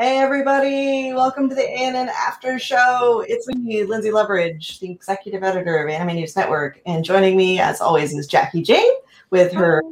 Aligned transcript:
Hey 0.00 0.18
everybody, 0.18 1.12
welcome 1.12 1.48
to 1.48 1.56
the 1.56 1.68
ANN 1.68 1.96
and 1.96 2.08
After 2.10 2.56
Show. 2.60 3.24
It's 3.26 3.48
me, 3.48 3.82
Lindsay 3.82 4.10
Loveridge, 4.10 4.78
the 4.78 4.92
executive 4.92 5.42
editor 5.42 5.82
of 5.82 5.90
Anime 5.90 6.14
News 6.14 6.36
Network, 6.36 6.80
and 6.86 7.04
joining 7.04 7.36
me, 7.36 7.58
as 7.58 7.80
always, 7.80 8.14
is 8.14 8.28
Jackie 8.28 8.62
Jing 8.62 9.00
with 9.30 9.50
her 9.54 9.82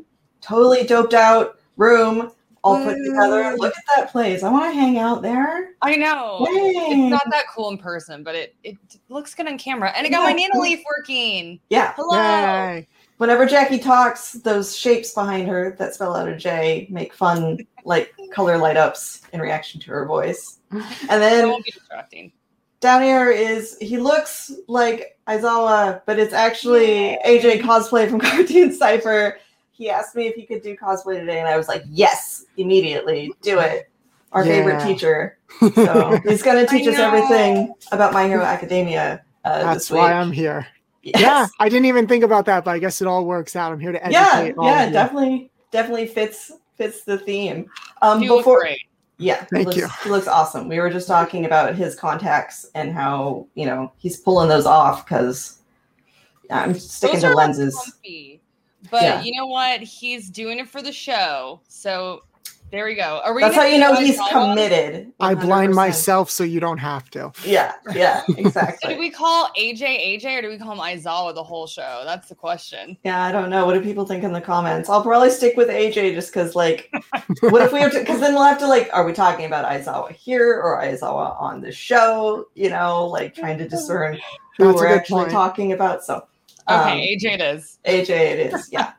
totally 0.41 0.85
doped 0.85 1.13
out 1.13 1.59
room 1.77 2.31
all 2.63 2.85
put 2.85 2.97
mm. 2.97 3.05
together. 3.05 3.57
Look 3.57 3.75
at 3.77 3.83
that 3.97 4.13
place. 4.13 4.45
I 4.45 4.51
want 4.51 4.73
to 4.73 4.79
hang 4.79 4.99
out 4.99 5.23
there. 5.23 5.71
I 5.83 5.97
know. 5.97 6.47
Yay. 6.51 6.73
It's 6.77 7.11
not 7.11 7.23
that 7.31 7.47
cool 7.53 7.71
in 7.71 7.79
person, 7.79 8.23
but 8.23 8.37
it, 8.37 8.55
it 8.63 8.77
looks 9.09 9.35
good 9.35 9.49
on 9.49 9.59
camera. 9.59 9.93
And 9.97 10.07
I 10.07 10.11
got 10.11 10.23
my 10.23 10.37
Yeah. 10.37 10.49
Nanoleaf 10.55 10.83
working. 10.97 11.61
Yeah. 11.69 11.95
Hello. 11.97 12.17
Yay. 12.17 12.89
Whenever 13.19 13.47
Jackie 13.47 13.79
talks, 13.79 14.33
those 14.33 14.77
shapes 14.77 15.15
behind 15.15 15.49
her 15.49 15.75
that 15.79 15.95
spell 15.95 16.15
out 16.15 16.29
a 16.29 16.37
J 16.37 16.87
make 16.91 17.15
fun, 17.15 17.59
like 17.87 18.13
color 18.33 18.59
light 18.59 18.77
ups 18.77 19.23
in 19.33 19.41
reaction 19.41 19.81
to 19.81 19.91
her 19.93 20.05
voice. 20.05 20.59
And 21.09 21.23
then 21.23 21.49
won't 21.49 21.65
be 21.65 21.71
distracting. 21.71 22.33
down 22.81 23.01
here 23.01 23.31
is 23.31 23.79
he 23.81 23.97
looks 23.97 24.53
like 24.67 25.17
Aizawa, 25.29 26.03
but 26.05 26.19
it's 26.19 26.35
actually 26.35 27.19
AJ 27.25 27.61
cosplay 27.61 28.11
from 28.11 28.21
Cartoon 28.21 28.73
Cypher. 28.73 29.39
He 29.71 29.89
asked 29.89 30.17
me 30.17 30.27
if 30.27 30.35
he 30.35 30.45
could 30.45 30.63
do 30.63 30.77
cosplay 30.77 31.21
today, 31.21 31.39
and 31.39 31.49
I 31.49 31.57
was 31.57 31.69
like, 31.69 31.85
yes, 31.89 32.47
immediately, 32.57 33.33
do 33.43 33.61
it. 33.61 33.89
Our 34.33 34.45
favorite 34.45 34.83
teacher. 34.83 35.39
So 35.61 36.21
he's 36.29 36.43
going 36.43 36.65
to 36.65 36.71
teach 36.71 36.87
us 36.89 36.99
everything 36.99 37.73
about 37.93 38.13
My 38.13 38.27
Hero 38.27 38.43
Academia. 38.43 39.23
Uh, 39.45 39.63
That's 39.63 39.85
this 39.85 39.91
week. 39.93 40.01
why 40.01 40.13
I'm 40.13 40.33
here. 40.33 40.67
Yes. 41.03 41.21
Yeah, 41.21 41.47
I 41.61 41.69
didn't 41.69 41.87
even 41.87 42.07
think 42.07 42.25
about 42.25 42.47
that, 42.47 42.65
but 42.65 42.73
I 42.73 42.79
guess 42.79 43.01
it 43.01 43.07
all 43.07 43.25
works 43.25 43.55
out. 43.55 43.73
I'm 43.73 43.79
here 43.79 43.93
to 43.93 44.05
educate 44.05 44.49
yeah, 44.49 44.53
all 44.59 44.67
yeah, 44.67 44.83
of 44.83 44.89
you. 44.89 44.93
definitely, 44.93 45.51
definitely 45.71 46.07
fits 46.09 46.51
fits 46.77 47.03
the 47.05 47.19
theme. 47.19 47.71
Um, 48.03 48.23
You 48.23 48.31
look 48.31 48.41
before, 48.41 48.61
great. 48.61 48.83
yeah, 49.19 49.41
he 49.41 49.47
Thank 49.57 49.67
looks, 49.67 49.77
you. 49.79 49.89
He 50.05 50.11
looks 50.11 50.27
awesome. 50.27 50.69
We 50.69 50.79
were 50.79 50.91
just 50.91 51.09
talking 51.09 51.45
about 51.45 51.75
his 51.75 51.95
contacts 51.95 52.67
and 52.75 52.93
how 52.93 53.47
you 53.55 53.67
know 53.67 53.93
he's 53.99 54.17
pulling 54.19 54.49
those 54.49 54.67
off 54.67 55.05
because 55.05 55.59
I'm 56.51 56.75
sticking 56.75 57.15
Those 57.17 57.23
to 57.23 57.29
are 57.31 57.35
lenses. 57.35 57.75
comfy. 57.75 58.41
But 58.91 59.03
Yeah. 59.03 59.23
you 59.23 59.33
know 59.37 59.47
what? 59.47 59.81
He's 59.81 60.31
doing 60.31 60.59
it 60.61 60.69
for 60.69 60.81
the 60.83 60.93
show. 60.93 61.61
So 61.67 62.23
there 62.73 62.85
we 62.85 62.95
go. 62.95 63.21
Are 63.25 63.33
we 63.35 63.43
That's 63.43 63.55
how 63.55 63.65
you 63.65 63.79
know 63.79 63.97
do 63.97 64.05
he's 64.05 64.19
Aizawa? 64.19 64.51
committed. 64.51 65.13
I 65.21 65.35
blind 65.35 65.75
myself 65.75 66.31
so 66.31 66.43
you 66.45 66.59
don't 66.61 66.79
have 66.79 67.09
to. 67.11 67.33
Yeah, 67.45 67.75
yeah, 67.95 68.23
exactly. 68.37 68.91
So 68.91 68.95
do 68.95 68.99
we 69.01 69.11
call 69.11 69.49
AJ 69.59 69.81
AJ 70.21 70.39
or 70.39 70.43
do 70.43 70.49
we 70.49 70.59
call 70.59 70.73
him 70.73 70.79
Aizawa 70.79 71.35
the 71.35 71.43
whole 71.45 71.67
show? 71.67 72.03
That's 72.05 72.29
the 72.29 72.35
question. 72.35 72.97
yeah, 73.05 73.25
I 73.25 73.33
don't 73.33 73.51
know. 73.51 73.67
What 73.67 73.75
do 73.75 73.81
people 73.81 74.05
think 74.05 74.25
in 74.25 74.33
the 74.33 74.41
comments? 74.41 74.89
I'll 74.89 75.03
probably 75.03 75.31
stick 75.31 75.57
with 75.57 75.69
AJ 75.69 76.15
just 76.15 76.33
because, 76.33 76.55
like, 76.57 76.91
what 77.41 77.63
if 77.63 77.73
we 77.73 77.81
have 77.81 77.93
to? 77.93 78.01
Because 78.01 78.21
then 78.21 78.35
we'll 78.35 78.45
have 78.45 78.59
to, 78.59 78.67
like, 78.67 78.91
are 78.93 79.05
we 79.05 79.13
talking 79.13 79.47
about 79.47 79.65
Aizawa 79.65 80.11
here 80.13 80.61
or 80.61 80.81
Aizawa 80.83 81.41
on 81.41 81.61
the 81.61 81.73
show? 81.73 82.47
You 82.55 82.71
know, 82.71 83.07
like 83.07 83.35
trying 83.35 83.59
to 83.59 83.69
discern 83.69 84.19
who 84.59 84.67
That's 84.67 84.77
we're 84.77 84.87
actually 84.89 85.23
point. 85.23 85.33
talking 85.33 85.73
about. 85.73 86.05
So, 86.05 86.27
um, 86.69 86.81
Okay, 86.81 87.17
AJ 87.17 87.35
it 87.35 87.41
is. 87.41 87.79
AJ 87.87 88.09
it 88.11 88.55
is, 88.55 88.69
yeah. 88.73 88.93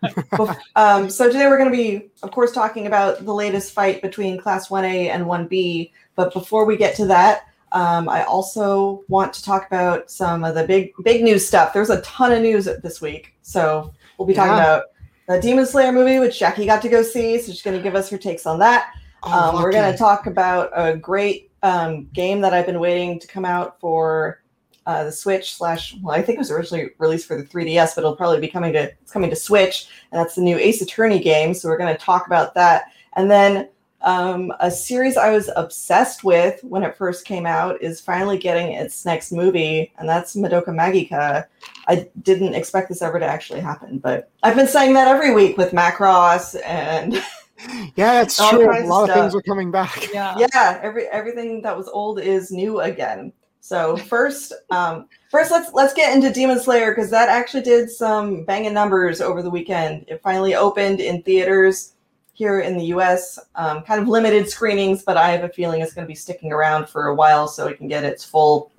Um, 0.75 1.09
so 1.09 1.27
today 1.27 1.47
we're 1.47 1.57
going 1.57 1.71
to 1.71 1.75
be, 1.77 2.09
of 2.23 2.31
course, 2.31 2.51
talking 2.51 2.87
about 2.87 3.25
the 3.25 3.33
latest 3.33 3.73
fight 3.73 4.01
between 4.01 4.37
Class 4.39 4.69
1A 4.69 5.09
and 5.09 5.25
1B. 5.25 5.91
But 6.15 6.33
before 6.33 6.65
we 6.65 6.77
get 6.77 6.95
to 6.95 7.05
that, 7.07 7.43
um, 7.73 8.07
I 8.07 8.23
also 8.23 9.03
want 9.09 9.33
to 9.33 9.43
talk 9.43 9.67
about 9.67 10.09
some 10.09 10.43
of 10.43 10.55
the 10.55 10.65
big, 10.65 10.91
big 11.03 11.23
news 11.23 11.45
stuff. 11.47 11.73
There's 11.73 11.89
a 11.89 12.01
ton 12.01 12.31
of 12.31 12.41
news 12.41 12.65
this 12.65 13.01
week, 13.01 13.35
so 13.41 13.93
we'll 14.17 14.27
be 14.27 14.33
talking 14.33 14.53
Yeah. 14.53 14.75
about 14.75 14.83
the 15.27 15.41
Demon 15.41 15.65
Slayer 15.65 15.91
movie, 15.91 16.19
which 16.19 16.39
Jackie 16.39 16.65
got 16.65 16.81
to 16.83 16.89
go 16.89 17.01
see. 17.03 17.37
So 17.39 17.51
she's 17.51 17.61
going 17.61 17.75
to 17.75 17.83
give 17.83 17.95
us 17.95 18.09
her 18.09 18.17
takes 18.17 18.45
on 18.45 18.59
that. 18.59 18.93
Oh, 19.23 19.49
Um, 19.49 19.55
we're 19.61 19.71
going 19.71 19.91
to 19.91 19.97
talk 19.97 20.27
about 20.27 20.71
a 20.73 20.95
great 20.95 21.51
um, 21.63 22.05
game 22.13 22.39
that 22.41 22.53
I've 22.53 22.65
been 22.65 22.79
waiting 22.79 23.19
to 23.19 23.27
come 23.27 23.43
out 23.43 23.79
for 23.81 24.41
uh, 24.87 25.03
the 25.03 25.11
Switch 25.11 25.53
slash. 25.53 25.95
Well, 26.01 26.15
I 26.15 26.21
think 26.21 26.37
it 26.37 26.39
was 26.39 26.49
originally 26.49 26.91
released 26.97 27.27
for 27.27 27.35
the 27.35 27.43
3DS, 27.43 27.93
but 27.93 28.01
it'll 28.01 28.15
probably 28.15 28.39
be 28.39 28.47
coming 28.47 28.71
to 28.71 28.83
it's 28.83 29.11
coming 29.11 29.29
to 29.29 29.35
Switch, 29.35 29.89
and 30.11 30.19
that's 30.19 30.35
the 30.35 30.41
new 30.41 30.57
Ace 30.57 30.81
Attorney 30.81 31.19
game. 31.19 31.53
So 31.53 31.67
we're 31.67 31.77
going 31.77 31.93
to 31.93 32.01
talk 32.01 32.25
about 32.25 32.53
that, 32.55 32.85
and 33.17 33.29
then 33.29 33.67
um, 34.01 34.53
a 34.61 34.71
series 34.71 35.17
I 35.17 35.31
was 35.31 35.49
obsessed 35.57 36.23
with 36.23 36.63
when 36.63 36.83
it 36.83 36.95
first 36.95 37.25
came 37.25 37.45
out 37.45 37.81
is 37.81 37.99
finally 37.99 38.37
getting 38.37 38.71
its 38.71 39.05
next 39.05 39.33
movie, 39.33 39.91
and 39.97 40.07
that's 40.07 40.37
Madoka 40.37 40.67
Magica. 40.67 41.45
I 41.89 42.07
didn't 42.21 42.55
expect 42.55 42.87
this 42.87 43.01
ever 43.01 43.19
to 43.19 43.25
actually 43.25 43.59
happen, 43.59 43.99
but 43.99 44.31
I've 44.41 44.55
been 44.55 44.67
saying 44.67 44.93
that 44.93 45.09
every 45.09 45.33
week 45.33 45.57
with 45.57 45.73
Macross 45.73 46.55
and 46.65 47.21
Yeah, 47.95 48.21
it's 48.21 48.37
true. 48.37 48.69
A 48.69 48.71
kinds 48.71 48.83
of 48.83 48.89
lot 48.89 49.09
of 49.09 49.15
things 49.15 49.35
are 49.35 49.41
coming 49.41 49.71
back. 49.71 50.13
Yeah. 50.13 50.37
yeah 50.37 50.79
every 50.81 51.07
everything 51.07 51.61
that 51.63 51.75
was 51.75 51.89
old 51.89 52.19
is 52.21 52.51
new 52.51 52.79
again 52.81 53.33
so 53.67 53.97
first 53.97 54.53
um 54.69 55.07
first 55.29 55.51
let's 55.51 55.73
let's 55.73 55.93
get 55.93 56.15
into 56.15 56.31
demon 56.31 56.59
slayer 56.59 56.93
because 56.93 57.09
that 57.09 57.27
actually 57.27 57.63
did 57.63 57.89
some 57.89 58.45
banging 58.45 58.73
numbers 58.73 59.19
over 59.19 59.41
the 59.41 59.49
weekend. 59.49 60.05
It 60.07 60.21
finally 60.21 60.55
opened 60.55 61.01
in 61.01 61.21
theaters 61.23 61.93
here 62.33 62.61
in 62.61 62.77
the 62.77 62.85
us 62.85 63.37
um, 63.55 63.81
kind 63.81 63.99
of 63.99 64.07
limited 64.07 64.47
screenings 64.47 65.01
but 65.03 65.17
i 65.17 65.31
have 65.31 65.43
a 65.43 65.49
feeling 65.49 65.81
it's 65.81 65.93
going 65.93 66.05
to 66.05 66.07
be 66.07 66.15
sticking 66.15 66.51
around 66.51 66.87
for 66.87 67.07
a 67.07 67.15
while 67.15 67.47
so 67.47 67.67
it 67.67 67.77
can 67.77 67.87
get 67.87 68.03
its 68.03 68.23
full 68.23 68.71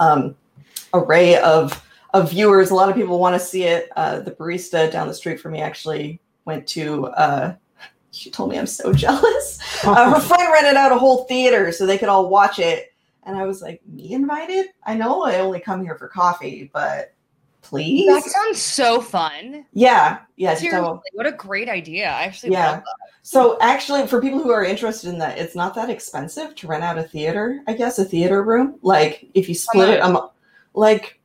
um, 0.00 0.34
array 0.94 1.36
of 1.38 1.84
of 2.14 2.30
viewers. 2.30 2.70
A 2.70 2.74
lot 2.74 2.88
of 2.88 2.94
people 2.94 3.18
want 3.18 3.34
to 3.34 3.40
see 3.40 3.64
it. 3.64 3.88
Uh, 3.96 4.20
the 4.20 4.32
barista 4.32 4.90
down 4.90 5.08
the 5.08 5.14
street 5.14 5.40
from 5.40 5.52
me 5.52 5.60
actually 5.60 6.20
went 6.44 6.66
to 6.68 7.06
uh, 7.06 7.54
she 8.10 8.30
told 8.30 8.50
me 8.50 8.58
i'm 8.58 8.66
so 8.66 8.92
jealous. 9.04 9.58
Uh, 9.84 10.14
her 10.14 10.20
friend 10.20 10.52
rented 10.52 10.74
out 10.74 10.92
a 10.92 10.98
whole 10.98 11.24
theater 11.24 11.72
so 11.72 11.86
they 11.86 11.98
could 11.98 12.08
all 12.08 12.28
watch 12.28 12.58
it. 12.58 12.91
And 13.24 13.36
I 13.36 13.44
was 13.44 13.62
like, 13.62 13.80
me 13.86 14.12
invited? 14.12 14.66
I 14.84 14.94
know 14.94 15.22
I 15.22 15.38
only 15.38 15.60
come 15.60 15.82
here 15.82 15.96
for 15.96 16.08
coffee, 16.08 16.70
but 16.72 17.14
please? 17.62 18.06
That 18.06 18.24
sounds 18.24 18.58
so 18.60 19.00
fun. 19.00 19.64
yeah, 19.72 20.18
yeah. 20.36 20.54
Seriously, 20.54 20.82
So, 20.82 21.02
what 21.12 21.26
a 21.26 21.32
great 21.32 21.68
idea. 21.68 22.08
I 22.08 22.24
actually 22.24 22.52
Yeah. 22.52 22.80
so 23.22 23.56
actually, 23.60 24.06
for 24.08 24.20
people 24.20 24.40
who 24.40 24.50
are 24.50 24.64
interested 24.64 25.10
in 25.10 25.18
that, 25.18 25.38
it's 25.38 25.54
not 25.54 25.74
that 25.76 25.88
expensive 25.88 26.54
to 26.56 26.66
rent 26.66 26.82
out 26.82 26.98
a 26.98 27.04
theater, 27.04 27.62
I 27.68 27.74
guess, 27.74 27.98
a 27.98 28.04
theater 28.04 28.42
room. 28.42 28.78
Like 28.82 29.28
if 29.34 29.48
you 29.48 29.54
split 29.54 29.90
it, 29.90 30.00
um, 30.00 30.28
like, 30.74 31.20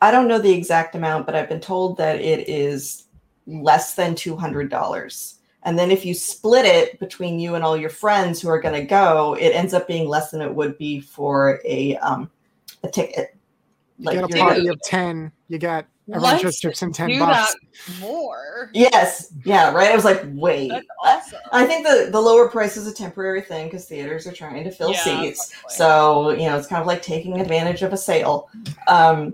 I 0.00 0.10
don't 0.10 0.28
know 0.28 0.38
the 0.38 0.52
exact 0.52 0.94
amount, 0.94 1.26
but 1.26 1.34
I've 1.34 1.48
been 1.48 1.60
told 1.60 1.98
that 1.98 2.20
it 2.20 2.48
is 2.48 3.04
less 3.46 3.94
than 3.94 4.14
$200. 4.14 5.34
And 5.64 5.78
then 5.78 5.90
if 5.90 6.04
you 6.04 6.14
split 6.14 6.66
it 6.66 6.98
between 7.00 7.38
you 7.40 7.54
and 7.54 7.64
all 7.64 7.76
your 7.76 7.90
friends 7.90 8.40
who 8.40 8.48
are 8.48 8.60
going 8.60 8.74
to 8.74 8.84
go, 8.86 9.34
it 9.34 9.48
ends 9.50 9.72
up 9.74 9.88
being 9.88 10.08
less 10.08 10.30
than 10.30 10.40
it 10.42 10.54
would 10.54 10.76
be 10.78 11.00
for 11.00 11.60
a 11.64 11.96
um 11.98 12.30
a 12.82 12.88
ticket. 12.88 13.34
You 13.98 14.10
get 14.12 14.24
a 14.24 14.28
you're- 14.28 14.40
party 14.40 14.66
of 14.68 14.80
10, 14.82 15.32
you 15.48 15.58
get 15.58 15.86
Everyone 16.06 16.32
Let's 16.32 16.42
just 16.42 16.60
tips 16.60 16.82
him 16.82 16.92
ten 16.92 17.08
do 17.08 17.18
bucks. 17.18 17.56
more. 17.98 18.68
Yes, 18.74 19.32
yeah, 19.46 19.72
right. 19.72 19.90
I 19.90 19.94
was 19.94 20.04
like, 20.04 20.20
wait. 20.34 20.68
That's 20.68 20.84
I- 21.02 21.08
awesome. 21.16 21.38
I 21.50 21.64
think 21.64 21.86
the 21.86 22.10
the 22.12 22.20
lower 22.20 22.46
price 22.50 22.76
is 22.76 22.86
a 22.86 22.92
temporary 22.92 23.40
thing 23.40 23.68
because 23.68 23.86
theaters 23.86 24.26
are 24.26 24.32
trying 24.32 24.64
to 24.64 24.70
fill 24.70 24.90
Yeah, 24.90 24.98
seats. 25.02 25.52
probably. 25.62 25.74
So 25.76 26.30
you 26.32 26.46
know, 26.50 26.58
it's 26.58 26.66
kind 26.66 26.82
of 26.82 26.86
like 26.86 27.00
taking 27.00 27.40
advantage 27.40 27.80
of 27.80 27.94
a 27.94 27.96
sale. 27.96 28.50
Um, 28.86 29.24
yeah, 29.26 29.30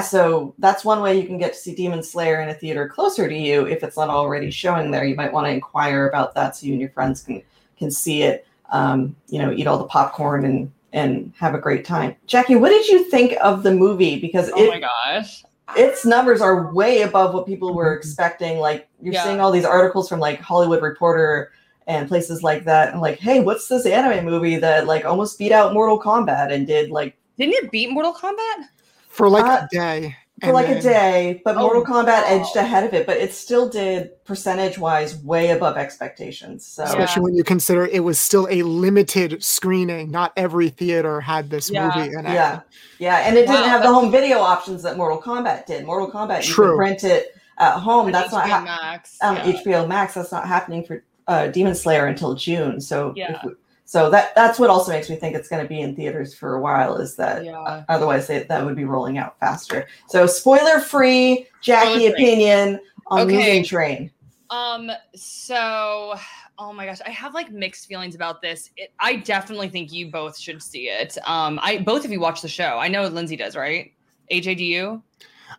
so 0.00 0.54
that's 0.58 0.84
one 0.84 1.02
way 1.02 1.18
you 1.20 1.26
can 1.26 1.36
get 1.36 1.52
to 1.52 1.58
see 1.58 1.74
Demon 1.74 2.02
Slayer 2.02 2.40
in 2.40 2.48
a 2.48 2.54
theater 2.54 2.88
closer 2.88 3.28
to 3.28 3.34
you 3.36 3.66
if 3.66 3.82
it's 3.82 3.96
not 3.96 4.08
already 4.08 4.50
showing 4.50 4.90
there. 4.90 5.04
You 5.04 5.16
might 5.16 5.32
want 5.32 5.46
to 5.46 5.50
inquire 5.50 6.08
about 6.08 6.34
that 6.34 6.56
so 6.56 6.66
you 6.66 6.72
and 6.72 6.80
your 6.80 6.90
friends 6.90 7.22
can 7.22 7.42
can 7.76 7.90
see 7.90 8.22
it. 8.22 8.46
Um, 8.70 9.16
you 9.28 9.38
know, 9.40 9.52
eat 9.52 9.66
all 9.66 9.78
the 9.78 9.84
popcorn 9.84 10.44
and 10.44 10.70
and 10.92 11.32
have 11.36 11.54
a 11.54 11.58
great 11.58 11.84
time. 11.84 12.14
Jackie, 12.26 12.54
what 12.54 12.68
did 12.68 12.86
you 12.86 13.10
think 13.10 13.34
of 13.42 13.64
the 13.64 13.74
movie? 13.74 14.20
Because 14.20 14.48
oh 14.54 14.62
it, 14.62 14.68
my 14.68 14.78
gosh. 14.78 15.44
its 15.76 16.06
numbers 16.06 16.40
are 16.40 16.72
way 16.72 17.02
above 17.02 17.34
what 17.34 17.44
people 17.44 17.74
were 17.74 17.94
expecting. 17.94 18.58
Like 18.58 18.88
you're 19.02 19.14
Yeah. 19.14 19.24
seeing 19.24 19.40
all 19.40 19.50
these 19.50 19.64
articles 19.64 20.08
from 20.08 20.20
like 20.20 20.40
Hollywood 20.40 20.82
Reporter 20.82 21.50
and 21.88 22.06
places 22.08 22.42
like 22.44 22.64
that, 22.64 22.92
and 22.92 23.00
like, 23.02 23.18
hey, 23.18 23.40
what's 23.40 23.66
this 23.66 23.86
anime 23.86 24.24
movie 24.24 24.56
that 24.56 24.86
like 24.86 25.04
almost 25.04 25.36
beat 25.36 25.50
out 25.52 25.74
Mortal 25.74 26.00
Kombat 26.00 26.52
and 26.52 26.64
did 26.64 26.90
like 26.90 27.16
Didn't 27.38 27.54
it 27.54 27.72
beat 27.72 27.90
Mortal 27.90 28.14
Kombat? 28.14 28.68
For 29.14 29.28
like 29.28 29.44
Uh, 29.44 29.62
a 29.64 29.68
day. 29.74 30.16
for 30.40 30.46
and 30.46 30.54
like 30.54 30.68
a 30.68 30.80
day, 30.80 31.40
but 31.44 31.56
Oh, 31.56 31.60
Mortal 31.60 31.84
Kombat 31.84 32.24
edged 32.26 32.56
ahead 32.56 32.82
of 32.84 32.92
it, 32.92 33.06
but 33.06 33.16
it 33.16 33.32
still 33.32 33.68
did 33.68 34.10
percentage 34.24 34.76
wise 34.78 35.16
way 35.22 35.50
above 35.50 35.76
expectations. 35.76 36.66
So 36.66 36.82
Yeah. 36.82 36.88
Especially 36.88 37.22
when 37.22 37.34
you 37.36 37.44
consider 37.44 37.86
it 37.86 38.02
was 38.02 38.18
still 38.18 38.48
a 38.50 38.62
limited 38.62 39.42
screening. 39.44 40.10
Not 40.10 40.32
every 40.36 40.68
theater 40.70 41.20
had 41.20 41.50
this 41.50 41.70
Yeah. 41.70 41.86
movie 41.94 42.12
in 42.12 42.26
it. 42.26 42.32
yeah, 42.34 42.60
yeah, 42.98 43.18
and 43.18 43.36
it 43.36 43.46
didn't 43.46 43.62
Wow, 43.62 43.68
have 43.68 43.82
the 43.84 43.92
home 43.94 44.10
video 44.10 44.40
options 44.40 44.82
that 44.82 44.96
Mortal 44.96 45.22
Kombat 45.22 45.66
did. 45.66 45.86
Mortal 45.86 46.10
Kombat, 46.10 46.46
you 46.46 46.52
True. 46.52 46.70
could 46.72 46.78
rent 46.78 47.04
it 47.04 47.28
at 47.58 47.74
home. 47.74 48.06
On 48.06 48.12
That's 48.12 48.32
not 48.32 48.44
HBO 48.46 48.50
ha- 48.50 48.60
Max. 48.64 49.16
um, 49.22 49.36
yeah. 49.36 49.44
HBO 49.52 49.86
Max. 49.86 50.14
That's 50.14 50.32
not 50.32 50.48
happening 50.48 50.82
for 50.84 51.02
uh, 51.26 51.46
Demon 51.46 51.74
Slayer 51.74 52.04
until 52.06 52.34
June. 52.34 52.80
So 52.82 53.10
if 53.10 53.16
Yeah. 53.16 53.38
we- 53.46 53.54
so 53.84 54.08
that 54.10 54.34
that's 54.34 54.58
what 54.58 54.70
also 54.70 54.92
makes 54.92 55.10
me 55.10 55.16
think 55.16 55.36
it's 55.36 55.48
going 55.48 55.62
to 55.62 55.68
be 55.68 55.80
in 55.80 55.94
theaters 55.94 56.34
for 56.34 56.54
a 56.54 56.60
while. 56.60 56.96
Is 56.96 57.16
that 57.16 57.44
Yeah. 57.44 57.84
otherwise 57.88 58.26
they, 58.26 58.42
that 58.44 58.64
would 58.64 58.76
be 58.76 58.84
rolling 58.84 59.18
out 59.18 59.38
faster. 59.38 59.86
So 60.08 60.26
spoiler 60.26 60.80
free, 60.80 61.46
Jackie 61.60 62.06
Spoiler-free. 62.06 62.12
opinion 62.12 62.80
on 63.08 63.20
Okay. 63.22 63.60
Mugen 63.60 63.66
Train. 63.66 64.10
Um, 64.50 64.90
so 65.14 66.14
oh 66.58 66.72
my 66.72 66.86
gosh, 66.86 67.00
I 67.04 67.10
have 67.10 67.34
like 67.34 67.50
mixed 67.50 67.86
feelings 67.86 68.14
about 68.14 68.40
this. 68.40 68.70
It, 68.76 68.90
I 69.00 69.16
definitely 69.16 69.68
think 69.68 69.92
you 69.92 70.10
both 70.10 70.38
should 70.38 70.62
see 70.62 70.88
it. 70.88 71.18
Um, 71.26 71.58
I 71.62 71.78
both 71.78 72.04
of 72.04 72.12
you 72.12 72.20
watch 72.20 72.42
the 72.42 72.48
show. 72.48 72.78
I 72.78 72.88
know 72.88 73.06
Lindsay 73.08 73.36
does, 73.36 73.56
right? 73.56 73.92
AJ, 74.32 74.58
do 74.58 74.64
you? 74.64 75.02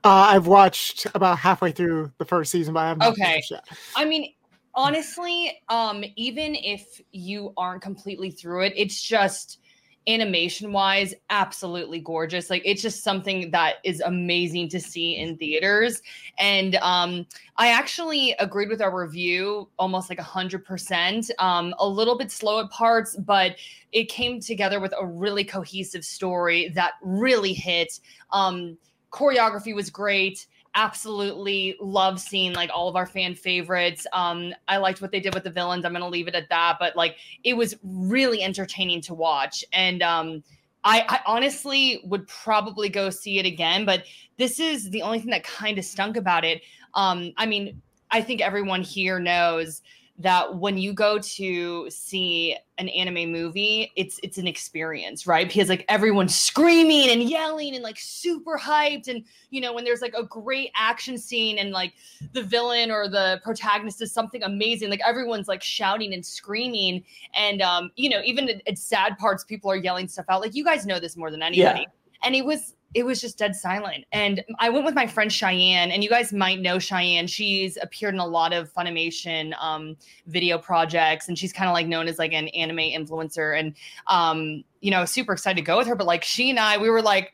Uh, 0.03 0.27
I've 0.29 0.47
watched 0.47 1.07
about 1.15 1.37
halfway 1.39 1.71
through 1.71 2.11
the 2.17 2.25
first 2.25 2.51
season, 2.51 2.73
but 2.73 2.81
I 2.81 2.87
haven't 2.89 3.07
Okay. 3.07 3.23
finished 3.31 3.51
yet. 3.51 3.63
I 3.95 4.05
mean, 4.05 4.33
honestly, 4.75 5.59
um, 5.69 6.03
even 6.15 6.55
if 6.55 7.01
you 7.11 7.53
aren't 7.57 7.81
completely 7.81 8.31
through 8.31 8.65
it, 8.65 8.73
it's 8.75 9.01
just 9.01 9.59
animation 10.07 10.71
wise 10.71 11.13
absolutely 11.29 11.99
gorgeous. 11.99 12.49
Like 12.49 12.61
it's 12.65 12.81
just 12.81 13.03
something 13.03 13.49
that 13.51 13.75
is 13.83 14.01
amazing 14.01 14.69
to 14.69 14.79
see 14.79 15.17
in 15.17 15.37
theaters. 15.37 16.01
And 16.37 16.75
um 16.75 17.25
i 17.57 17.69
actually 17.69 18.35
agreed 18.39 18.69
with 18.69 18.81
our 18.81 18.95
review 18.95 19.69
almost 19.79 20.09
like 20.09 20.19
a 20.19 20.23
hundred 20.23 20.63
percent. 20.65 21.31
Um 21.39 21.73
a 21.79 21.87
little 21.87 22.17
bit 22.17 22.31
slow 22.31 22.59
at 22.63 22.69
parts 22.69 23.15
but 23.17 23.55
it 23.91 24.09
came 24.09 24.39
together 24.39 24.79
with 24.79 24.93
a 24.99 25.05
really 25.05 25.43
cohesive 25.43 26.05
story 26.05 26.69
that 26.75 26.93
really 27.01 27.53
hit. 27.53 27.99
Um 28.31 28.77
choreography 29.11 29.73
was 29.73 29.89
great 29.89 30.45
absolutely 30.75 31.75
love 31.79 32.19
seeing 32.19 32.53
like 32.53 32.69
all 32.73 32.87
of 32.87 32.95
our 32.95 33.05
fan 33.05 33.33
favorites. 33.33 34.05
Um, 34.13 34.53
I 34.67 34.77
liked 34.77 35.01
what 35.01 35.11
they 35.11 35.19
did 35.19 35.33
with 35.33 35.43
the 35.43 35.49
villains. 35.49 35.85
I'm 35.85 35.93
gonna 35.93 36.07
leave 36.07 36.27
it 36.27 36.35
at 36.35 36.49
that, 36.49 36.77
but 36.79 36.95
like 36.95 37.17
it 37.43 37.55
was 37.55 37.75
really 37.83 38.43
entertaining 38.43 39.01
to 39.01 39.13
watch. 39.13 39.63
And 39.73 40.03
um, 40.03 40.43
I, 40.83 41.03
I 41.07 41.19
honestly 41.25 42.01
would 42.05 42.27
probably 42.27 42.89
go 42.89 43.09
see 43.09 43.39
it 43.39 43.45
again, 43.45 43.85
but 43.85 44.03
this 44.37 44.59
is 44.59 44.89
the 44.91 45.01
only 45.01 45.19
thing 45.19 45.31
that 45.31 45.43
kind 45.43 45.79
of 45.79 45.85
stunk 45.85 46.17
about 46.17 46.45
it. 46.45 46.61
Um, 46.93 47.33
I 47.37 47.45
mean, 47.45 47.81
I 48.11 48.21
think 48.21 48.41
everyone 48.41 48.81
here 48.81 49.19
knows 49.19 49.81
that 50.17 50.55
when 50.55 50.77
you 50.77 50.93
go 50.93 51.19
to 51.19 51.89
see 51.89 52.55
an 52.77 52.87
anime 52.89 53.31
movie, 53.31 53.91
it's 53.97 54.19
it's 54.23 54.37
an 54.37 54.47
experience, 54.47 55.27
right? 55.27 55.47
Because 55.47 55.67
like 55.67 55.83
everyone's 55.89 56.35
screaming 56.35 57.09
and 57.09 57.23
yelling 57.23 57.75
and 57.75 57.83
like 57.83 57.97
super 57.99 58.57
hyped, 58.57 59.09
and 59.09 59.25
you 59.49 59.59
know 59.59 59.73
when 59.73 59.83
there's 59.83 60.01
like 60.01 60.13
a 60.17 60.23
great 60.23 60.71
action 60.75 61.17
scene 61.17 61.57
and 61.57 61.71
like 61.71 61.93
the 62.31 62.41
villain 62.41 62.91
or 62.91 63.09
the 63.09 63.41
protagonist 63.43 63.99
does 63.99 64.13
something 64.13 64.41
amazing, 64.43 64.89
like 64.89 65.01
everyone's 65.05 65.49
like 65.49 65.61
shouting 65.61 66.13
and 66.13 66.25
screaming, 66.25 67.03
and 67.33 67.61
um, 67.61 67.91
you 67.97 68.09
know 68.09 68.21
even 68.23 68.47
at, 68.49 68.61
at 68.67 68.77
sad 68.77 69.17
parts, 69.17 69.43
people 69.43 69.69
are 69.69 69.77
yelling 69.77 70.07
stuff 70.07 70.25
out. 70.29 70.39
Like 70.39 70.55
you 70.55 70.63
guys 70.63 70.85
know 70.85 70.99
this 70.99 71.17
more 71.17 71.29
than 71.29 71.41
anybody, 71.41 71.87
and 72.23 72.35
it 72.35 72.45
was 72.45 72.74
it 72.95 73.05
was 73.05 73.19
just 73.19 73.37
dead 73.37 73.55
silent. 73.55 74.05
And 74.13 74.41
I 74.59 74.69
went 74.69 74.85
with 74.85 74.95
my 74.95 75.05
friend 75.05 75.31
Cheyenne, 75.31 75.91
and 75.91 76.01
you 76.01 76.09
guys 76.09 76.31
might 76.31 76.61
know 76.61 76.79
Cheyenne. 76.79 77.27
She's 77.27 77.77
appeared 77.81 78.13
in 78.13 78.21
a 78.21 78.25
lot 78.25 78.53
of 78.53 78.73
Funimation 78.73 79.53
um, 79.61 79.97
video 80.27 80.57
projects, 80.57 81.27
and 81.27 81.37
she's 81.37 81.51
kind 81.51 81.69
of 81.69 81.73
like 81.73 81.87
known 81.87 82.07
as 82.07 82.17
like 82.17 82.31
an 82.31 82.47
anime 82.49 82.77
influencer. 82.77 83.59
And 83.59 83.75
um, 84.07 84.63
you 84.79 84.91
know, 84.91 85.03
super 85.03 85.33
excited 85.33 85.57
to 85.57 85.61
go 85.61 85.77
with 85.77 85.87
her. 85.87 85.95
But 85.95 86.07
like 86.07 86.23
she 86.23 86.49
and 86.49 86.57
I, 86.57 86.77
we 86.77 86.89
were 86.89 87.01
like, 87.01 87.33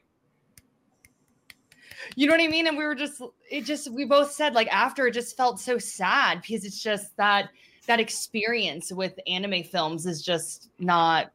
you 2.16 2.25
know 2.25 2.34
what 2.34 2.42
I 2.42 2.48
mean? 2.48 2.66
And 2.66 2.75
we 2.75 2.84
were 2.84 2.96
just, 2.96 3.22
it 3.50 3.63
just, 3.63 3.92
we 3.92 4.04
both 4.04 4.31
said 4.31 4.56
like 4.56 4.68
after 4.74 5.06
it 5.08 5.13
just 5.13 5.38
felt 5.38 5.60
so 5.60 5.78
sad 5.78 6.42
because 6.42 6.66
it's 6.66 6.81
just 6.81 7.16
that 7.18 7.50
that 7.86 8.00
experience 8.00 8.92
with 8.92 9.13
anime 9.28 9.63
films 9.63 10.06
is 10.06 10.24
just 10.24 10.69
not 10.80 11.31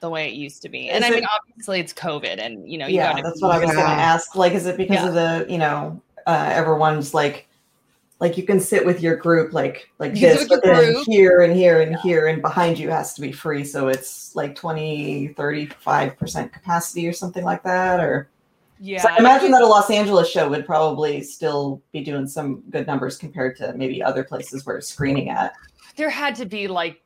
the 0.00 0.10
way 0.10 0.28
it 0.28 0.34
used 0.34 0.62
to 0.62 0.68
be. 0.68 0.88
And 0.90 1.04
Is 1.04 1.10
I 1.10 1.12
it- 1.12 1.20
mean, 1.20 1.28
obviously 1.48 1.80
it's 1.80 1.92
COVID, 1.92 2.38
and 2.38 2.70
you 2.70 2.78
know, 2.78 2.86
you 2.86 2.96
yeah, 2.96 3.20
that's 3.22 3.40
what 3.42 3.52
I 3.52 3.58
was 3.58 3.72
going 3.72 3.84
to 3.84 3.90
ask. 3.92 4.34
Like, 4.34 4.52
is 4.52 4.66
it 4.66 4.76
because 4.76 4.96
Yeah. 5.02 5.08
of 5.08 5.14
the 5.14 5.46
you 5.52 5.58
know 5.58 6.00
uh, 6.26 6.50
everyone's 6.52 7.14
like 7.14 7.46
like 8.20 8.36
you 8.36 8.42
can 8.42 8.60
sit 8.60 8.84
with 8.84 9.00
your 9.00 9.16
group 9.16 9.54
like 9.54 9.88
like 9.98 10.14
You 10.14 10.20
this 10.20 10.46
but 10.46 10.62
then 10.62 10.92
group. 10.92 11.06
here 11.06 11.40
and 11.40 11.54
here 11.56 11.80
and 11.80 11.96
here 12.00 12.26
and 12.26 12.42
behind 12.42 12.78
you 12.78 12.90
has 12.90 13.14
to 13.14 13.22
be 13.22 13.32
free 13.32 13.64
so 13.64 13.88
it's 13.88 14.36
like 14.36 14.54
20 14.54 15.30
35% 15.38 16.52
capacity 16.52 17.08
or 17.08 17.14
something 17.14 17.44
like 17.44 17.62
that 17.62 17.98
or 18.00 18.28
Yeah, 18.78 19.00
so 19.00 19.08
I 19.08 19.16
imagine 19.18 19.50
that 19.52 19.62
a 19.62 19.66
Los 19.66 19.90
Angeles 19.90 20.28
show 20.30 20.50
would 20.50 20.66
probably 20.66 21.22
still 21.22 21.80
be 21.92 22.02
doing 22.04 22.26
some 22.26 22.62
good 22.68 22.86
numbers 22.86 23.16
compared 23.16 23.56
to 23.56 23.72
maybe 23.74 24.02
other 24.02 24.22
places 24.22 24.66
where 24.66 24.76
it's 24.76 24.88
screening 24.88 25.30
at. 25.30 25.54
there 25.96 26.10
had 26.10 26.34
to 26.36 26.44
be 26.46 26.68
like 26.68 27.00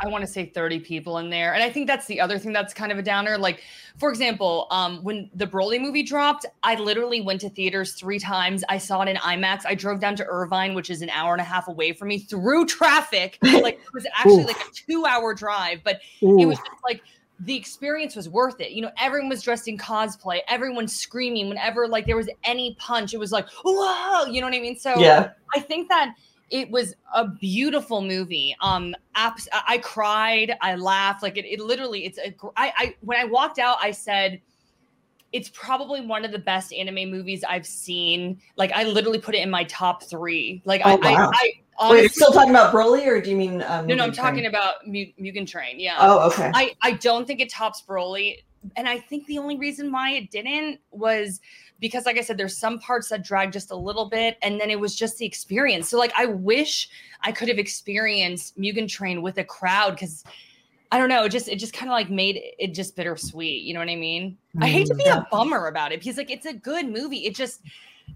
I 0.00 0.08
want 0.08 0.22
to 0.22 0.26
say 0.26 0.46
30 0.46 0.80
people 0.80 1.18
in 1.18 1.30
there. 1.30 1.54
And 1.54 1.62
I 1.62 1.70
think 1.70 1.86
that's 1.86 2.06
the 2.06 2.20
other 2.20 2.38
thing 2.38 2.52
that's 2.52 2.74
kind 2.74 2.92
of 2.92 2.98
a 2.98 3.02
downer. 3.02 3.38
Like, 3.38 3.62
for 3.96 4.10
example, 4.10 4.66
um, 4.70 5.02
when 5.02 5.30
the 5.34 5.46
Broly 5.46 5.80
movie 5.80 6.02
dropped, 6.02 6.44
I 6.62 6.74
literally 6.74 7.20
went 7.20 7.40
to 7.42 7.48
theaters 7.48 7.94
three 7.94 8.18
times. 8.18 8.62
I 8.68 8.78
saw 8.78 9.00
it 9.02 9.08
in 9.08 9.16
IMAX. 9.16 9.64
I 9.64 9.74
drove 9.74 10.00
down 10.00 10.16
to 10.16 10.26
Irvine, 10.26 10.74
which 10.74 10.90
is 10.90 11.00
an 11.00 11.10
hour 11.10 11.32
and 11.32 11.40
a 11.40 11.44
half 11.44 11.68
away 11.68 11.92
from 11.92 12.08
me 12.08 12.18
through 12.18 12.66
traffic. 12.66 13.38
Like 13.66 13.80
it 13.80 13.94
was 13.94 14.06
actually 14.14 14.44
like 14.44 14.60
a 14.60 14.70
two 14.72 15.06
hour 15.06 15.32
drive, 15.32 15.80
but 15.82 16.00
Ooh, 16.22 16.38
it 16.38 16.46
was 16.46 16.58
just 16.58 16.82
like 16.84 17.02
the 17.40 17.56
experience 17.56 18.14
was 18.14 18.28
worth 18.28 18.60
it. 18.60 18.72
You 18.72 18.82
know, 18.82 18.90
everyone 19.00 19.28
was 19.28 19.42
dressed 19.42 19.68
in 19.68 19.76
cosplay, 19.76 20.40
everyone 20.48 20.88
screaming 20.88 21.48
whenever 21.48 21.88
like 21.88 22.06
there 22.06 22.16
was 22.16 22.28
any 22.44 22.76
punch. 22.78 23.14
It 23.14 23.18
was 23.18 23.32
like, 23.32 23.48
whoa, 23.64 24.26
you 24.26 24.40
know 24.40 24.46
what 24.46 24.54
I 24.54 24.60
mean? 24.60 24.78
So 24.78 24.98
Yeah. 24.98 25.30
I 25.54 25.60
think 25.60 25.88
that 25.88 26.14
it 26.50 26.70
was 26.70 26.94
a 27.14 27.26
beautiful 27.26 28.02
movie. 28.02 28.56
Um, 28.60 28.94
abs- 29.14 29.48
I 29.52 29.62
I 29.68 29.78
cried, 29.78 30.56
I 30.60 30.76
laughed, 30.76 31.22
like 31.22 31.36
it, 31.36 31.44
it 31.44 31.60
literally. 31.60 32.04
It's 32.04 32.18
a. 32.18 32.30
gr- 32.30 32.48
I, 32.56 32.72
I 32.76 32.94
when 33.00 33.18
I 33.18 33.24
walked 33.24 33.58
out, 33.58 33.78
I 33.80 33.90
said, 33.90 34.40
it's 35.32 35.50
probably 35.50 36.00
one 36.00 36.24
of 36.24 36.32
the 36.32 36.38
best 36.38 36.72
anime 36.72 37.10
movies 37.10 37.44
I've 37.46 37.66
seen. 37.66 38.40
Like 38.56 38.72
I 38.72 38.84
literally 38.84 39.18
put 39.18 39.34
it 39.34 39.42
in 39.42 39.50
my 39.50 39.64
top 39.64 40.02
three. 40.04 40.62
Like 40.64 40.82
Oh, 40.84 40.98
I, 41.02 41.12
wow. 41.12 41.30
I, 41.32 41.34
I 41.34 41.42
Wait, 41.42 41.52
honestly, 41.78 42.00
you're 42.00 42.08
still 42.10 42.32
talking 42.32 42.50
about 42.50 42.72
Broly 42.72 43.06
or 43.06 43.20
do 43.20 43.30
you 43.30 43.36
mean 43.36 43.62
um, 43.62 43.86
no, 43.86 43.94
no, 43.94 44.04
I'm 44.04 44.12
Mugen 44.12 44.14
talking 44.14 44.46
about 44.46 44.86
Mu- 44.86 45.12
Mugen 45.20 45.46
Train. 45.46 45.78
Yeah. 45.78 45.96
Oh, 45.98 46.26
okay. 46.28 46.50
I, 46.54 46.72
I 46.82 46.92
don't 46.92 47.26
think 47.26 47.40
it 47.40 47.50
tops 47.50 47.82
Broly. 47.86 48.38
And 48.76 48.88
I 48.88 48.98
think 48.98 49.26
the 49.26 49.38
only 49.38 49.56
reason 49.56 49.92
why 49.92 50.12
it 50.12 50.30
didn't 50.30 50.80
was 50.90 51.40
because, 51.80 52.06
like 52.06 52.18
I 52.18 52.22
said, 52.22 52.38
there's 52.38 52.56
some 52.56 52.78
parts 52.78 53.08
that 53.10 53.24
drag 53.24 53.52
just 53.52 53.70
a 53.70 53.76
little 53.76 54.08
bit, 54.08 54.38
and 54.42 54.60
then 54.60 54.70
it 54.70 54.80
was 54.80 54.96
just 54.96 55.18
the 55.18 55.26
experience. 55.26 55.88
So, 55.88 55.98
like, 55.98 56.12
I 56.16 56.26
wish 56.26 56.88
I 57.22 57.32
could 57.32 57.48
have 57.48 57.58
experienced 57.58 58.58
Mugen 58.58 58.88
Train 58.88 59.22
with 59.22 59.38
a 59.38 59.44
crowd 59.44 59.92
because 59.92 60.24
I 60.92 60.98
don't 60.98 61.08
know, 61.08 61.24
it 61.24 61.30
just 61.30 61.48
it 61.48 61.56
just 61.58 61.72
kind 61.72 61.90
of 61.90 61.92
like 61.92 62.10
made 62.10 62.40
it 62.58 62.74
just 62.74 62.96
bittersweet. 62.96 63.62
You 63.62 63.74
know 63.74 63.80
what 63.80 63.88
I 63.88 63.96
mean? 63.96 64.38
I 64.60 64.68
hate 64.68 64.86
to 64.86 64.94
be 64.94 65.04
a 65.04 65.16
mm-hmm. 65.16 65.30
bummer 65.30 65.66
about 65.66 65.92
it 65.92 66.00
because 66.00 66.16
like 66.16 66.30
it's 66.30 66.46
a 66.46 66.54
good 66.54 66.88
movie. 66.88 67.26
It 67.26 67.34
just 67.34 67.60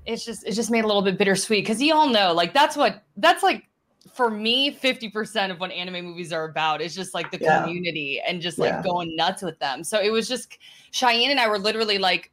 it's 0.07 0.25
just 0.25 0.47
it 0.47 0.53
just 0.53 0.71
made 0.71 0.85
a 0.85 0.87
little 0.87 1.03
bit 1.03 1.19
bittersweet 1.19 1.65
because 1.65 1.83
you 1.83 1.95
all 1.95 2.09
know 2.09 2.33
like 2.33 2.55
that's 2.55 2.77
what 2.77 3.03
that's 3.17 3.43
like 3.43 3.67
for 4.15 4.31
me 4.31 4.75
50% 4.75 5.51
of 5.51 5.61
what 5.61 5.71
anime 5.73 6.05
movies 6.05 6.33
are 6.33 6.45
about 6.45 6.81
is 6.81 6.95
just 6.95 7.13
like 7.13 7.31
the 7.31 7.39
Yeah. 7.41 7.63
community 7.63 8.21
and 8.27 8.41
just 8.41 8.59
like 8.59 8.71
Yeah. 8.71 8.83
going 8.83 9.15
nuts 9.15 9.43
with 9.43 9.59
them 9.59 9.85
so 9.85 10.01
it 10.01 10.11
was 10.11 10.27
just 10.27 10.57
cheyenne 10.91 11.31
and 11.31 11.39
i 11.39 11.49
were 11.49 11.59
literally 11.59 11.99
like. 11.99 12.31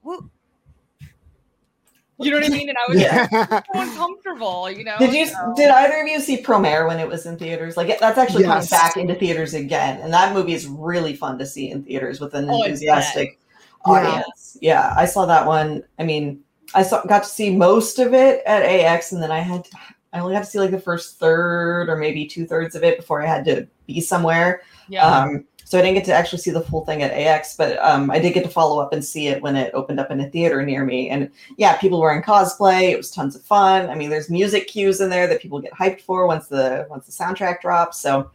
You 2.20 2.32
know 2.32 2.38
what 2.38 2.46
I 2.48 2.50
mean? 2.50 2.70
And 2.70 2.78
I 2.78 2.92
was 2.92 3.00
Yeah. 3.00 3.28
so 3.48 3.62
uncomfortable, 3.76 4.72
you 4.72 4.84
know? 4.84 4.96
Did 4.98 5.14
you 5.14 5.28
so- 5.28 5.54
did 5.56 5.70
either 5.70 6.02
of 6.02 6.08
you 6.08 6.20
see 6.20 6.42
Promare 6.42 6.88
when 6.88 7.00
it 7.00 7.08
was 7.08 7.26
in 7.28 7.38
theaters? 7.38 7.78
Like 7.78 8.00
that's 8.00 8.18
actually 8.18 8.44
Yes. 8.44 8.70
coming 8.70 8.84
back 8.88 8.98
into 8.98 9.16
theaters 9.16 9.54
again, 9.54 10.00
and 10.02 10.12
that 10.14 10.34
movie 10.34 10.54
is 10.54 10.66
really 10.68 11.16
fun 11.16 11.38
to 11.38 11.46
see 11.46 11.70
in 11.70 11.84
theaters 11.84 12.20
with 12.20 12.34
an 12.34 12.50
Oh, 12.50 12.64
enthusiastic 12.64 13.40
audience. 13.86 14.58
Yeah, 14.62 14.94
I 14.98 15.06
saw 15.06 15.26
that 15.28 15.46
one. 15.46 15.84
I 16.00 16.04
mean, 16.04 16.40
I 16.74 16.84
saw 16.84 17.04
got 17.06 17.24
to 17.24 17.30
see 17.30 17.56
most 17.56 18.00
of 18.00 18.14
it 18.14 18.42
at 18.46 18.64
AX, 18.64 19.12
and 19.12 19.22
then 19.22 19.32
I 19.32 19.40
had 19.40 19.66
to, 19.66 19.72
I 20.14 20.20
only 20.20 20.34
got 20.34 20.40
to 20.44 20.50
see 20.50 20.60
like 20.60 20.72
the 20.72 20.80
first 20.80 21.20
third 21.20 21.88
or 21.90 21.96
maybe 21.98 22.26
two 22.26 22.46
thirds 22.48 22.76
of 22.76 22.84
it 22.84 22.98
before 22.98 23.22
I 23.22 23.28
had 23.28 23.46
to 23.46 23.68
be 23.86 24.02
somewhere. 24.02 24.62
Yeah. 24.90 25.06
Um, 25.06 25.46
so 25.68 25.78
I 25.78 25.82
didn't 25.82 25.96
get 25.96 26.06
to 26.06 26.14
actually 26.14 26.40
see 26.40 26.52
the 26.52 26.62
full 26.62 26.86
thing 26.86 27.04
at 27.04 27.12
AX, 27.12 27.58
but 27.58 27.78
um, 27.80 28.10
I 28.10 28.20
did 28.20 28.34
get 28.34 28.46
to 28.46 28.50
follow 28.50 28.80
up 28.82 28.94
and 28.94 29.04
see 29.04 29.28
it 29.28 29.42
when 29.42 29.58
it 29.58 29.74
opened 29.74 30.00
up 30.00 30.10
in 30.12 30.22
a 30.22 30.30
theater 30.30 30.66
near 30.66 30.86
me. 30.86 31.10
And 31.10 31.30
yeah, 31.58 31.76
people 31.76 32.00
were 32.00 32.16
in 32.16 32.24
cosplay. 32.24 32.92
It 32.92 32.96
was 32.96 33.12
tons 33.12 33.36
of 33.36 33.42
fun. 33.42 33.90
I 33.90 33.96
mean, 33.96 34.10
there's 34.10 34.30
music 34.30 34.68
cues 34.70 35.02
in 35.02 35.10
there 35.10 35.28
that 35.28 35.42
people 35.42 35.60
get 35.60 35.74
hyped 35.74 36.00
for 36.00 36.26
once 36.26 36.48
the 36.48 36.88
once 36.90 37.06
the 37.06 37.12
soundtrack 37.12 37.60
drops. 37.60 38.00
So 38.00 38.32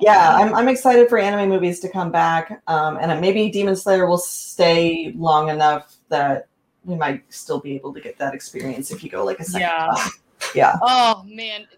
yeah, 0.00 0.34
I'm, 0.34 0.52
I'm 0.56 0.66
excited 0.66 1.08
for 1.08 1.18
anime 1.18 1.48
movies 1.48 1.78
to 1.80 1.88
come 1.88 2.10
back. 2.10 2.60
Um, 2.66 2.98
and 3.00 3.20
maybe 3.20 3.48
Demon 3.48 3.76
Slayer 3.76 4.06
will 4.06 4.18
stay 4.18 5.12
long 5.16 5.50
enough 5.50 5.94
that 6.08 6.48
we 6.84 6.96
might 6.96 7.22
still 7.32 7.60
be 7.60 7.76
able 7.76 7.94
to 7.94 8.00
get 8.00 8.18
that 8.18 8.34
experience 8.34 8.90
if 8.90 9.04
you 9.04 9.08
go 9.08 9.24
like 9.24 9.38
a 9.38 9.44
second 9.44 9.60
Yeah. 9.60 9.86
time. 9.96 10.10
Yeah. 10.56 10.74
Oh 10.82 11.22
man. 11.28 11.68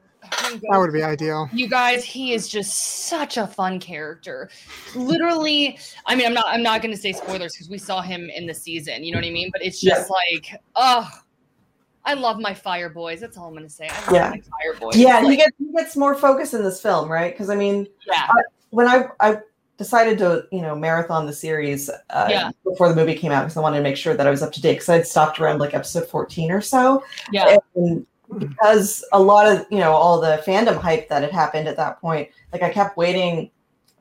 When 0.50 0.60
That 0.70 0.78
would 0.78 0.92
be 0.92 1.02
ideal. 1.02 1.48
You 1.52 1.68
guys, 1.68 2.04
he 2.04 2.32
is 2.32 2.48
just 2.48 3.06
such 3.08 3.36
a 3.36 3.46
fun 3.46 3.78
character. 3.80 4.50
Literally, 4.94 5.78
I 6.06 6.14
mean, 6.14 6.26
I'm 6.26 6.34
not 6.34 6.46
I'm 6.48 6.62
not 6.62 6.82
gonna 6.82 6.96
say 6.96 7.12
spoilers 7.12 7.54
because 7.54 7.68
we 7.68 7.78
saw 7.78 8.00
him 8.00 8.30
in 8.30 8.46
the 8.46 8.54
season, 8.54 9.04
you 9.04 9.12
know 9.12 9.18
what 9.18 9.26
I 9.26 9.30
mean? 9.30 9.50
But 9.52 9.62
it's 9.64 9.80
just 9.80 10.10
like, 10.10 10.60
oh, 10.76 11.08
I 12.04 12.14
love 12.14 12.38
my 12.38 12.52
fire 12.54 12.90
boys. 12.90 13.20
That's 13.20 13.36
all 13.36 13.48
I'm 13.48 13.54
gonna 13.54 13.68
say. 13.68 13.88
I 13.88 14.00
love 14.06 14.12
Yeah. 14.14 14.30
my 14.30 14.40
fire 14.40 14.78
boys. 14.80 14.96
Yeah, 14.96 15.18
and 15.18 15.30
he 15.30 15.36
gets 15.36 15.56
he 15.58 15.72
gets 15.72 15.96
more 15.96 16.14
focus 16.14 16.54
in 16.54 16.62
this 16.62 16.80
film, 16.80 17.10
right? 17.10 17.32
Because 17.32 17.50
I 17.50 17.56
mean, 17.56 17.86
yeah. 18.06 18.28
when 18.70 18.86
I 18.88 19.06
I 19.20 19.38
decided 19.76 20.18
to 20.18 20.44
you 20.52 20.60
know 20.62 20.76
marathon 20.76 21.26
the 21.26 21.32
series 21.32 21.90
uh, 22.10 22.26
Yeah. 22.30 22.50
before 22.62 22.88
the 22.88 22.94
movie 22.94 23.14
came 23.14 23.32
out 23.32 23.42
because 23.42 23.56
I 23.56 23.60
wanted 23.60 23.78
to 23.78 23.82
make 23.82 23.96
sure 23.96 24.14
that 24.14 24.26
I 24.26 24.30
was 24.30 24.42
up 24.42 24.52
to 24.52 24.60
date 24.60 24.74
because 24.74 24.88
I'd 24.88 25.06
stopped 25.06 25.40
around 25.40 25.58
like 25.58 25.74
episode 25.74 26.06
14 26.08 26.50
or 26.50 26.60
so. 26.60 27.02
Yeah. 27.32 27.56
And 27.74 28.06
because 28.38 29.04
a 29.12 29.20
lot 29.20 29.46
of 29.46 29.66
you 29.70 29.78
know 29.78 29.92
all 29.92 30.20
the 30.20 30.42
fandom 30.46 30.76
hype 30.76 31.08
that 31.08 31.22
had 31.22 31.32
happened 31.32 31.68
at 31.68 31.76
that 31.76 32.00
point, 32.00 32.28
like 32.52 32.62
I 32.62 32.70
kept 32.70 32.96
waiting 32.96 33.50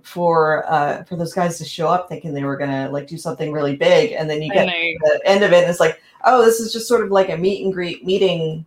for 0.04 0.70
uh 0.70 1.02
for 1.06 1.16
those 1.16 1.34
guys 1.34 1.58
to 1.58 1.64
show 1.64 1.88
up 1.88 2.10
thinking 2.10 2.34
they 2.34 2.44
were 2.44 2.58
gonna 2.58 2.90
like 2.92 3.08
do 3.08 3.18
something 3.18 3.54
really 3.54 3.76
big 3.76 4.12
and 4.12 4.30
then 4.30 4.42
you 4.42 4.52
get 4.52 4.66
the 4.68 5.22
end 5.24 5.44
of 5.46 5.54
it 5.54 5.62
and 5.62 5.70
it's 5.70 5.80
like 5.80 6.02
oh 6.26 6.44
this 6.44 6.60
is 6.60 6.74
just 6.74 6.90
sort 6.90 7.04
of 7.06 7.10
like 7.10 7.30
a 7.30 7.38
meet 7.38 7.64
and 7.64 7.74
greet 7.74 8.06
meeting 8.06 8.66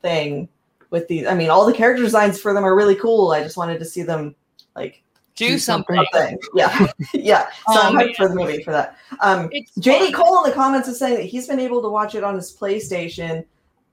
thing 0.00 0.48
with 0.88 1.06
these 1.08 1.26
i 1.26 1.34
mean 1.34 1.50
all 1.50 1.66
the 1.66 1.74
character 1.74 2.02
designs 2.02 2.40
for 2.40 2.54
them 2.54 2.64
are 2.64 2.74
really 2.74 2.94
cool 2.94 3.32
i 3.32 3.42
just 3.42 3.58
wanted 3.58 3.78
to 3.78 3.84
see 3.84 4.02
them 4.02 4.34
like 4.74 5.02
do 5.34 5.48
do 5.48 5.58
something. 5.58 6.02
something. 6.10 6.38
yeah 6.54 6.86
yeah 7.12 7.48
so 7.50 7.52
Oh, 7.68 7.80
i'm 7.88 7.92
hyped 7.94 8.06
man. 8.06 8.14
for 8.14 8.28
the 8.28 8.34
movie 8.34 8.62
for 8.62 8.70
that 8.72 8.96
um 9.20 9.50
It's 9.52 9.72
jd 9.76 10.04
fun. 10.06 10.12
cole 10.14 10.42
in 10.42 10.48
the 10.50 10.56
comments 10.56 10.88
is 10.88 10.98
saying 10.98 11.16
that 11.16 11.24
he's 11.24 11.46
been 11.46 11.60
able 11.60 11.82
to 11.82 11.88
watch 11.90 12.14
it 12.14 12.24
on 12.24 12.34
his 12.34 12.56
playstation 12.56 13.44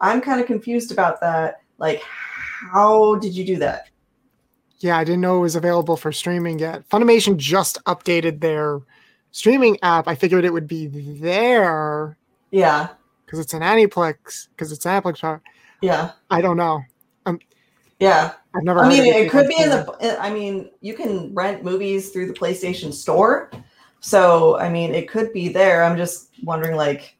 i'm 0.01 0.21
kind 0.21 0.39
of 0.41 0.47
confused 0.47 0.91
about 0.91 1.19
that 1.21 1.61
like 1.77 2.01
how 2.01 3.15
did 3.15 3.33
you 3.33 3.45
do 3.45 3.57
that 3.57 3.89
Yeah, 4.79 4.97
I 4.97 5.03
didn't 5.03 5.21
know 5.21 5.37
it 5.37 5.41
was 5.41 5.55
available 5.57 5.97
for 5.97 6.11
streaming 6.13 6.57
yet. 6.59 6.87
Funimation 6.89 7.35
just 7.35 7.83
updated 7.83 8.39
their 8.39 8.79
streaming 9.31 9.77
app. 9.83 10.07
I 10.07 10.15
figured 10.15 10.45
it 10.45 10.53
would 10.53 10.67
be 10.67 10.87
there 10.87 12.17
yeah 12.51 12.89
because 13.25 13.39
it's 13.39 13.53
an 13.53 13.61
Aniplex, 13.61 14.47
because 14.49 14.71
it's 14.71 14.85
an 14.85 15.01
Aniplex. 15.01 15.19
product. 15.19 15.47
yeah 15.81 16.11
I 16.29 16.41
don't 16.41 16.57
know. 16.57 16.81
Um, 17.25 17.39
yeah 17.99 18.33
I've 18.55 18.63
never. 18.63 18.79
I 18.79 18.89
mean, 18.89 19.05
it 19.05 19.29
could 19.29 19.47
be 19.47 19.61
in 19.61 19.69
that. 19.69 19.85
the. 19.99 20.19
I 20.19 20.31
mean, 20.31 20.71
you 20.81 20.93
can 20.95 21.33
rent 21.35 21.63
movies 21.63 22.09
through 22.09 22.27
the 22.27 22.33
PlayStation 22.33 22.91
Store, 22.91 23.51
so 23.99 24.57
I 24.57 24.69
mean, 24.69 24.95
it 24.95 25.07
could 25.07 25.31
be 25.33 25.49
there. 25.49 25.83
I'm 25.83 25.97
just 25.97 26.29
wondering, 26.43 26.75
like, 26.75 27.15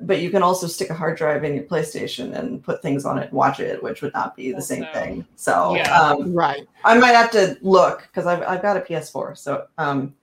but 0.00 0.20
you 0.20 0.30
can 0.30 0.42
also 0.42 0.66
stick 0.66 0.90
a 0.90 0.94
hard 0.94 1.16
drive 1.16 1.42
in 1.44 1.54
your 1.54 1.64
PlayStation 1.64 2.34
and 2.38 2.62
put 2.62 2.80
things 2.82 3.04
on 3.04 3.18
it 3.18 3.24
and 3.24 3.32
watch 3.32 3.58
it, 3.60 3.82
which 3.82 4.02
would 4.02 4.12
not 4.14 4.36
be 4.36 4.52
the 4.52 4.62
same 4.62 4.86
thing. 4.92 5.26
So 5.36 5.74
yeah. 5.74 5.98
um, 5.98 6.32
right. 6.32 6.68
I 6.84 6.96
might 6.98 7.14
have 7.14 7.30
to 7.32 7.58
look 7.60 8.02
because 8.02 8.26
I've 8.26 8.42
I've 8.42 8.62
got 8.62 8.76
a 8.76 8.80
PS4, 8.80 9.36
so 9.36 9.66
um, 9.78 10.14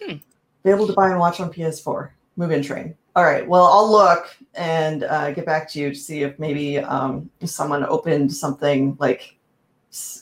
Hmm. 0.00 0.14
be 0.62 0.70
able 0.70 0.86
to 0.86 0.92
buy 0.92 1.10
and 1.10 1.18
watch 1.18 1.40
on 1.40 1.52
PS4. 1.52 2.10
Mugen 2.38 2.64
Train. 2.64 2.94
All 3.14 3.24
right. 3.24 3.48
Well, 3.48 3.64
I'll 3.64 3.90
look 3.90 4.26
and 4.54 5.04
uh, 5.04 5.30
get 5.32 5.46
back 5.46 5.70
to 5.70 5.78
you 5.80 5.88
to 5.90 5.94
see 5.94 6.22
if 6.22 6.38
maybe 6.38 6.78
um, 6.78 7.30
someone 7.44 7.82
opened 7.86 8.30
something 8.32 8.94
like 9.00 9.36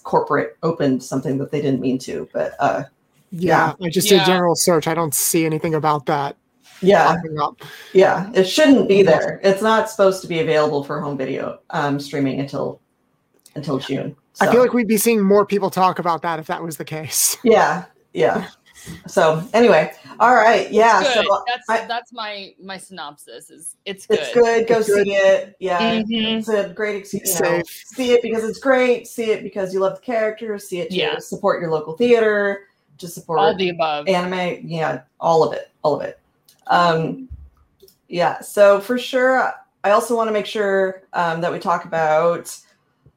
corporate 0.05 0.57
opened 0.63 1.03
something 1.03 1.37
that 1.39 1.51
they 1.51 1.61
didn't 1.61 1.81
mean 1.81 1.99
to. 1.99 2.29
But 2.33 2.55
uh, 2.61 2.85
Yeah, 3.33 3.73
I 3.83 3.89
just 3.89 4.09
Yeah. 4.11 4.19
did 4.19 4.27
general 4.27 4.55
search. 4.55 4.87
I 4.87 4.95
don't 4.95 5.15
see 5.15 5.45
anything 5.45 5.75
about 5.75 6.07
that 6.07 6.37
yeah, 6.81 7.17
up. 7.41 7.61
yeah, 7.93 8.31
it 8.35 8.45
shouldn't 8.45 8.89
be 8.89 9.03
there. 9.03 9.41
It's 9.43 9.63
not 9.63 9.89
supposed 9.91 10.23
to 10.23 10.29
be 10.29 10.41
available 10.41 10.85
for 10.85 11.01
home 11.01 11.17
video 11.17 11.59
um, 11.71 11.99
streaming 12.01 12.41
until 12.41 12.81
until 13.55 13.79
June. 13.79 14.17
I 14.41 14.51
feel 14.51 14.61
like 14.61 14.73
we'd 14.73 14.89
be 14.89 14.97
seeing 14.99 15.23
more 15.23 15.47
people 15.47 15.71
talk 15.71 15.99
about 15.99 16.23
that 16.23 16.39
if 16.41 16.47
that 16.49 16.63
was 16.63 16.77
the 16.77 16.85
case. 16.85 17.37
yeah, 17.45 17.85
yeah. 18.13 18.49
So 19.07 19.43
anyway, 19.55 19.93
all 20.21 20.35
right, 20.35 20.71
yeah. 20.71 21.03
So 21.03 21.23
that's 21.47 21.71
I- 21.71 21.87
that's 21.87 22.13
my 22.13 22.55
my 22.63 22.77
synopsis. 22.77 23.49
Is 23.51 23.77
it's 23.87 24.07
good. 24.07 24.19
it's 24.19 24.35
good. 24.35 24.67
Go 24.69 24.79
It's 24.81 24.89
good. 24.89 25.07
see 25.07 25.15
it. 25.15 25.57
Yeah, 25.59 26.03
Mhm. 26.03 26.39
it's 26.39 26.49
a 26.49 26.69
great 26.69 26.97
experience. 26.97 27.41
You 27.41 27.47
know, 27.51 27.63
see 27.67 28.11
it 28.13 28.21
because 28.23 28.45
it's 28.45 28.59
great. 28.59 29.07
See 29.07 29.31
it 29.31 29.43
because 29.43 29.73
you 29.73 29.81
love 29.81 29.95
the 29.95 30.03
characters. 30.03 30.69
See 30.69 30.81
it 30.81 30.91
to 30.91 30.97
Yeah. 30.97 31.19
support 31.19 31.63
your 31.63 31.71
local 31.71 31.97
theater. 31.97 32.67
To 32.99 33.09
support 33.09 33.41
All 33.41 33.57
the 33.57 33.71
above. 33.71 34.07
anime. 34.07 34.61
Yeah, 34.69 35.01
all 35.19 35.43
of 35.43 35.53
it. 35.55 35.71
All 35.83 35.95
of 35.95 36.03
it. 36.03 36.19
Um, 36.67 37.29
yeah. 38.09 38.41
So 38.41 38.81
for 38.81 38.99
sure, 38.99 39.53
I 39.83 39.91
also 39.91 40.17
want 40.17 40.29
to 40.29 40.33
make 40.33 40.47
sure 40.47 41.03
um, 41.13 41.41
that 41.41 41.53
we 41.53 41.59
talk 41.59 41.85
about 41.85 42.57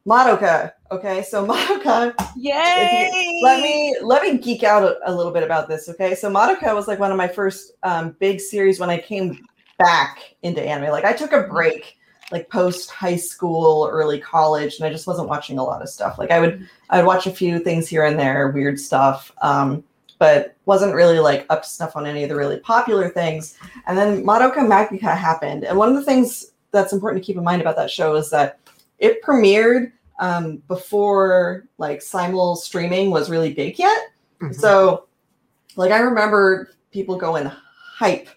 Madoka. 0.06 0.72
Okay, 0.90 1.22
so 1.22 1.46
Madoka 1.48 2.14
Yay! 2.36 3.40
let 3.42 3.60
me 3.62 3.96
let 4.02 4.22
me 4.22 4.38
geek 4.38 4.62
out 4.62 4.82
a, 4.82 4.98
a 5.04 5.12
little 5.12 5.32
bit 5.32 5.42
about 5.42 5.68
this 5.68 5.88
okay 5.88 6.14
so 6.14 6.30
madoka 6.30 6.74
was 6.74 6.88
like 6.88 6.98
one 6.98 7.10
of 7.10 7.16
my 7.16 7.28
first 7.28 7.72
um, 7.82 8.16
big 8.18 8.40
series 8.40 8.80
when 8.80 8.90
i 8.90 8.98
came 8.98 9.38
back 9.78 10.34
into 10.42 10.62
anime 10.62 10.90
like 10.90 11.04
i 11.04 11.12
took 11.12 11.32
a 11.32 11.42
break 11.42 11.96
like 12.30 12.48
post 12.50 12.90
high 12.90 13.16
school 13.16 13.88
early 13.90 14.18
college 14.18 14.76
and 14.76 14.86
i 14.86 14.90
just 14.90 15.06
wasn't 15.06 15.28
watching 15.28 15.58
a 15.58 15.62
lot 15.62 15.82
of 15.82 15.88
stuff 15.88 16.18
like 16.18 16.30
i 16.30 16.40
would 16.40 16.66
i 16.90 16.98
would 16.98 17.06
watch 17.06 17.26
a 17.26 17.30
few 17.30 17.58
things 17.58 17.88
here 17.88 18.04
and 18.04 18.18
there 18.18 18.50
weird 18.50 18.78
stuff 18.78 19.32
um, 19.42 19.82
but 20.18 20.56
wasn't 20.66 20.94
really 20.94 21.18
like 21.18 21.46
up 21.50 21.62
to 21.62 21.68
snuff 21.68 21.96
on 21.96 22.06
any 22.06 22.22
of 22.22 22.28
the 22.28 22.36
really 22.36 22.58
popular 22.60 23.08
things 23.08 23.56
and 23.86 23.96
then 23.96 24.24
madoka 24.24 24.56
magica 24.56 25.16
happened 25.16 25.64
and 25.64 25.78
one 25.78 25.88
of 25.88 25.94
the 25.94 26.04
things 26.04 26.52
that's 26.70 26.92
important 26.92 27.22
to 27.22 27.26
keep 27.26 27.36
in 27.36 27.44
mind 27.44 27.62
about 27.62 27.76
that 27.76 27.90
show 27.90 28.14
is 28.16 28.30
that 28.30 28.58
it 28.98 29.22
premiered 29.22 29.92
um, 30.18 30.56
before 30.68 31.64
like 31.78 32.02
simul 32.02 32.56
streaming 32.56 33.10
was 33.10 33.30
really 33.30 33.52
big 33.52 33.78
yet. 33.78 34.08
Mhm. 34.40 34.54
So, 34.54 35.06
like, 35.76 35.92
I 35.92 35.98
remember 35.98 36.70
people 36.92 37.16
going 37.16 37.50
hype 37.94 38.28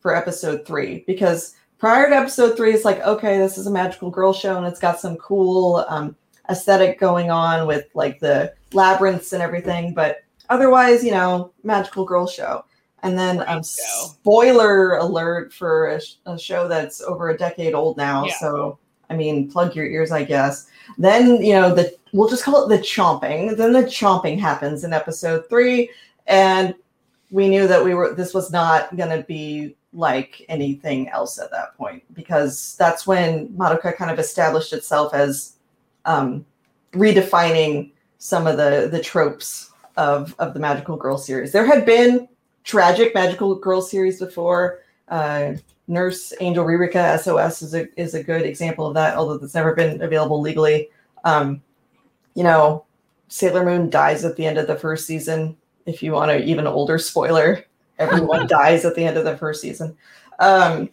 for 0.00 0.14
episode 0.14 0.66
three 0.66 1.04
because 1.06 1.54
prior 1.78 2.08
to 2.08 2.16
episode 2.16 2.56
three, 2.56 2.72
it's 2.72 2.84
like, 2.84 3.00
okay, 3.00 3.38
this 3.38 3.58
is 3.58 3.66
a 3.66 3.70
magical 3.70 4.10
girl 4.10 4.32
show 4.32 4.56
and 4.56 4.66
it's 4.66 4.80
got 4.80 5.00
some 5.00 5.16
cool 5.16 5.84
um, 5.88 6.16
aesthetic 6.50 6.98
going 6.98 7.30
on 7.30 7.66
with 7.66 7.86
like 7.94 8.20
the 8.20 8.52
labyrinths 8.72 9.32
and 9.32 9.42
everything. 9.42 9.94
But 9.94 10.22
otherwise, 10.52 11.02
you 11.02 11.10
know, 11.10 11.52
magical 11.62 12.04
girl 12.04 12.26
show. 12.26 12.64
And 13.02 13.18
then, 13.18 13.42
um, 13.48 13.62
spoiler 13.64 14.96
alert 14.96 15.52
for 15.52 15.88
a, 15.88 16.00
sh- 16.00 16.14
a 16.26 16.38
show 16.38 16.68
that's 16.68 17.00
over 17.00 17.30
a 17.30 17.36
decade 17.36 17.74
old 17.74 17.96
now. 17.96 18.26
Yeah. 18.26 18.34
So, 18.38 18.78
I 19.10 19.16
mean, 19.16 19.50
plug 19.50 19.74
your 19.74 19.86
ears, 19.86 20.12
I 20.12 20.22
guess. 20.22 20.68
Then, 20.98 21.42
you 21.42 21.54
know, 21.54 21.74
the 21.74 21.92
we'll 22.12 22.28
just 22.28 22.44
call 22.44 22.64
it 22.64 22.68
the 22.68 22.82
chomping. 22.82 23.56
Then 23.56 23.72
the 23.72 23.82
chomping 23.82 24.38
happens 24.38 24.84
in 24.84 24.92
episode 24.92 25.48
three, 25.48 25.90
and 26.26 26.74
we 27.30 27.48
knew 27.48 27.66
that 27.66 27.82
we 27.82 27.94
were 27.94 28.14
this 28.14 28.34
was 28.34 28.52
not 28.52 28.94
going 28.94 29.10
to 29.10 29.24
be 29.26 29.74
like 29.92 30.44
anything 30.48 31.08
else 31.08 31.38
at 31.38 31.50
that 31.50 31.76
point 31.76 32.02
because 32.14 32.76
that's 32.78 33.06
when 33.06 33.48
Madoka 33.48 33.96
kind 33.96 34.10
of 34.10 34.18
established 34.18 34.72
itself 34.72 35.12
as 35.12 35.56
um, 36.04 36.46
redefining 36.92 37.92
some 38.18 38.46
of 38.46 38.56
the 38.56 38.88
the 38.90 39.00
tropes 39.00 39.71
of 39.96 40.34
of 40.38 40.54
the 40.54 40.60
magical 40.60 40.96
girl 40.96 41.18
series. 41.18 41.52
There 41.52 41.66
had 41.66 41.84
been 41.84 42.28
tragic 42.64 43.14
magical 43.14 43.54
girl 43.54 43.82
series 43.82 44.18
before. 44.18 44.80
Uh, 45.08 45.54
Nurse 45.88 46.32
Angel 46.40 46.64
Ririka 46.64 47.18
SOS 47.18 47.62
is 47.62 47.74
a 47.74 48.00
is 48.00 48.14
a 48.14 48.22
good 48.22 48.42
example 48.42 48.86
of 48.86 48.94
that, 48.94 49.16
although 49.16 49.44
it's 49.44 49.54
never 49.54 49.74
been 49.74 50.00
available 50.02 50.40
legally. 50.40 50.88
Um, 51.24 51.62
you 52.34 52.42
know, 52.42 52.84
Sailor 53.28 53.64
Moon 53.64 53.90
dies 53.90 54.24
at 54.24 54.36
the 54.36 54.46
end 54.46 54.58
of 54.58 54.66
the 54.66 54.76
first 54.76 55.06
season. 55.06 55.56
If 55.84 56.02
you 56.02 56.12
want 56.12 56.30
an 56.30 56.42
even 56.44 56.66
older 56.66 56.98
spoiler, 56.98 57.64
everyone 57.98 58.46
dies 58.48 58.84
at 58.84 58.94
the 58.94 59.04
end 59.04 59.16
of 59.16 59.24
the 59.24 59.36
first 59.36 59.60
season. 59.60 59.96
Um, 60.38 60.88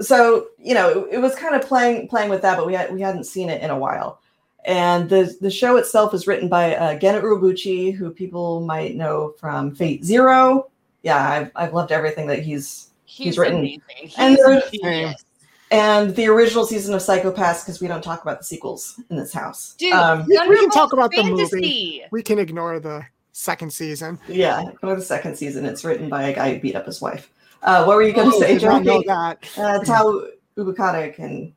so 0.00 0.48
you 0.58 0.74
know, 0.74 1.04
it, 1.04 1.14
it 1.14 1.18
was 1.18 1.34
kind 1.36 1.54
of 1.54 1.62
playing 1.62 2.08
playing 2.08 2.30
with 2.30 2.42
that, 2.42 2.56
but 2.56 2.66
we 2.66 2.74
had 2.74 2.92
we 2.92 3.00
hadn't 3.00 3.24
seen 3.24 3.48
it 3.48 3.62
in 3.62 3.70
a 3.70 3.78
while. 3.78 4.20
And 4.66 5.08
the 5.08 5.34
the 5.40 5.50
show 5.50 5.76
itself 5.76 6.12
is 6.14 6.26
written 6.26 6.48
by 6.48 6.76
uh, 6.76 6.94
Gen 6.98 7.20
Urobuchi, 7.22 7.94
who 7.94 8.10
people 8.10 8.60
might 8.60 8.94
know 8.96 9.34
from 9.38 9.74
Fate 9.74 10.04
Zero. 10.04 10.70
Yeah, 11.02 11.16
I've 11.30 11.50
I've 11.56 11.72
loved 11.72 11.92
everything 11.92 12.26
that 12.26 12.40
he's 12.42 12.88
He's, 13.06 13.36
written- 13.38 13.58
amazing. 13.60 13.80
He's 13.96 14.14
and 14.18 14.38
a 14.38 14.62
there's- 14.82 15.24
and 15.72 16.14
the 16.16 16.26
original 16.26 16.66
season 16.66 16.94
of 16.94 17.02
Psycho-Pass 17.02 17.62
because 17.64 17.80
we 17.80 17.86
don't 17.88 18.02
talk 18.02 18.22
about 18.22 18.38
the 18.38 18.44
sequels 18.44 19.00
in 19.08 19.16
this 19.16 19.32
house. 19.32 19.74
Dude, 19.78 19.92
Um, 19.92 20.24
We- 20.28 20.38
we 20.48 20.56
can 20.58 20.70
talk 20.70 20.92
about 20.92 21.10
the 21.12 21.22
movie. 21.22 22.02
We 22.10 22.22
can 22.22 22.38
ignore 22.38 22.80
the 22.80 23.02
second 23.32 23.72
season. 23.72 24.18
yeah, 24.28 24.62
go 24.82 24.90
to 24.90 24.96
the 24.96 25.02
second 25.02 25.36
season. 25.36 25.64
It's 25.64 25.84
written 25.84 26.08
by 26.08 26.24
a 26.24 26.34
guy 26.34 26.54
who 26.54 26.60
beat 26.60 26.74
up 26.76 26.86
his 26.86 27.00
wife. 27.00 27.30
Uh, 27.62 27.84
what 27.84 27.96
were 27.96 28.02
you 28.02 28.12
going 28.12 28.30
to 28.30 28.36
Oh, 28.36 28.40
say, 28.40 28.58
Did 28.58 28.64
not 28.64 28.84
know 28.84 29.02
that. 29.06 29.38
Uh, 29.56 29.78
that's 29.78 29.88
how 29.88 30.22
Ubukata 30.56 31.14
can 31.14 31.52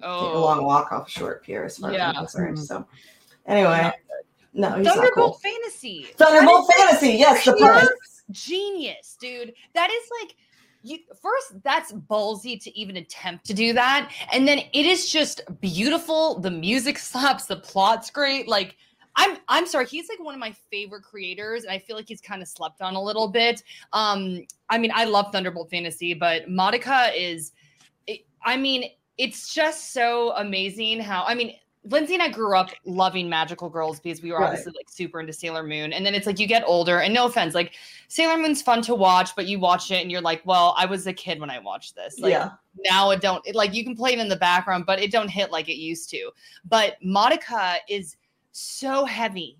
take 0.00 0.08
a 0.08 0.08
Oh, 0.08 0.40
long 0.40 0.64
walk 0.64 0.92
off 0.92 1.08
a 1.08 1.10
short 1.10 1.42
pier, 1.42 1.64
as 1.64 1.78
far 1.78 1.92
as 1.92 2.00
I'm 2.00 2.14
concerned. 2.14 2.58
Mhm. 2.58 2.66
So, 2.66 2.86
anyway, 3.46 3.92
no, 4.52 4.74
he's 4.76 4.84
not 4.84 4.96
Thunderbolt 4.96 5.14
cool. 5.14 5.52
Fantasy. 5.52 6.06
Thunderbolt 6.16 6.66
That 6.68 6.74
is, 6.74 6.78
like, 6.78 6.88
Fantasy, 7.00 7.18
yes, 7.18 7.44
the 7.44 7.54
pure 7.54 7.82
genius, 8.30 9.16
dude. 9.20 9.54
That 9.74 9.90
is 9.90 10.10
like 10.20 10.36
you 10.82 10.98
first 11.20 11.62
that's 11.62 11.92
ballsy 11.92 12.58
to 12.62 12.78
even 12.78 12.96
attempt 12.96 13.44
to 13.46 13.54
do 13.54 13.72
that. 13.74 14.10
And 14.32 14.48
then 14.48 14.60
it 14.72 14.86
is 14.86 15.10
just 15.10 15.42
beautiful. 15.60 16.38
The 16.38 16.50
music 16.50 16.98
slaps, 17.10 17.46
the 17.46 17.56
plot's 17.56 18.10
great. 18.10 18.48
Like 18.48 18.76
I'm 19.16 19.38
I'm 19.48 19.66
sorry, 19.66 19.86
he's 19.86 20.08
like 20.08 20.20
one 20.20 20.34
of 20.34 20.40
my 20.40 20.52
favorite 20.70 21.02
creators, 21.02 21.64
and 21.64 21.72
I 21.72 21.78
feel 21.78 21.96
like 21.96 22.08
he's 22.08 22.20
kind 22.20 22.40
of 22.40 22.48
slept 22.48 22.80
on 22.80 22.94
a 22.94 23.02
little 23.02 23.28
bit. 23.28 23.62
Um, 23.92 24.46
I 24.70 24.78
mean, 24.78 24.92
I 24.94 25.04
love 25.04 25.32
Thunderbolt 25.32 25.68
Fantasy, 25.68 26.14
but 26.14 26.46
Madoka 26.48 27.10
is 27.16 27.52
it, 28.06 28.24
I 28.44 28.56
mean, 28.56 28.84
it's 29.20 29.52
just 29.52 29.92
so 29.92 30.32
amazing 30.36 30.98
how 30.98 31.24
I 31.26 31.34
mean 31.34 31.54
Lindsay 31.84 32.14
and 32.14 32.22
I 32.22 32.28
grew 32.28 32.56
up 32.56 32.70
loving 32.84 33.28
magical 33.28 33.70
girls 33.70 34.00
because 34.00 34.22
we 34.22 34.32
were 34.32 34.38
Right. 34.38 34.48
obviously 34.48 34.72
like 34.76 34.90
super 34.90 35.18
into 35.20 35.32
Sailor 35.32 35.62
Moon. 35.62 35.94
And 35.94 36.04
then 36.04 36.14
it's 36.14 36.26
like 36.26 36.38
you 36.38 36.46
get 36.46 36.62
older, 36.66 37.00
and 37.00 37.14
no 37.14 37.24
offense, 37.24 37.54
like 37.54 37.72
Sailor 38.08 38.36
Moon's 38.36 38.60
fun 38.60 38.82
to 38.82 38.94
watch, 38.94 39.34
but 39.34 39.46
you 39.46 39.58
watch 39.58 39.90
it 39.90 40.02
and 40.02 40.10
you're 40.10 40.20
like, 40.20 40.42
well, 40.44 40.74
I 40.76 40.84
was 40.84 41.06
a 41.06 41.12
kid 41.12 41.40
when 41.40 41.48
I 41.50 41.58
watched 41.58 41.94
this. 41.94 42.18
Like 42.18 42.32
yeah, 42.32 42.50
now 42.90 43.10
it 43.10 43.20
don't 43.22 43.46
it, 43.46 43.54
like 43.54 43.72
you 43.74 43.82
can 43.84 43.96
play 43.96 44.12
it 44.12 44.18
in 44.18 44.28
the 44.28 44.36
background, 44.36 44.84
but 44.86 45.00
it 45.00 45.10
don't 45.10 45.28
hit 45.28 45.50
like 45.50 45.68
it 45.68 45.76
used 45.76 46.10
to. 46.10 46.30
But 46.68 46.96
Madoka 47.02 47.76
is 47.88 48.16
so 48.52 49.04
heavy 49.04 49.58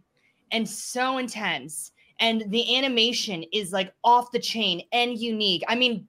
and 0.52 0.68
so 0.68 1.18
intense. 1.18 1.92
And 2.18 2.44
the 2.48 2.76
animation 2.76 3.44
is 3.50 3.72
like 3.72 3.94
off 4.04 4.30
the 4.30 4.38
chain 4.38 4.82
and 4.92 5.18
unique. 5.18 5.64
I 5.68 5.74
mean, 5.74 6.06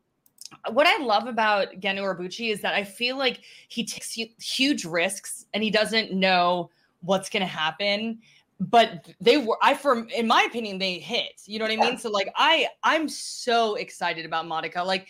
what 0.69 0.87
I 0.87 1.03
love 1.03 1.27
about 1.27 1.79
Gen 1.79 1.97
Urobuchi 1.97 2.51
is 2.51 2.61
that 2.61 2.73
I 2.73 2.83
feel 2.83 3.17
like 3.17 3.41
he 3.67 3.83
takes 3.83 4.13
huge 4.13 4.85
risks 4.85 5.45
and 5.53 5.63
he 5.63 5.69
doesn't 5.69 6.13
know 6.13 6.69
what's 7.01 7.29
going 7.29 7.41
to 7.41 7.47
happen. 7.47 8.19
But 8.59 9.09
they 9.19 9.37
were, 9.37 9.57
I, 9.61 9.73
from 9.73 10.07
in 10.09 10.27
my 10.27 10.45
opinion, 10.47 10.77
they 10.77 10.99
hit. 10.99 11.41
You 11.47 11.57
know 11.57 11.65
what 11.65 11.71
I 11.71 11.77
mean? 11.77 11.97
So 11.97 12.11
like, 12.11 12.31
I, 12.35 12.67
I'm 12.83 13.09
so 13.09 13.75
excited 13.75 14.25
about 14.25 14.45
Madoka. 14.45 14.85
Like, 14.85 15.07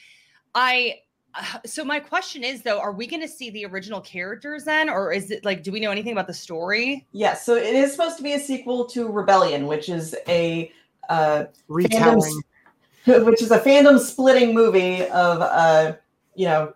I, 0.55 0.99
uh, 1.33 1.59
so 1.65 1.83
my 1.83 1.99
question 1.99 2.43
is 2.43 2.61
though, 2.61 2.79
are 2.79 2.93
we 2.93 3.07
going 3.07 3.21
to 3.21 3.27
see 3.27 3.49
the 3.49 3.65
original 3.65 3.99
characters 3.99 4.63
then, 4.63 4.89
or 4.89 5.11
is 5.11 5.31
it 5.31 5.43
like, 5.43 5.63
do 5.63 5.71
we 5.71 5.81
know 5.81 5.91
anything 5.91 6.13
about 6.13 6.27
the 6.27 6.33
story? 6.33 7.05
yes. 7.11 7.45
So 7.45 7.55
it 7.55 7.75
is 7.75 7.91
supposed 7.91 8.15
to 8.17 8.23
be 8.23 8.33
a 8.33 8.39
sequel 8.39 8.85
to 8.85 9.09
Rebellion, 9.09 9.67
which 9.67 9.89
is 9.89 10.15
a 10.29 10.71
uh, 11.09 11.45
Retelling. 11.67 12.41
which 13.25 13.41
is 13.41 13.51
a 13.51 13.59
fandom 13.59 13.99
splitting 13.99 14.53
movie 14.53 15.03
of 15.07 15.41
uh, 15.41 15.93
you 16.35 16.45
know, 16.45 16.73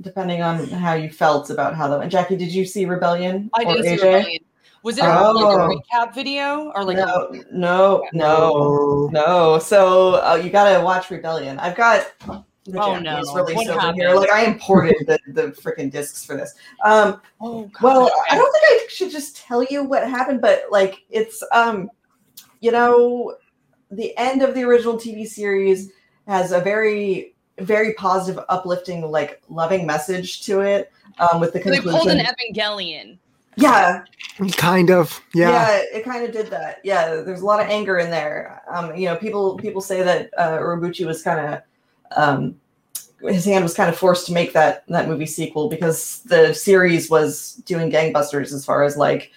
depending 0.00 0.42
on 0.42 0.66
how 0.68 0.94
you 0.94 1.10
felt 1.10 1.50
about 1.50 1.74
how 1.74 1.88
that 1.88 1.98
went. 1.98 2.10
Jackie, 2.12 2.36
did 2.36 2.52
you 2.52 2.64
see 2.64 2.84
Rebellion? 2.84 3.50
I 3.54 3.64
didn't 3.64 3.84
see 3.84 3.90
AJ? 3.96 4.02
Rebellion. 4.02 4.40
Was 4.82 4.98
it 4.98 5.02
like 5.02 5.10
Oh. 5.16 5.50
a 5.50 6.06
recap 6.06 6.14
video 6.14 6.70
or 6.74 6.84
like? 6.84 6.96
no, 6.98 7.30
no, 7.50 8.06
no, 8.12 9.08
no. 9.10 9.58
So 9.58 10.16
uh, 10.16 10.40
you 10.42 10.50
gotta 10.50 10.84
watch 10.84 11.10
Rebellion. 11.10 11.58
I've 11.58 11.74
got 11.76 12.12
the 12.66 12.78
Oh, 12.80 12.94
Japanese 13.00 13.34
no. 13.34 13.42
release 13.42 13.56
What 13.56 13.68
over 13.68 13.80
happened? 13.80 13.98
here. 13.98 14.14
Like 14.14 14.30
I 14.30 14.44
imported 14.44 14.96
the 15.06 15.18
the 15.28 15.42
freaking 15.52 15.90
discs 15.90 16.24
for 16.24 16.36
this. 16.36 16.54
Um, 16.84 17.20
Oh, 17.40 17.62
God. 17.64 17.82
well, 17.82 18.12
I 18.30 18.36
don't 18.36 18.52
think 18.52 18.64
I 18.64 18.86
should 18.90 19.10
just 19.10 19.36
tell 19.36 19.62
you 19.64 19.84
what 19.84 20.08
happened, 20.08 20.40
but 20.40 20.64
like 20.70 21.02
it's 21.10 21.42
um, 21.52 21.90
you 22.60 22.70
know, 22.70 23.34
the 23.96 24.16
end 24.16 24.42
of 24.42 24.54
the 24.54 24.62
original 24.64 24.94
TV 24.94 25.26
series 25.26 25.90
has 26.26 26.52
a 26.52 26.60
very 26.60 27.34
very 27.60 27.92
positive, 27.94 28.42
uplifting, 28.48 29.02
like 29.10 29.40
loving 29.48 29.86
message 29.86 30.42
to 30.44 30.60
it. 30.60 30.90
Um, 31.20 31.38
with 31.40 31.52
the 31.52 31.62
So 31.62 31.70
they 31.70 31.76
conclusion. 31.76 32.00
pulled 32.00 32.10
an 32.18 32.26
Evangelion. 32.26 33.16
yeah, 33.56 34.02
Kind 34.56 34.90
of. 34.90 35.20
Yeah. 35.32 35.50
yeah, 35.50 35.82
it 35.98 36.04
kind 36.04 36.24
of 36.24 36.32
did 36.32 36.48
that. 36.48 36.80
Yeah, 36.82 37.14
there's 37.20 37.42
a 37.42 37.46
lot 37.46 37.60
of 37.62 37.68
anger 37.68 37.98
in 37.98 38.10
there. 38.10 38.60
Um, 38.68 38.96
you 38.96 39.04
know, 39.06 39.14
people 39.14 39.56
people 39.58 39.80
say 39.80 40.02
that 40.02 40.30
uh, 40.36 40.58
Urobuchi 40.58 41.06
was 41.06 41.22
kind 41.22 41.54
of 41.54 41.62
um, 42.16 42.56
his 43.22 43.44
hand 43.44 43.62
was 43.62 43.74
kind 43.74 43.88
of 43.88 43.96
forced 43.96 44.26
to 44.26 44.32
make 44.32 44.52
that 44.54 44.84
that 44.88 45.06
movie 45.06 45.24
sequel 45.26 45.68
because 45.68 46.22
the 46.24 46.52
series 46.52 47.08
was 47.08 47.54
doing 47.64 47.88
gangbusters 47.92 48.52
as 48.52 48.64
far 48.64 48.82
as 48.82 48.96
like 48.96 49.30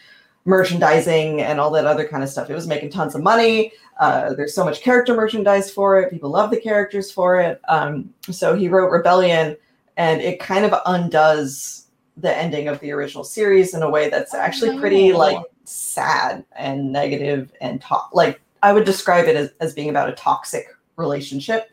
merchandising 0.47 1.41
and 1.41 1.59
all 1.59 1.69
that 1.71 1.85
other 1.85 2.07
kind 2.07 2.23
of 2.23 2.29
stuff. 2.29 2.49
It 2.49 2.53
was 2.55 2.67
making 2.67 2.89
tons 2.89 3.13
of 3.15 3.21
money. 3.21 3.73
Uh, 3.99 4.33
there's 4.33 4.55
so 4.55 4.63
much 4.63 4.81
character 4.81 5.13
merchandise 5.13 5.69
for 5.69 5.99
it. 5.99 6.09
People 6.09 6.29
love 6.29 6.49
the 6.51 6.59
characters 6.59 7.11
for 7.11 7.39
it. 7.39 7.59
Um, 7.67 8.13
so 8.31 8.55
he 8.55 8.69
wrote 8.69 8.89
Rebellion, 8.89 9.57
and 9.97 10.21
it 10.21 10.39
kind 10.39 10.65
of 10.65 10.73
undoes 10.85 11.87
the 12.15 12.35
ending 12.35 12.67
of 12.67 12.79
the 12.79 12.91
original 12.91 13.23
series 13.23 13.75
in 13.75 13.83
a 13.83 13.89
way 13.89 14.09
that's 14.09 14.33
Oh, 14.33 14.39
actually 14.39 14.79
pretty 14.79 15.13
like 15.13 15.37
sad 15.65 16.43
and 16.55 16.91
negative 16.91 17.51
and 17.61 17.81
to- 17.81 17.99
like 18.13 18.39
I 18.63 18.73
would 18.73 18.85
describe 18.85 19.25
it 19.25 19.35
as, 19.35 19.51
as 19.59 19.73
being 19.73 19.89
about 19.89 20.09
a 20.09 20.13
toxic 20.13 20.65
relationship. 20.95 21.69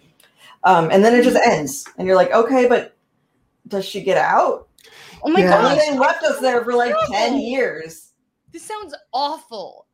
Um, 0.65 0.91
and 0.91 1.05
then 1.05 1.15
it 1.15 1.23
just 1.25 1.37
ends, 1.37 1.87
and 1.97 2.07
you're 2.07 2.17
like, 2.17 2.33
okay, 2.33 2.67
but 2.69 2.97
does 3.69 3.85
she 3.85 4.03
get 4.03 4.19
out? 4.19 4.69
Oh 5.23 5.31
my 5.31 5.41
Yeah. 5.41 5.71
And 5.71 5.81
they 5.81 5.99
left 5.99 6.25
us 6.25 6.41
there 6.41 6.65
for 6.65 6.75
like 6.75 6.95
ten 7.11 7.39
years. 7.39 8.04
This 8.55 8.63
sounds 8.63 8.95
awful. 9.13 9.87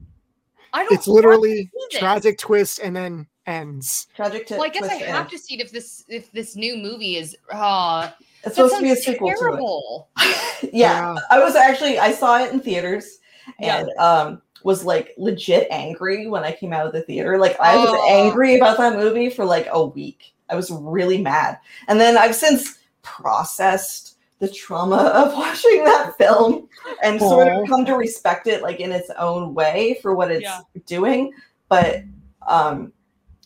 I 0.72 0.84
don't. 0.84 0.92
It's 0.92 1.08
literally 1.08 1.68
want 1.74 1.90
to 1.90 1.96
see 1.96 1.98
this. 1.98 1.98
tragic 2.00 2.38
twist 2.38 2.78
and 2.78 2.94
then 2.94 3.26
ends. 3.46 4.06
Tragic. 4.14 4.46
T- 4.46 4.54
Well, 4.54 4.62
I 4.64 4.68
guess 4.68 4.84
I 4.84 4.94
have 4.94 5.22
end. 5.22 5.30
to 5.30 5.38
see 5.38 5.54
it 5.56 5.60
if 5.62 5.72
this 5.72 6.04
if 6.06 6.30
this 6.30 6.54
new 6.54 6.76
movie 6.76 7.16
is. 7.16 7.36
Uh, 7.52 8.10
It's 8.44 8.54
supposed 8.54 8.76
to 8.76 8.82
be 8.82 8.90
a 8.92 8.96
sequel 8.96 9.30
terrible. 9.36 10.08
to 10.18 10.24
it. 10.62 10.70
yeah, 10.72 11.16
I 11.30 11.40
was 11.40 11.56
actually 11.56 11.98
I 11.98 12.12
saw 12.12 12.38
it 12.44 12.52
in 12.52 12.60
theaters 12.60 13.18
and 13.58 13.88
um 13.98 14.42
was 14.62 14.84
like 14.84 15.14
legit 15.16 15.66
angry 15.70 16.28
when 16.28 16.44
I 16.44 16.52
came 16.52 16.72
out 16.72 16.86
of 16.86 16.92
the 16.92 17.02
theater. 17.02 17.38
Like 17.38 17.58
I 17.58 17.76
was 17.76 17.88
Oh. 17.90 18.08
angry 18.10 18.56
about 18.56 18.76
that 18.78 18.94
movie 18.96 19.30
for 19.30 19.44
like 19.46 19.66
a 19.72 19.84
week. 19.84 20.34
I 20.50 20.54
was 20.54 20.70
really 20.70 21.20
mad. 21.20 21.58
And 21.88 21.98
then 21.98 22.16
I've 22.18 22.34
since 22.36 22.78
processed 23.02 24.09
the 24.40 24.48
trauma 24.48 24.96
of 24.96 25.32
watching 25.36 25.84
that 25.84 26.16
film 26.18 26.68
and 27.02 27.20
sort 27.20 27.46
of 27.48 27.68
come 27.68 27.84
to 27.84 27.94
respect 27.94 28.46
it 28.46 28.62
like 28.62 28.80
in 28.80 28.90
its 28.92 29.10
own 29.18 29.54
way 29.54 29.98
for 30.02 30.14
what 30.14 30.30
it's 30.30 30.42
Yeah. 30.42 30.60
doing. 30.86 31.32
But 31.68 32.02
um 32.46 32.92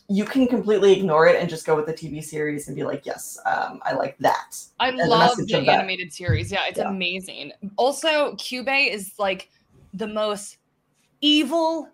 you 0.07 0.23
can 0.23 0.45
completely 0.47 0.93
ignore 0.93 1.25
it 1.27 1.35
and 1.41 1.49
just 1.49 1.65
go 1.65 1.75
with 1.75 1.87
the 1.87 1.93
TV 1.93 2.23
series 2.23 2.67
and 2.67 2.75
be 2.75 2.83
like, 2.83 3.07
yes, 3.07 3.39
um, 3.47 3.79
I 3.81 3.93
like 3.93 4.15
that. 4.19 4.55
I 4.79 4.91
the 4.91 4.97
love 4.97 5.35
message 5.35 5.51
the 5.51 5.67
animated 5.67 6.13
series. 6.13 6.51
Yeah, 6.51 6.67
it's 6.67 6.77
Yeah. 6.77 6.89
amazing. 6.89 7.51
Also, 7.75 8.33
Kyubey 8.35 8.91
is 8.93 9.13
like 9.17 9.49
the 9.95 10.05
most 10.07 10.57
evil 11.21 11.89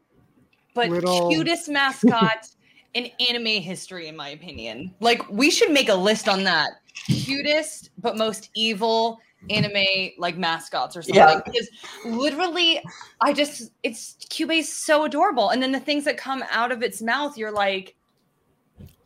but 0.73 0.89
Little- 0.89 1.29
cutest 1.29 1.69
mascot 1.69 2.47
in 2.95 3.09
anime 3.29 3.61
history, 3.61 4.07
in 4.07 4.15
my 4.17 4.29
opinion. 4.29 4.93
Like, 4.99 5.29
we 5.29 5.49
should 5.49 5.71
make 5.71 5.87
a 5.87 5.95
list 5.95 6.27
on 6.27 6.43
that. 6.43 6.71
Cutest 6.93 7.91
but 7.97 8.17
most 8.17 8.49
evil 8.55 9.19
anime 9.49 10.11
like 10.17 10.37
mascots 10.37 10.95
or 10.95 11.01
something. 11.01 11.15
Yeah. 11.15 11.41
Because 11.43 11.69
literally, 12.05 12.81
I 13.21 13.33
just 13.33 13.71
it's 13.83 14.17
Kyubey's 14.29 14.71
so 14.71 15.05
adorable. 15.05 15.49
And 15.49 15.61
then 15.61 15.71
the 15.71 15.79
things 15.79 16.03
that 16.05 16.17
come 16.17 16.43
out 16.49 16.71
of 16.71 16.83
its 16.83 17.01
mouth, 17.01 17.37
you're 17.37 17.51
like, 17.51 17.95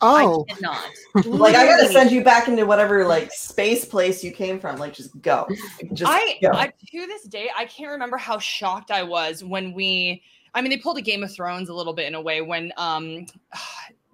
Oh, 0.02 0.46
I 0.50 0.54
cannot. 0.54 0.90
Like 1.26 1.56
I 1.56 1.66
gotta 1.66 1.88
send 1.88 2.12
you 2.12 2.24
back 2.24 2.48
into 2.48 2.66
whatever 2.66 3.06
like 3.06 3.32
space 3.32 3.86
place 3.86 4.24
you 4.24 4.32
came 4.32 4.60
from. 4.60 4.78
Like 4.78 4.94
just 4.94 5.20
go. 5.22 5.48
Just 5.94 6.12
I, 6.12 6.38
go. 6.42 6.52
I 6.52 6.68
to 6.68 7.08
this 7.08 7.24
day 7.24 7.50
I 7.56 7.66
can't 7.66 7.92
remember 7.92 8.18
how 8.18 8.38
shocked 8.38 8.92
I 8.92 9.04
was 9.04 9.44
when 9.44 9.74
we 9.74 10.22
I 10.54 10.62
mean 10.62 10.70
they 10.70 10.78
pulled 10.78 10.98
a 10.98 11.02
Game 11.02 11.24
of 11.24 11.34
Thrones 11.34 11.70
a 11.70 11.74
little 11.74 11.94
bit 11.94 12.08
in 12.08 12.16
a 12.16 12.22
way 12.22 12.42
when 12.42 12.74
um 12.78 13.26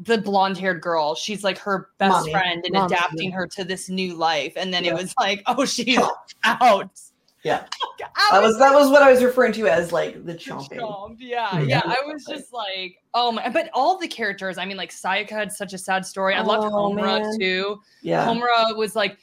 the 0.03 0.17
blonde 0.17 0.57
haired 0.57 0.81
girl 0.81 1.15
she's 1.15 1.43
like 1.43 1.57
her 1.57 1.89
best 1.97 2.11
Mommy. 2.11 2.31
friend 2.31 2.63
and 2.65 2.73
Mommy, 2.73 2.93
adapting 2.95 3.31
her 3.31 3.45
to 3.47 3.63
this 3.63 3.89
new 3.89 4.15
life 4.15 4.53
and 4.55 4.73
then 4.73 4.83
Yeah. 4.83 4.91
it 4.91 4.95
was 4.97 5.13
like 5.19 5.43
oh 5.47 5.65
she's 5.65 5.99
out 6.43 6.89
Yeah. 7.43 7.65
I 8.31 8.39
that 8.39 8.41
was 8.43 8.57
that 8.59 8.73
was 8.73 8.89
what 8.89 9.01
I 9.03 9.11
was 9.11 9.23
referring 9.23 9.53
to 9.53 9.67
as 9.67 9.91
like 9.91 10.25
the 10.25 10.33
chomping. 10.35 10.79
Chomp. 10.79 11.17
Yeah, 11.19 11.49
Mhm. 11.49 11.69
yeah. 11.69 11.81
I 11.85 12.01
was 12.05 12.23
just 12.25 12.53
like, 12.53 12.97
oh 13.15 13.31
my! 13.31 13.49
But 13.49 13.69
all 13.73 13.97
the 13.97 14.07
characters, 14.07 14.57
I 14.59 14.65
mean, 14.65 14.77
like 14.77 14.91
Sayaka 14.91 15.29
had 15.31 15.51
such 15.51 15.73
a 15.73 15.77
sad 15.77 16.05
story. 16.05 16.35
I 16.35 16.41
loved 16.41 16.67
Oh, 16.67 16.75
Homura 16.75 17.21
man. 17.21 17.39
too. 17.39 17.81
Yeah. 18.03 18.25
Homura 18.27 18.75
was 18.77 18.95
like, 18.95 19.17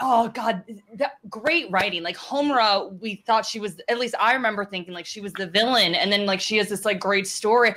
oh 0.00 0.28
god, 0.28 0.62
that 0.94 1.14
great 1.28 1.68
writing. 1.72 2.02
Like 2.04 2.16
Homura, 2.16 2.96
we 3.00 3.16
thought 3.26 3.44
she 3.44 3.58
was 3.58 3.80
at 3.88 3.98
least 3.98 4.14
I 4.20 4.32
remember 4.34 4.64
thinking 4.64 4.94
like 4.94 5.06
she 5.06 5.20
was 5.20 5.32
the 5.32 5.46
villain, 5.48 5.94
and 5.96 6.12
then 6.12 6.26
like 6.26 6.40
she 6.40 6.56
has 6.58 6.68
this 6.68 6.84
like 6.84 7.00
great 7.00 7.26
story. 7.26 7.74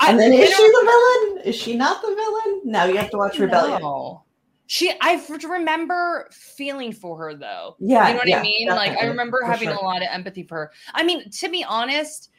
And 0.00 0.16
I- 0.16 0.20
then 0.20 0.32
is 0.32 0.48
she 0.48 0.62
the 0.62 0.82
villain? 0.84 1.42
Is 1.46 1.54
she 1.54 1.76
not 1.76 2.02
the 2.02 2.14
villain? 2.14 2.62
Now 2.64 2.84
you 2.84 2.96
have 2.96 3.10
to 3.10 3.18
watch 3.18 3.38
Rebellion. 3.38 3.80
No. 3.80 4.22
She, 4.66 4.90
I 5.00 5.22
remember 5.46 6.28
feeling 6.32 6.92
for 6.92 7.18
her 7.18 7.34
though. 7.34 7.76
Yeah, 7.78 8.08
you 8.08 8.14
know 8.14 8.18
what 8.18 8.28
yeah, 8.28 8.38
I 8.38 8.42
mean. 8.42 8.68
Like 8.68 8.98
I 9.00 9.06
remember 9.06 9.42
having 9.44 9.68
sure. 9.68 9.76
a 9.76 9.80
lot 9.80 10.02
of 10.02 10.08
empathy 10.10 10.42
for 10.42 10.56
her. 10.56 10.72
I 10.94 11.04
mean, 11.04 11.30
to 11.30 11.48
be 11.50 11.62
honest, 11.62 12.30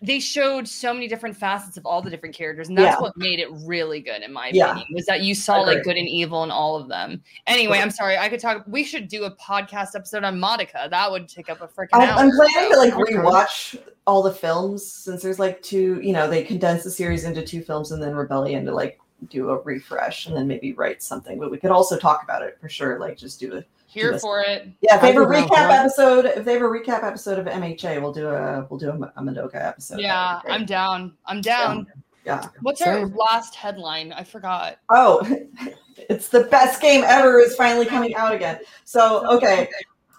they 0.00 0.20
showed 0.20 0.68
so 0.68 0.94
many 0.94 1.08
different 1.08 1.36
facets 1.36 1.76
of 1.76 1.84
all 1.84 2.00
the 2.00 2.10
different 2.10 2.34
characters, 2.34 2.68
and 2.68 2.78
that's 2.78 2.96
Yeah. 2.96 3.00
what 3.00 3.16
made 3.16 3.40
it 3.40 3.48
really 3.64 4.00
good, 4.00 4.22
in 4.22 4.32
my 4.32 4.50
Yeah. 4.52 4.66
opinion. 4.66 4.86
Was 4.94 5.06
that 5.06 5.22
you 5.22 5.34
saw 5.34 5.60
like 5.60 5.82
good 5.82 5.96
and 5.96 6.08
evil 6.08 6.44
in 6.44 6.50
all 6.50 6.76
of 6.76 6.88
them. 6.88 7.22
Anyway, 7.46 7.78
I'm 7.78 7.90
sorry. 7.90 8.16
I 8.16 8.28
could 8.28 8.38
talk. 8.40 8.64
We 8.68 8.84
should 8.84 9.08
do 9.08 9.24
a 9.24 9.30
podcast 9.36 9.96
episode 9.96 10.22
on 10.22 10.38
Madoka. 10.38 10.88
That 10.88 11.10
would 11.10 11.28
take 11.28 11.50
up 11.50 11.60
a 11.60 11.66
freaking 11.66 11.88
I'm. 11.94 12.16
I'm 12.16 12.30
planning 12.30 12.70
to 12.72 12.78
like 12.78 12.94
Okay. 12.94 13.14
rewatch 13.14 13.78
all 14.06 14.22
the 14.22 14.32
films 14.32 14.86
since 14.90 15.22
there's 15.22 15.38
like 15.38 15.62
two, 15.62 16.00
you 16.00 16.12
know, 16.12 16.28
they 16.28 16.42
condense 16.44 16.84
the 16.84 16.90
series 16.90 17.24
into 17.24 17.44
two 17.44 17.62
films 17.62 17.90
and 17.92 18.02
then 18.02 18.14
Rebellion 18.14 18.64
to 18.66 18.72
like 18.72 19.00
do 19.28 19.50
a 19.50 19.60
refresh 19.62 20.26
and 20.26 20.36
then 20.36 20.46
maybe 20.46 20.72
write 20.74 21.02
something. 21.02 21.40
But 21.40 21.50
we 21.50 21.58
could 21.58 21.72
also 21.72 21.98
talk 21.98 22.22
about 22.22 22.42
it 22.42 22.56
for 22.60 22.68
sure. 22.68 23.00
Like 23.00 23.16
just 23.18 23.40
do 23.40 23.56
a 23.56 23.64
Here 23.90 24.12
this. 24.12 24.20
for 24.22 24.40
it. 24.40 24.68
yeah. 24.82 24.96
If 24.96 25.00
they 25.00 25.12
have 25.14 25.22
a 25.22 25.26
I 25.26 25.40
think 25.40 25.50
recap 25.50 25.56
I'll- 25.56 25.72
episode, 25.72 26.24
if 26.26 26.44
they 26.44 26.52
have 26.52 26.62
a 26.62 26.66
recap 26.66 27.02
episode 27.04 27.38
of 27.38 27.46
MHA, 27.46 28.00
we'll 28.02 28.12
do 28.12 28.28
a 28.28 28.66
we'll 28.68 28.78
do 28.78 28.90
a, 28.90 28.94
a 28.94 29.22
Madoka 29.22 29.54
episode. 29.56 29.98
yeah, 30.00 30.34
That'd 30.34 30.42
be 30.42 30.46
great. 30.48 30.54
I'm 30.60 30.66
down. 30.66 31.12
I'm 31.26 31.40
down. 31.40 31.86
Yeah. 32.26 32.46
What's 32.60 32.82
our 32.82 33.06
Same. 33.06 33.16
last 33.16 33.54
headline? 33.54 34.12
I 34.12 34.24
forgot. 34.24 34.76
Oh, 34.90 35.26
it's 35.96 36.28
the 36.28 36.44
best 36.44 36.82
game 36.82 37.02
ever 37.06 37.40
is 37.40 37.56
finally 37.56 37.86
coming 37.86 38.14
out 38.14 38.34
again. 38.34 38.60
So 38.84 39.26
okay, 39.36 39.70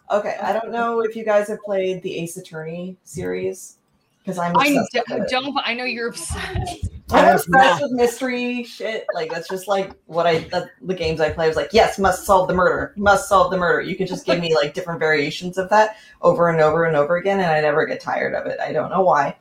okay. 0.10 0.38
I 0.41 0.51
don't 0.51 0.71
know 0.71 1.01
if 1.01 1.15
you 1.15 1.23
guys 1.23 1.47
have 1.49 1.60
played 1.62 2.01
the 2.01 2.17
Ace 2.17 2.38
Attorney 2.38 2.97
series 3.03 3.77
because 4.23 4.39
I'm 4.39 4.58
I 4.58 4.65
obsessed 4.65 4.91
d- 4.93 5.01
with 5.10 5.21
it. 5.23 5.29
don't. 5.29 5.55
I 5.63 5.75
know 5.75 5.84
you're 5.84 6.08
obsessed. 6.10 6.89
I'm 7.12 7.36
obsessed 7.36 7.82
with 7.82 7.91
mystery 7.91 8.63
shit. 8.63 9.06
Like 9.13 9.32
that's 9.32 9.50
just 9.50 9.67
like 9.67 9.91
what 10.06 10.28
I 10.28 10.39
the, 10.39 10.69
the 10.82 10.93
games 10.93 11.19
I 11.19 11.32
play. 11.32 11.45
I 11.45 11.48
was 11.48 11.58
like, 11.58 11.74
yes, 11.74 11.98
must 11.98 12.26
solve 12.26 12.48
the 12.48 12.54
murder, 12.54 12.93
must 12.98 13.28
solve 13.28 13.52
the 13.52 13.58
murder. 13.58 13.82
You 13.82 13.95
can 13.95 14.08
just 14.08 14.26
give 14.26 14.39
me 14.39 14.56
like 14.56 14.74
different 14.74 15.00
variations 15.00 15.58
of 15.58 15.69
that 15.69 15.98
over 16.22 16.50
and 16.50 16.62
over 16.62 16.86
and 16.86 16.95
over 16.95 17.17
again, 17.17 17.39
and 17.39 17.52
I 17.52 17.62
never 17.62 17.86
get 17.86 18.02
tired 18.02 18.36
of 18.36 18.45
it. 18.45 18.60
I 18.60 18.72
don't 18.72 18.89
know 18.89 19.02
why. 19.02 19.36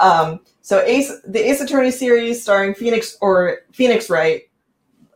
Um, 0.00 0.40
so 0.62 0.80
Ace, 0.82 1.12
the 1.26 1.38
Ace 1.50 1.60
Attorney 1.60 1.90
series, 1.90 2.42
starring 2.42 2.74
Phoenix 2.74 3.16
or 3.20 3.58
Phoenix 3.72 4.10
Wright, 4.10 4.42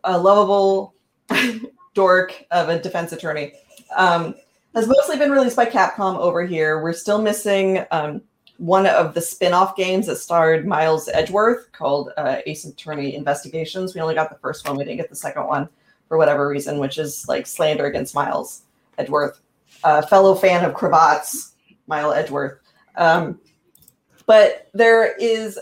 a 0.05 0.19
lovable 0.19 0.95
dork 1.95 2.45
of 2.51 2.69
a 2.69 2.81
defense 2.81 3.13
attorney, 3.13 3.53
um, 3.97 4.35
has 4.75 4.87
mostly 4.87 5.17
been 5.17 5.33
released 5.33 5.57
by 5.57 5.67
Capcom 5.67 6.19
over 6.19 6.45
here. 6.45 6.83
We're 6.83 6.93
still 6.93 7.21
missing 7.21 7.85
um, 7.91 8.23
one 8.59 8.87
of 8.87 9.15
the 9.15 9.21
spin-off 9.21 9.77
games 9.77 10.07
that 10.07 10.17
starred 10.17 10.67
Miles 10.67 11.09
Edgeworth 11.09 11.71
called 11.73 12.11
uh, 12.17 12.39
Ace 12.47 12.65
Attorney 12.65 13.15
Investigations. 13.15 13.95
We 13.95 14.01
only 14.01 14.15
got 14.15 14.31
the 14.31 14.39
first 14.39 14.67
one. 14.67 14.77
We 14.77 14.85
didn't 14.85 14.99
get 14.99 15.11
the 15.11 15.17
second 15.17 15.47
one 15.47 15.69
for 16.09 16.17
whatever 16.17 16.49
reason, 16.49 16.79
which 16.79 16.99
is 16.99 17.27
like 17.29 17.47
slander 17.47 17.87
against 17.87 18.15
Miles 18.15 18.63
Edgeworth, 18.99 19.41
a 19.85 20.07
fellow 20.07 20.35
fan 20.35 20.65
of 20.65 20.75
cravats, 20.75 21.53
Miles 21.87 22.15
Edgeworth. 22.15 22.59
Um, 22.97 23.41
but 24.27 24.69
there 24.73 25.17
is 25.17 25.59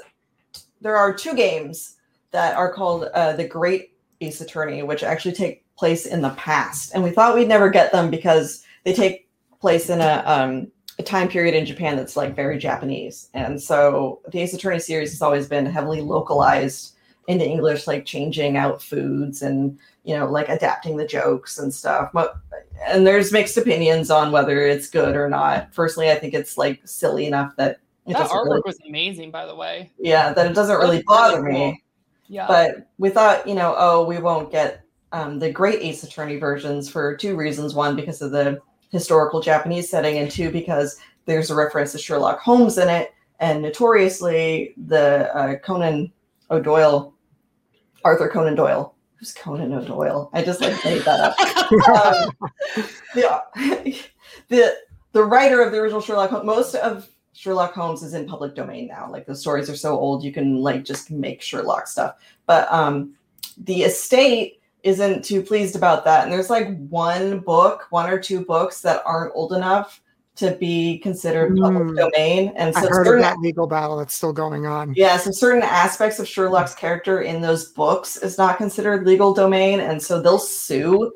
there 0.81 0.97
are 0.97 1.15
two 1.15 1.35
games 1.35 1.97
that 2.31 2.57
are 2.57 2.73
called 2.73 3.05
uh, 3.15 3.33
the 3.35 3.47
Great 3.47 3.93
Ace 4.21 4.41
Attorney, 4.41 4.83
which 4.83 5.03
actually 5.03 5.35
take 5.35 5.65
place 5.77 6.07
in 6.07 6.21
the 6.21 6.31
past, 6.31 6.95
and 6.95 7.03
we 7.03 7.11
thought 7.11 7.35
we'd 7.35 7.49
never 7.49 7.69
get 7.71 7.91
them 7.91 8.11
because 8.11 8.65
they 8.85 8.93
take 8.93 9.29
place 9.61 9.91
in 9.91 10.01
a 10.01 10.23
um, 10.27 10.71
a 10.99 11.03
time 11.03 11.29
period 11.29 11.55
in 11.55 11.67
Japan 11.67 11.97
that's 11.97 12.17
like 12.17 12.37
very 12.37 12.59
Japanese. 12.59 13.29
And 13.35 13.61
so 13.61 14.21
the 14.29 14.41
Ace 14.41 14.55
Attorney 14.55 14.79
series 14.79 15.11
has 15.13 15.23
always 15.23 15.49
been 15.49 15.67
heavily 15.67 16.01
localized 16.01 16.95
into 17.27 17.45
English, 17.47 17.87
like 17.87 18.05
changing 18.05 18.57
out 18.57 18.83
foods 18.83 19.43
and, 19.43 19.79
you 20.05 20.17
know, 20.17 20.27
like 20.27 20.49
adapting 20.49 20.97
the 20.97 21.07
jokes 21.07 21.59
and 21.59 21.73
stuff. 21.73 22.11
But, 22.13 22.37
and 22.87 23.07
there's 23.07 23.33
mixed 23.33 23.57
opinions 23.57 24.11
on 24.11 24.31
whether 24.31 24.61
it's 24.67 24.89
good 24.91 25.17
or 25.17 25.29
not. 25.29 25.73
Personally, 25.73 26.11
I 26.11 26.17
think 26.17 26.35
it's 26.35 26.59
like 26.59 26.81
silly 26.85 27.27
enough 27.27 27.57
that 27.57 27.79
it 28.07 28.13
That 28.13 28.29
artwork 28.29 28.45
really, 28.45 28.63
was 28.67 28.79
amazing, 28.87 29.31
by 29.31 29.47
the 29.47 29.55
way. 29.55 29.91
yeah, 29.99 30.33
that 30.35 30.47
it 30.47 30.55
doesn't 30.55 30.77
really 30.79 31.03
bother 31.07 31.43
me. 31.43 31.83
Yeah. 32.29 32.47
but 32.47 32.89
we 32.99 33.11
thought 33.11 33.47
you 33.47 33.55
know 33.55 33.75
oh 33.77 34.05
we 34.05 34.19
won't 34.19 34.51
get 34.51 34.83
um, 35.13 35.39
the 35.39 35.51
great 35.53 35.81
ace 35.83 36.03
attorney 36.05 36.37
versions 36.37 36.89
for 36.89 37.15
two 37.17 37.37
reasons 37.37 37.75
one 37.75 37.95
because 37.97 38.23
of 38.23 38.31
the 38.31 38.61
historical 38.95 39.41
japanese 39.41 39.91
setting 39.91 40.19
and 40.19 40.31
two 40.31 40.51
because 40.51 40.99
there's 41.27 41.51
a 41.51 41.55
reference 41.55 41.93
to 41.93 41.99
sherlock 41.99 42.39
holmes 42.41 42.79
in 42.79 42.89
it 42.89 43.13
and 43.41 43.61
notoriously 43.61 44.73
the 44.87 45.35
uh, 45.37 45.57
conan 45.59 46.11
o'doyle 46.51 47.13
arthur 48.05 48.29
conan 48.29 48.55
doyle 48.55 48.95
who's 49.17 49.33
conan 49.35 49.73
o'doyle 49.73 50.31
i 50.33 50.43
just 50.43 50.61
like 50.61 50.85
made 50.85 51.03
that 51.03 51.21
up 51.21 51.41
um, 51.89 52.51
the, 53.15 53.99
the 54.49 54.77
the 55.15 55.25
writer 55.25 55.63
of 55.63 55.73
the 55.73 55.79
original 55.79 56.01
Sherlock 56.01 56.31
Holmes, 56.31 56.45
most 56.45 56.75
of 56.75 57.09
Sherlock 57.33 57.73
Holmes 57.73 58.03
is 58.03 58.15
in 58.15 58.27
public 58.27 58.55
domain 58.55 58.89
now. 58.89 59.09
Like 59.11 59.27
the 59.27 59.35
stories 59.35 59.71
are 59.71 59.77
so 59.77 59.97
old, 59.97 60.25
you 60.25 60.33
can 60.33 60.57
like 60.57 60.85
just 60.85 61.11
make 61.11 61.41
Sherlock 61.41 61.87
stuff. 61.87 62.17
But 62.47 62.71
um, 62.71 63.15
the 63.57 63.85
estate 63.85 64.61
isn't 64.85 65.25
too 65.25 65.43
pleased 65.43 65.75
about 65.77 66.05
that. 66.05 66.25
And 66.25 66.33
there's 66.33 66.51
like 66.51 66.77
one 66.89 67.41
book, 67.41 67.87
one 67.91 68.09
or 68.09 68.19
two 68.19 68.45
books 68.45 68.81
that 68.83 69.03
aren't 69.05 69.33
old 69.35 69.53
enough 69.53 70.01
to 70.37 70.51
be 70.53 70.99
considered 70.99 71.57
public 71.57 71.85
Hmm. 71.89 71.95
domain. 71.97 72.53
And 72.57 72.77
I 72.77 72.81
so 72.81 72.89
heard 72.89 73.01
of 73.03 73.07
certain 73.07 73.23
that 73.23 73.39
legal 73.39 73.67
battle 73.67 73.97
that's 73.97 74.15
still 74.15 74.33
going 74.33 74.67
on. 74.67 74.93
yeah, 74.97 75.17
so 75.17 75.31
certain 75.31 75.63
aspects 75.63 76.19
of 76.19 76.27
Sherlock's 76.29 76.75
character 76.75 77.23
in 77.23 77.41
those 77.41 77.73
books 77.73 78.17
is 78.17 78.37
not 78.37 78.57
considered 78.59 79.07
legal 79.07 79.33
domain, 79.33 79.81
and 79.81 80.03
so 80.03 80.21
they'll 80.21 80.39
sue 80.39 81.13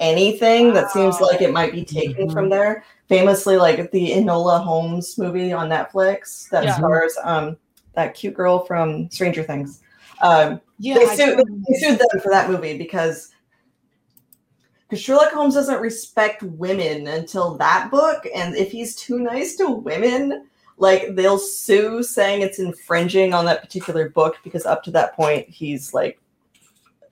anything 0.00 0.72
that 0.74 0.90
seems 0.92 1.18
like 1.20 1.40
it 1.42 1.52
might 1.52 1.72
be 1.72 1.84
taken 1.84 2.30
from 2.30 2.48
there. 2.48 2.84
Famously, 3.08 3.56
like 3.56 3.90
the 3.90 4.10
Enola 4.12 4.62
Holmes 4.62 5.16
movie 5.18 5.52
on 5.52 5.68
Netflix 5.68 6.48
that 6.50 6.64
Yeah. 6.64 6.76
stars 6.76 7.16
um 7.24 7.56
that 7.94 8.14
cute 8.14 8.34
girl 8.34 8.60
from 8.64 9.10
Stranger 9.10 9.42
Things. 9.42 9.80
Um, 10.20 10.60
yeah, 10.78 10.94
they, 10.94 11.16
sued, 11.16 11.38
they 11.38 11.74
sued 11.78 11.98
them 11.98 12.20
for 12.22 12.30
that 12.30 12.50
movie 12.50 12.76
because 12.78 13.32
because 14.88 15.02
Sherlock 15.02 15.32
Holmes 15.32 15.54
doesn't 15.54 15.80
respect 15.80 16.42
women 16.42 17.06
until 17.08 17.56
that 17.58 17.90
book, 17.90 18.26
and 18.34 18.56
if 18.56 18.70
he's 18.72 18.96
too 18.96 19.18
nice 19.18 19.54
to 19.56 19.70
women, 19.70 20.48
like 20.78 21.14
they'll 21.14 21.38
sue 21.38 22.02
saying 22.02 22.40
it's 22.42 22.58
infringing 22.58 23.34
on 23.34 23.44
that 23.44 23.60
particular 23.60 24.08
book 24.08 24.36
because 24.44 24.64
up 24.64 24.82
to 24.84 24.90
that 24.92 25.14
point 25.14 25.46
he's 25.48 25.92
like 25.92 26.18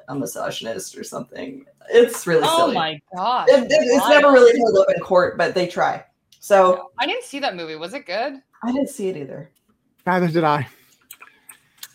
a 0.09 0.15
misogynist 0.15 0.97
or 0.97 1.05
something. 1.05 1.67
It's 1.91 2.27
really 2.27 2.43
Oh 2.45 2.59
silly. 2.59 2.75
my 2.75 3.01
god. 3.15 3.49
It- 3.49 3.65
it- 3.65 3.69
it's 3.71 4.09
never 4.09 4.33
really 4.33 4.59
held 4.59 4.77
up 4.79 4.87
in 4.95 5.01
court, 5.03 5.37
but 5.37 5.55
they 5.55 5.67
try. 5.67 6.05
So 6.41 6.91
I 6.99 7.07
didn't 7.07 7.25
see 7.25 7.41
that 7.41 7.57
movie. 7.57 7.77
Was 7.77 7.93
it 7.93 8.07
good? 8.07 8.41
I 8.63 8.73
didn't 8.73 8.89
see 8.89 9.09
it 9.09 9.17
either. 9.17 9.51
Neither 10.07 10.29
did 10.29 10.45
I. 10.45 10.67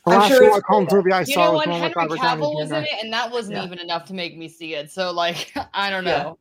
The 0.06 0.12
I'm 0.14 0.20
last 0.20 0.28
sure 0.30 0.38
it's 0.38 0.46
Sherlock 0.48 0.66
Holmes 0.66 0.94
movie 0.94 1.12
I 1.12 1.20
You 1.20 1.26
saw 1.28 1.46
know 1.46 1.52
was 1.52 1.58
what? 1.58 1.66
the 1.66 1.72
one 1.72 1.82
with 1.82 1.94
Henry 1.94 2.18
Robert 2.18 2.20
Cavill 2.20 2.56
was 2.56 2.72
in 2.72 2.84
it, 2.84 2.90
and 3.04 3.14
that 3.14 3.32
wasn't 3.32 3.58
Yeah. 3.58 3.66
even 3.66 3.80
enough 3.80 4.06
to 4.06 4.14
make 4.14 4.36
me 4.38 4.48
see 4.48 4.74
it. 4.74 4.90
So, 4.92 5.12
like, 5.12 5.52
I 5.74 5.90
don't 5.92 6.06
Yeah. 6.06 6.24
know. 6.24 6.38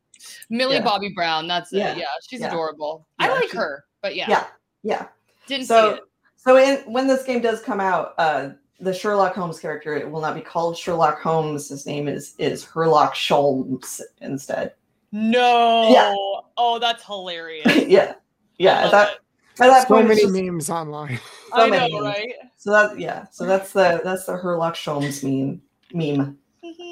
Millie 0.49 0.77
Yeah. 0.77 0.83
Bobby 0.83 1.11
Brown. 1.15 1.47
That's 1.47 1.73
Yeah. 1.73 1.93
it. 1.93 1.99
Yeah, 1.99 2.05
she's 2.29 2.41
Yeah. 2.41 2.49
adorable. 2.49 3.07
I 3.19 3.29
like 3.29 3.51
she- 3.51 3.57
her, 3.59 3.85
but 4.03 4.17
yeah, 4.17 4.27
Yeah, 4.31 4.47
yeah. 4.83 5.07
didn't 5.47 5.63
see 5.65 5.67
So, 5.69 5.91
it. 5.95 6.01
so 6.37 6.57
in, 6.57 6.79
when 6.91 7.07
this 7.07 7.23
game 7.25 7.41
does 7.43 7.61
come 7.61 7.81
out, 7.81 8.15
uh, 8.19 8.51
the 8.81 8.95
Sherlock 8.95 9.35
Holmes 9.35 9.61
character 9.61 9.95
it 9.95 10.11
will 10.11 10.23
not 10.23 10.35
be 10.35 10.41
called 10.41 10.77
Sherlock 10.79 11.21
Holmes. 11.21 11.69
His 11.69 11.85
name 11.87 12.09
is 12.09 12.35
is 12.39 12.65
Herlock 12.65 13.13
Sholmes 13.13 14.01
instead. 14.23 14.73
No. 15.13 15.89
Yeah. 15.91 16.15
Oh, 16.57 16.79
that's 16.79 17.03
hilarious. 17.05 17.67
yeah, 17.87 18.15
yeah. 18.59 18.73
I 18.73 18.77
At 18.79 18.83
love 18.85 18.91
that, 18.93 19.09
at 19.11 19.71
that 19.71 19.83
So 19.89 19.95
point, 19.95 20.09
many 20.09 20.23
just- 20.23 20.33
memes 20.33 20.71
online. 20.71 21.19
so 21.19 21.63
I 21.63 21.69
know, 21.69 21.89
memes. 21.89 22.03
right? 22.03 22.35
So 22.61 22.73
that 22.73 23.01
yeah, 23.01 23.25
so 23.31 23.47
that's 23.47 23.73
the 23.73 24.03
that's 24.05 24.27
the 24.27 24.33
Herlock 24.37 24.75
Sholmes 24.75 25.25
meme 25.25 25.63
meme 25.95 26.37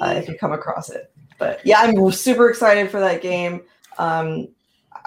uh, 0.01 0.15
if 0.17 0.27
you 0.27 0.35
come 0.35 0.51
across 0.51 0.89
it. 0.89 1.13
But 1.37 1.63
yeah, 1.63 1.81
I'm 1.81 2.11
super 2.11 2.49
excited 2.49 2.89
for 2.89 2.99
that 2.99 3.21
game. 3.21 3.61
Um, 3.99 4.47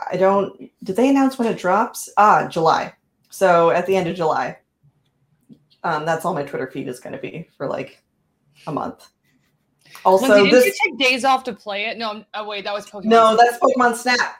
I 0.08 0.16
don't. 0.16 0.70
Did 0.84 0.94
they 0.94 1.08
announce 1.08 1.36
when 1.36 1.48
it 1.48 1.58
drops? 1.58 2.08
Ah, 2.16 2.46
July. 2.46 2.92
So 3.28 3.70
at 3.70 3.88
the 3.88 3.96
end 3.96 4.06
of 4.06 4.14
July. 4.14 4.56
Um, 5.82 6.06
that's 6.06 6.24
all 6.24 6.32
my 6.32 6.44
Twitter 6.44 6.70
feed 6.70 6.86
is 6.86 7.00
going 7.00 7.12
to 7.12 7.18
be 7.18 7.48
for 7.56 7.66
like 7.66 8.00
a 8.68 8.72
month. 8.72 9.08
Also, 10.04 10.28
Lindsay, 10.28 10.44
didn't 10.44 10.52
this 10.52 10.78
you 10.84 10.90
take 10.92 11.08
days 11.10 11.24
off 11.24 11.42
to 11.42 11.52
play 11.52 11.86
it? 11.86 11.98
No, 11.98 12.10
I'm, 12.10 12.26
oh 12.34 12.46
wait, 12.46 12.62
that 12.62 12.72
was 12.72 12.86
Pokemon. 12.86 13.06
no, 13.06 13.36
that's 13.36 13.58
Pokemon 13.58 13.96
Snap. 13.96 14.36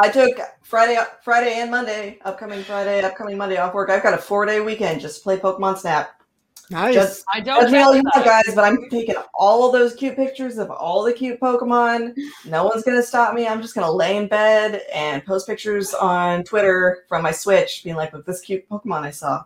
I 0.00 0.08
took 0.08 0.38
Friday, 0.62 0.98
Friday 1.22 1.60
and 1.60 1.70
Monday, 1.70 2.18
upcoming 2.24 2.62
Friday, 2.62 3.02
upcoming 3.02 3.36
Monday 3.36 3.58
off 3.58 3.74
work. 3.74 3.90
I've 3.90 4.02
got 4.02 4.14
a 4.14 4.18
four 4.18 4.46
day 4.46 4.60
weekend 4.60 5.02
just 5.02 5.18
to 5.18 5.22
play 5.22 5.36
Pokemon 5.36 5.76
Snap. 5.76 6.22
Nice. 6.70 6.94
Just 6.94 7.24
I 7.30 7.40
don't 7.40 7.62
judge 7.62 7.72
me 7.72 7.78
all 7.80 7.94
you 7.94 8.02
want, 8.02 8.24
guys, 8.24 8.54
but 8.54 8.64
I'm 8.64 8.88
taking 8.88 9.16
all 9.34 9.66
of 9.66 9.72
those 9.72 9.94
cute 9.94 10.16
pictures 10.16 10.56
of 10.56 10.70
all 10.70 11.02
the 11.02 11.12
cute 11.12 11.38
Pokemon. 11.38 12.14
No 12.46 12.64
one's 12.64 12.82
gonna 12.82 13.02
stop 13.02 13.34
me. 13.34 13.46
I'm 13.46 13.60
just 13.60 13.74
gonna 13.74 13.92
lay 13.92 14.16
in 14.16 14.26
bed 14.26 14.82
and 14.94 15.22
post 15.26 15.46
pictures 15.46 15.92
on 15.92 16.44
Twitter 16.44 17.04
from 17.06 17.22
my 17.22 17.32
Switch, 17.32 17.82
being 17.84 17.96
like, 17.96 18.14
"Look, 18.14 18.24
this 18.24 18.40
cute 18.40 18.66
Pokemon 18.70 19.02
I 19.02 19.10
saw, 19.10 19.44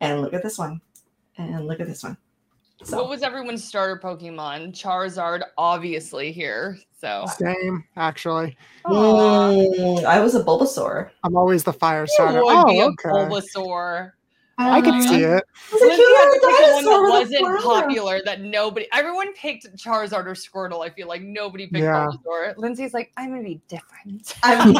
and 0.00 0.22
look 0.22 0.34
at 0.34 0.42
this 0.42 0.58
one, 0.58 0.80
and 1.38 1.68
look 1.68 1.78
at 1.78 1.86
this 1.86 2.02
one." 2.02 2.16
What 2.90 3.08
was 3.08 3.22
everyone's 3.22 3.64
starter 3.64 3.98
Pokemon? 4.02 4.72
Charizard, 4.72 5.42
obviously 5.56 6.32
here. 6.32 6.78
So 7.00 7.24
Same, 7.38 7.84
actually. 7.96 8.56
Aw. 8.84 9.50
Mm, 9.50 10.04
I 10.04 10.20
was 10.20 10.34
a 10.34 10.42
Bulbasaur. 10.42 11.10
I'm 11.22 11.36
always 11.36 11.64
the 11.64 11.72
fire 11.72 12.04
It 12.04 12.10
starter. 12.10 12.42
would 12.42 12.52
Oh, 12.54 12.66
be 12.66 12.80
a 12.80 12.86
okay. 12.86 13.08
Bulbasaur. 13.08 14.12
I 14.56 14.80
could 14.80 14.94
Uh, 14.94 15.00
see 15.02 15.22
it. 15.22 15.44
It's 15.72 15.82
a 15.82 15.86
Lindsay 15.86 16.02
had 16.02 16.24
to 16.24 16.30
pick 16.32 16.66
the 16.66 16.72
one 16.74 16.84
that 16.84 17.08
wasn't 17.10 17.60
flower. 17.62 17.82
popular 17.82 18.20
that 18.24 18.40
nobody 18.40 18.86
everyone 18.92 19.32
picked 19.34 19.66
Charizard 19.76 20.26
or 20.26 20.34
Squirtle. 20.34 20.84
I 20.84 20.90
feel 20.90 21.08
like 21.08 21.22
nobody 21.22 21.66
picked 21.66 21.82
Yeah. 21.82 22.06
Bulbasaur. 22.24 22.56
Lindsay's 22.56 22.94
like, 22.94 23.10
I'm 23.16 23.30
gonna 23.30 23.42
be 23.42 23.60
different. 23.68 24.34
I 24.44 24.64
mean, 24.64 24.74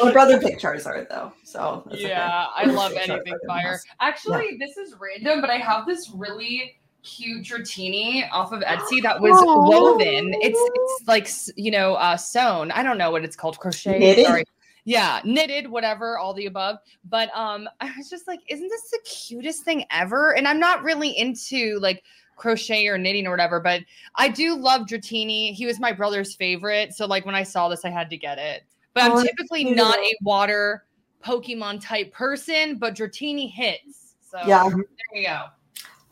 my 0.02 0.12
brother 0.12 0.38
picked 0.40 0.62
Charizard 0.62 1.08
though, 1.08 1.32
so 1.42 1.86
it's 1.90 2.02
yeah, 2.02 2.46
I 2.54 2.64
love 2.64 2.92
anything 2.92 3.32
in 3.32 3.38
fire. 3.46 3.72
house. 3.72 3.84
Actually, 4.00 4.56
this 4.58 4.76
is 4.76 4.94
random, 5.00 5.40
but 5.40 5.50
I 5.50 5.56
have 5.56 5.86
this 5.86 6.10
really 6.14 6.76
cute 7.02 7.46
Dratini 7.46 8.28
off 8.30 8.52
of 8.52 8.60
Etsy 8.60 9.02
that 9.02 9.20
was 9.20 9.32
Aw. 9.42 9.68
woven. 9.68 10.34
It's 10.42 10.60
it's 10.74 11.08
like 11.08 11.28
you 11.56 11.70
know 11.70 11.94
uh 11.94 12.16
sewn. 12.16 12.70
I 12.72 12.82
don't 12.82 12.98
know 12.98 13.10
what 13.10 13.24
it's 13.24 13.36
called. 13.36 13.58
Crochet. 13.58 13.98
Knitted? 13.98 14.26
Sorry. 14.26 14.44
Yeah, 14.84 15.20
knitted, 15.24 15.68
whatever, 15.68 16.18
all 16.18 16.34
the 16.34 16.46
above. 16.46 16.78
But 17.04 17.30
um, 17.34 17.68
I 17.80 17.92
was 17.96 18.08
just 18.08 18.26
like, 18.26 18.40
isn't 18.48 18.68
this 18.68 18.90
the 18.90 19.00
cutest 19.04 19.64
thing 19.64 19.84
ever? 19.90 20.36
And 20.36 20.46
I'm 20.48 20.60
not 20.60 20.82
really 20.82 21.16
into 21.16 21.78
like 21.80 22.02
crochet 22.36 22.86
or 22.86 22.96
knitting 22.96 23.26
or 23.26 23.30
whatever, 23.30 23.60
but 23.60 23.82
I 24.16 24.28
do 24.28 24.56
love 24.56 24.86
Dratini. 24.86 25.52
He 25.52 25.66
was 25.66 25.78
my 25.78 25.92
brother's 25.92 26.34
favorite. 26.34 26.94
So 26.94 27.06
like 27.06 27.26
when 27.26 27.34
I 27.34 27.42
saw 27.42 27.68
this, 27.68 27.84
I 27.84 27.90
had 27.90 28.08
to 28.10 28.16
get 28.16 28.38
it. 28.38 28.62
But 28.94 29.04
I'm 29.04 29.12
Oh, 29.12 29.22
typically 29.22 29.64
not 29.64 29.98
a 29.98 30.16
water 30.22 30.86
Pokemon 31.22 31.80
type 31.84 32.12
person, 32.12 32.76
but 32.78 32.94
Dratini 32.94 33.50
hits. 33.50 34.14
So 34.22 34.38
Yeah. 34.46 34.64
there 34.68 35.20
you 35.22 35.26
go. 35.28 35.44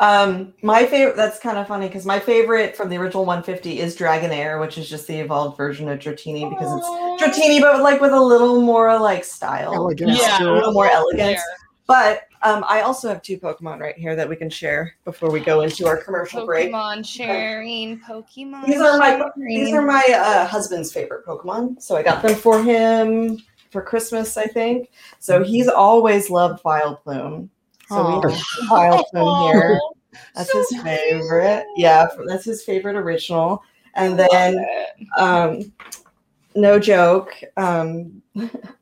Um, 0.00 0.54
my 0.62 0.86
favorite. 0.86 1.16
That's 1.16 1.40
kind 1.40 1.58
of 1.58 1.66
funny 1.66 1.88
because 1.88 2.06
my 2.06 2.20
favorite 2.20 2.76
from 2.76 2.88
the 2.88 2.96
original 2.96 3.24
150 3.24 3.80
is 3.80 3.96
Dragonair, 3.96 4.60
which 4.60 4.78
is 4.78 4.88
just 4.88 5.08
the 5.08 5.16
evolved 5.16 5.56
version 5.56 5.88
of 5.88 5.98
Dratini 5.98 6.48
because 6.48 6.72
it's 6.78 7.38
Dratini, 7.38 7.60
but 7.60 7.82
like 7.82 8.00
with 8.00 8.12
a 8.12 8.20
little 8.20 8.62
more 8.62 8.98
like 9.00 9.24
style, 9.24 9.74
Elegance 9.74 10.18
Yeah. 10.20 10.42
a 10.42 10.52
little 10.52 10.72
more 10.72 10.88
elegance. 10.88 11.40
But 11.88 12.28
um, 12.42 12.64
I 12.68 12.82
also 12.82 13.08
have 13.08 13.22
two 13.22 13.38
Pokemon 13.38 13.80
right 13.80 13.96
here 13.96 14.14
that 14.14 14.28
we 14.28 14.36
can 14.36 14.50
share 14.50 14.94
before 15.04 15.30
we 15.30 15.40
go 15.40 15.62
into 15.62 15.86
our 15.86 15.96
commercial 15.96 16.46
break. 16.46 16.70
Pokemon 16.70 17.04
sharing, 17.04 17.98
Pokemon. 17.98 18.66
These 18.66 18.80
are 18.80 18.98
my 18.98 19.16
sharing. 19.36 19.48
these 19.48 19.74
are 19.74 19.82
my 19.82 20.04
uh, 20.14 20.46
husband's 20.46 20.92
favorite 20.92 21.26
Pokemon, 21.26 21.82
so 21.82 21.96
I 21.96 22.02
got 22.02 22.22
them 22.22 22.36
for 22.36 22.62
him 22.62 23.38
for 23.70 23.82
Christmas, 23.82 24.36
I 24.36 24.46
think. 24.46 24.90
So 25.18 25.42
he's 25.42 25.66
always 25.66 26.30
loved 26.30 26.62
Vileplume. 26.62 27.48
So 27.88 28.06
we 28.06 28.32
have 28.32 28.38
Vileplume 28.68 29.52
here. 29.52 29.78
That's 30.34 30.50
So 30.52 30.58
his 30.58 30.82
favorite. 30.82 31.64
Yeah, 31.76 32.06
that's 32.26 32.44
his 32.44 32.62
favorite 32.64 32.96
original. 32.96 33.62
And 33.94 34.18
then 34.18 34.64
um 35.16 35.72
no 36.54 36.78
joke 36.78 37.34
um 37.58 38.20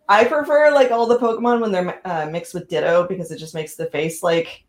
i 0.09 0.25
prefer 0.25 0.73
like 0.73 0.91
all 0.93 1.05
the 1.07 1.19
pokemon 1.19 1.61
when 1.61 1.73
they're 1.73 2.01
uh, 2.07 2.27
mixed 2.31 2.55
with 2.55 2.69
ditto 2.69 3.07
because 3.09 3.31
it 3.31 3.39
just 3.39 3.55
makes 3.55 3.75
the 3.75 3.87
face 3.91 4.23
like 4.23 4.65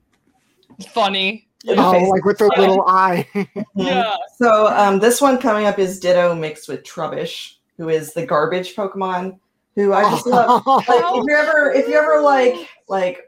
funny. 0.90 1.48
Oh, 1.70 1.92
face- 1.92 2.10
like 2.10 2.26
with 2.26 2.40
the 2.40 2.52
Yeah. 2.56 2.60
little 2.60 2.84
eye. 2.88 3.28
Mhm. 3.36 3.64
Yeah. 3.76 4.16
so 4.38 4.68
um 4.68 5.00
this 5.00 5.22
one 5.22 5.38
coming 5.38 5.68
up 5.68 5.78
is 5.80 6.00
ditto 6.00 6.34
mixed 6.36 6.68
with 6.68 6.84
trubbish 6.84 7.56
who 7.78 7.90
is 7.90 8.14
the 8.14 8.26
garbage 8.26 8.76
pokemon 8.76 9.40
who 9.76 9.94
i 9.94 10.02
just 10.10 10.26
love 10.26 10.64
like 10.66 10.84
if 10.88 11.24
you 11.28 11.36
ever 11.36 11.72
if 11.74 11.88
you 11.88 11.96
ever 11.96 12.20
like 12.22 12.68
like 12.90 13.27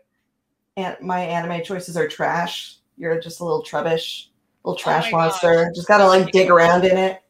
an- 0.79 0.97
my 1.01 1.19
anime 1.21 1.63
choices 1.63 1.95
are 1.97 2.07
trash 2.07 2.75
you're 2.97 3.19
just 3.19 3.39
a 3.39 3.43
little 3.43 3.63
trubbish 3.63 4.27
little 4.63 4.73
oh 4.79 4.83
trash 4.83 5.07
Oh 5.13 5.17
monster 5.17 5.65
gosh. 5.65 5.75
just 5.75 5.87
gotta 5.87 6.05
like 6.05 6.31
dig 6.31 6.49
around 6.49 6.83
in 6.85 6.97
it 6.97 7.21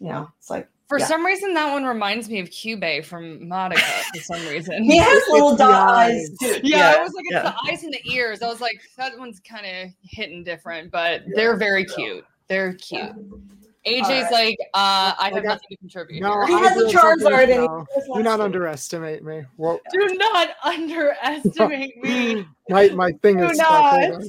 you 0.00 0.08
know 0.08 0.28
it's 0.38 0.48
like 0.50 0.68
For 0.88 0.98
Yeah. 0.98 1.04
some 1.06 1.26
reason, 1.26 1.52
that 1.54 1.70
one 1.72 1.84
reminds 1.84 2.30
me 2.30 2.38
of 2.40 2.48
Kyubey 2.48 3.04
from 3.04 3.40
Madoka 3.40 4.02
for 4.14 4.22
some 4.22 4.46
reason. 4.46 4.82
he 4.84 4.96
has 4.96 5.22
little 5.30 5.54
dot 5.54 5.70
eyes 5.90 6.30
eyes. 6.30 6.38
too 6.40 6.60
Yeah, 6.64 6.94
I 6.98 7.02
was 7.02 7.12
like, 7.12 7.26
it's 7.26 7.32
yeah. 7.34 7.42
the 7.42 7.70
eyes 7.70 7.82
and 7.84 7.92
the 7.92 8.10
ears. 8.10 8.40
I 8.40 8.46
was 8.48 8.62
like, 8.62 8.80
that 8.96 9.18
one's 9.18 9.38
kind 9.40 9.66
of 9.66 9.90
hitting 10.02 10.44
different, 10.44 10.90
but 10.90 11.24
they're 11.34 11.56
very 11.56 11.84
cute. 11.84 12.24
They're 12.48 12.72
cute. 12.72 13.12
AJ's 13.88 14.04
Alright. 14.06 14.32
like, 14.32 14.56
uh, 14.74 14.74
I 14.74 15.14
I 15.18 15.24
have 15.34 15.42
got- 15.42 15.44
nothing 15.50 15.68
to 15.70 15.76
contribute. 15.76 16.20
No. 16.20 16.44
He 16.46 16.52
has 16.52 16.76
a 16.76 16.84
did 16.86 16.90
something 16.92 17.26
Charizard 17.28 17.42
and 17.42 17.50
he 17.52 17.58
now. 17.58 17.86
was 17.96 18.16
Do 18.16 18.22
not 18.22 18.40
underestimate 18.40 19.24
me. 19.24 19.42
Whoa. 19.56 19.80
Do 19.92 20.16
not 20.18 20.50
underestimate 20.64 22.02
me. 22.02 22.46
My 22.68 22.88
my 22.90 23.12
thing 23.22 23.38
Do 23.38 23.44
is 23.50 23.58
not. 23.58 24.22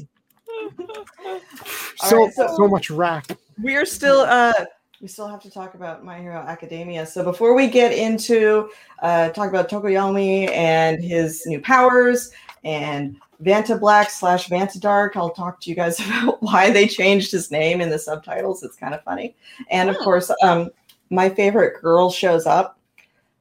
So 1.97 2.17
Alright, 2.17 2.33
so- 2.33 2.55
so 2.57 2.67
much 2.67 2.89
rap. 2.89 3.25
we're 3.61 3.85
still 3.85 4.21
uh 4.21 4.53
we 5.01 5.07
still 5.07 5.27
have 5.27 5.41
to 5.43 5.49
talk 5.51 5.75
about 5.75 6.03
my 6.03 6.19
hero 6.19 6.37
academia 6.39 7.05
so 7.05 7.23
before 7.23 7.53
we 7.55 7.67
get 7.67 7.91
into 7.93 8.69
uh 9.01 9.29
talk 9.29 9.47
about 9.49 9.69
tokoyami 9.69 10.49
and 10.51 11.01
his 11.03 11.45
new 11.45 11.59
powers 11.61 12.31
and 12.63 13.17
vanta 13.43 13.79
black 13.79 14.09
slash 14.09 14.49
vanta 14.49 14.79
dark 14.79 15.15
i'll 15.15 15.29
talk 15.29 15.59
to 15.61 15.69
you 15.69 15.75
guys 15.75 15.99
about 16.05 16.41
why 16.43 16.69
they 16.69 16.87
changed 16.87 17.31
his 17.31 17.51
name 17.51 17.79
in 17.81 17.89
the 17.89 17.97
subtitles 17.99 18.63
it's 18.63 18.75
kind 18.75 18.93
of 18.93 19.03
funny 19.03 19.35
and 19.69 19.89
of 19.89 19.95
Oh. 19.99 20.03
course 20.03 20.31
um 20.43 20.69
my 21.09 21.29
favorite 21.29 21.81
girl 21.81 22.11
shows 22.11 22.45
up 22.45 22.77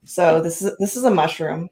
so 0.04 0.40
this 0.40 0.62
is 0.62 0.76
this 0.78 0.96
is 0.96 1.04
a 1.04 1.10
mushroom 1.10 1.68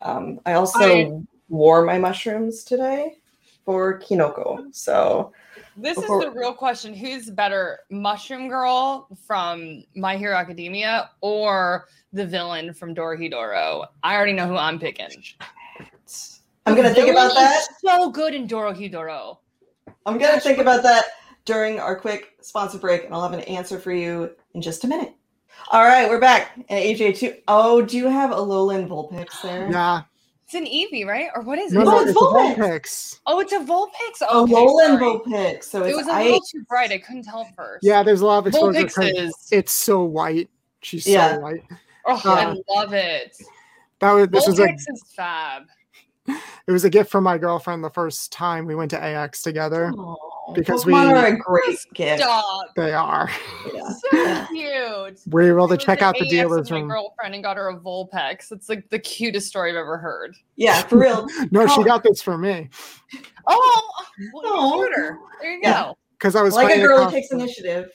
um 0.00 0.40
i 0.46 0.54
also 0.54 0.78
I- 0.80 1.20
wore 1.48 1.84
my 1.84 1.98
mushrooms 1.98 2.64
today 2.64 3.18
for 3.64 4.00
kinoko 4.00 4.74
so 4.74 5.32
This 5.76 5.98
Before- 5.98 6.18
is 6.18 6.24
the 6.24 6.38
real 6.38 6.52
question. 6.52 6.92
Who's 6.94 7.30
better, 7.30 7.78
Mushroom 7.90 8.48
Girl 8.48 9.06
from 9.26 9.84
My 9.96 10.16
Hero 10.18 10.36
Academia 10.36 11.10
or 11.22 11.86
the 12.12 12.26
villain 12.26 12.74
from 12.74 12.94
Dorohedoro? 12.94 13.86
I 14.02 14.14
already 14.14 14.34
know 14.34 14.46
who 14.48 14.56
I'm 14.56 14.78
picking. 14.78 15.08
i'm 16.66 16.74
gonna 16.76 16.92
think 16.94 17.06
Villain 17.06 17.26
about 17.26 17.34
that 17.34 17.60
is 17.60 17.68
So 17.84 18.10
good 18.10 18.34
in 18.34 18.46
Dorohedoro. 18.48 19.38
I'm 20.06 20.18
gonna 20.18 20.40
think 20.40 20.58
about 20.58 20.82
that 20.84 21.04
during 21.44 21.80
our 21.80 21.96
quick 21.98 22.36
sponsor 22.40 22.78
break, 22.78 23.04
and 23.04 23.14
I'll 23.14 23.22
have 23.22 23.32
an 23.32 23.40
answer 23.40 23.78
for 23.78 23.92
you 23.92 24.30
in 24.54 24.62
just 24.62 24.84
a 24.84 24.86
minute. 24.88 25.14
All 25.70 25.84
right, 25.84 26.08
we're 26.08 26.20
back. 26.20 26.52
And 26.56 26.66
AJ 26.78 27.16
two. 27.18 27.34
Oh, 27.48 27.82
do 27.82 27.96
you 27.96 28.06
have 28.08 28.30
a 28.30 28.34
Alolan 28.34 28.88
Vulpix 28.88 29.42
there? 29.42 29.70
Yeah. 29.70 30.02
It's 30.44 30.54
an 30.54 30.64
Eevee, 30.66 31.06
right? 31.06 31.30
Or 31.34 31.42
what 31.42 31.58
is 31.58 31.72
No, 31.72 31.80
it? 31.82 31.84
no, 31.84 32.00
it's 32.00 32.10
it's 32.10 32.20
a 32.20 32.24
Vulpix. 32.24 32.56
Vulpix. 32.58 33.18
Oh, 33.26 33.40
it's 33.40 33.52
a 33.52 33.58
Vulpix. 33.60 34.20
A 34.28 34.34
Okay, 34.36 34.52
Alolan 34.52 34.86
sorry. 34.98 35.02
Vulpix. 35.02 35.64
So 35.64 35.82
It 35.84 35.88
it's 35.88 35.96
was 35.96 36.08
a 36.08 36.12
I. 36.12 36.22
little 36.24 36.40
too 36.40 36.62
bright. 36.68 36.90
I 36.92 36.98
couldn't 36.98 37.22
tell 37.24 37.40
at 37.42 37.54
first. 37.54 37.84
Yeah, 37.84 38.02
there's 38.02 38.20
a 38.20 38.26
lot 38.26 38.38
of 38.38 38.46
exposure. 38.48 38.84
'cause 38.84 38.94
Vulpixes. 38.94 39.30
It's 39.50 39.72
so 39.72 40.02
white. 40.04 40.50
She's 40.82 41.06
Yeah. 41.06 41.34
so 41.36 41.40
white. 41.40 41.62
Oh, 42.06 42.20
Uh, 42.24 42.30
I 42.30 42.56
love 42.74 42.92
it. 42.92 43.36
That 44.00 44.12
was 44.12 44.28
this 44.28 44.46
was 44.46 44.58
a 44.58 44.62
Vulpix 44.66 44.74
is 44.88 45.02
fab. 45.16 45.62
it 46.66 46.72
was 46.72 46.84
a 46.84 46.90
gift 46.90 47.10
from 47.10 47.24
my 47.24 47.38
girlfriend 47.38 47.82
the 47.84 47.90
first 47.90 48.32
time 48.32 48.66
we 48.66 48.74
went 48.74 48.90
to 48.92 49.02
AX 49.02 49.42
together. 49.42 49.90
Aw, 49.92 50.52
because 50.54 50.84
Pokemon 50.84 51.06
we- 51.12 51.12
are 51.18 51.26
a 51.26 51.38
great 51.38 51.78
gift. 51.94 52.22
Stop. 52.22 52.66
They 52.76 52.92
are. 52.92 53.30
Yeah. 53.72 53.82
So 54.10 54.46
cute. 54.52 55.20
We 55.26 55.50
were 55.50 55.58
able 55.58 55.68
to 55.68 55.76
check 55.76 56.02
out 56.02 56.14
the 56.14 56.22
AX 56.22 56.30
dealer's 56.30 56.70
with 56.70 56.70
my 56.70 56.78
room. 56.80 56.88
girlfriend 56.88 57.34
and 57.34 57.42
got 57.44 57.56
her 57.56 57.68
a 57.68 57.76
Vulpix. 57.78 58.50
It's 58.52 58.68
like 58.68 58.88
the 58.90 58.98
cutest 58.98 59.48
story 59.48 59.70
I've 59.70 59.76
ever 59.76 59.98
heard. 59.98 60.34
Yeah, 60.56 60.82
for 60.82 60.98
real. 60.98 61.26
No, 61.50 61.66
she 61.66 61.80
Oh. 61.80 61.84
got 61.84 62.02
this 62.02 62.22
for 62.22 62.38
me 62.38 62.68
Oh, 63.46 63.90
well, 64.32 64.44
Aw. 64.46 64.76
you 64.76 64.86
cuter. 64.88 65.18
There 65.40 65.52
you 65.54 65.60
Yeah. 65.62 65.92
because 66.18 66.36
I 66.36 66.42
was 66.42 66.54
like 66.54 66.76
a 66.76 66.80
girl 66.80 67.04
who 67.04 67.10
takes 67.10 67.30
initiative. 67.32 67.90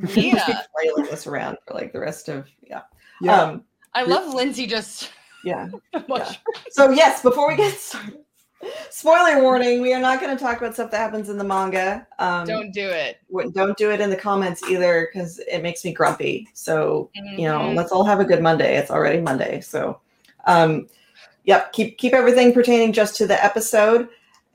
go. 0.00 0.08
She's 0.08 0.34
Yeah. 0.34 0.62
flailing 0.74 1.10
this 1.10 1.26
around 1.26 1.56
for 1.66 1.74
like 1.74 1.92
the 1.92 2.00
rest 2.00 2.28
of 2.28 2.46
yeah. 2.62 2.82
Yeah. 3.20 3.42
Um, 3.42 3.64
I 3.94 4.02
love 4.04 4.32
Lindsay 4.34 4.66
just 4.66 5.10
yeah. 5.44 5.68
So 6.70 6.90
yes, 6.90 7.22
before 7.22 7.48
we 7.48 7.56
get 7.56 7.74
started, 7.78 8.18
spoiler 8.90 9.42
warning: 9.42 9.80
we 9.80 9.92
are 9.94 10.00
not 10.00 10.20
going 10.20 10.36
to 10.36 10.42
talk 10.42 10.58
about 10.58 10.74
stuff 10.74 10.90
that 10.90 10.98
happens 10.98 11.28
in 11.28 11.38
the 11.38 11.44
manga. 11.44 12.06
Um, 12.18 12.46
Don't 12.46 12.72
do 12.72 12.88
it. 12.88 13.18
w- 13.30 13.50
don't 13.52 13.76
do 13.76 13.90
it 13.90 14.00
in 14.00 14.10
the 14.10 14.16
comments 14.16 14.62
either 14.68 15.08
because 15.12 15.38
it 15.40 15.62
makes 15.62 15.84
me 15.84 15.92
grumpy. 15.92 16.48
So 16.54 17.10
you 17.14 17.44
know, 17.48 17.58
Mhm. 17.60 17.76
let's 17.76 17.92
all 17.92 18.04
have 18.04 18.20
a 18.20 18.24
good 18.24 18.42
Monday. 18.42 18.76
It's 18.76 18.90
already 18.90 19.20
Monday, 19.20 19.60
so 19.60 20.00
um, 20.46 20.88
yep. 21.44 21.72
Keep 21.72 21.98
keep 21.98 22.12
everything 22.14 22.52
pertaining 22.52 22.92
just 22.92 23.16
to 23.16 23.26
the 23.26 23.42
episode. 23.44 24.08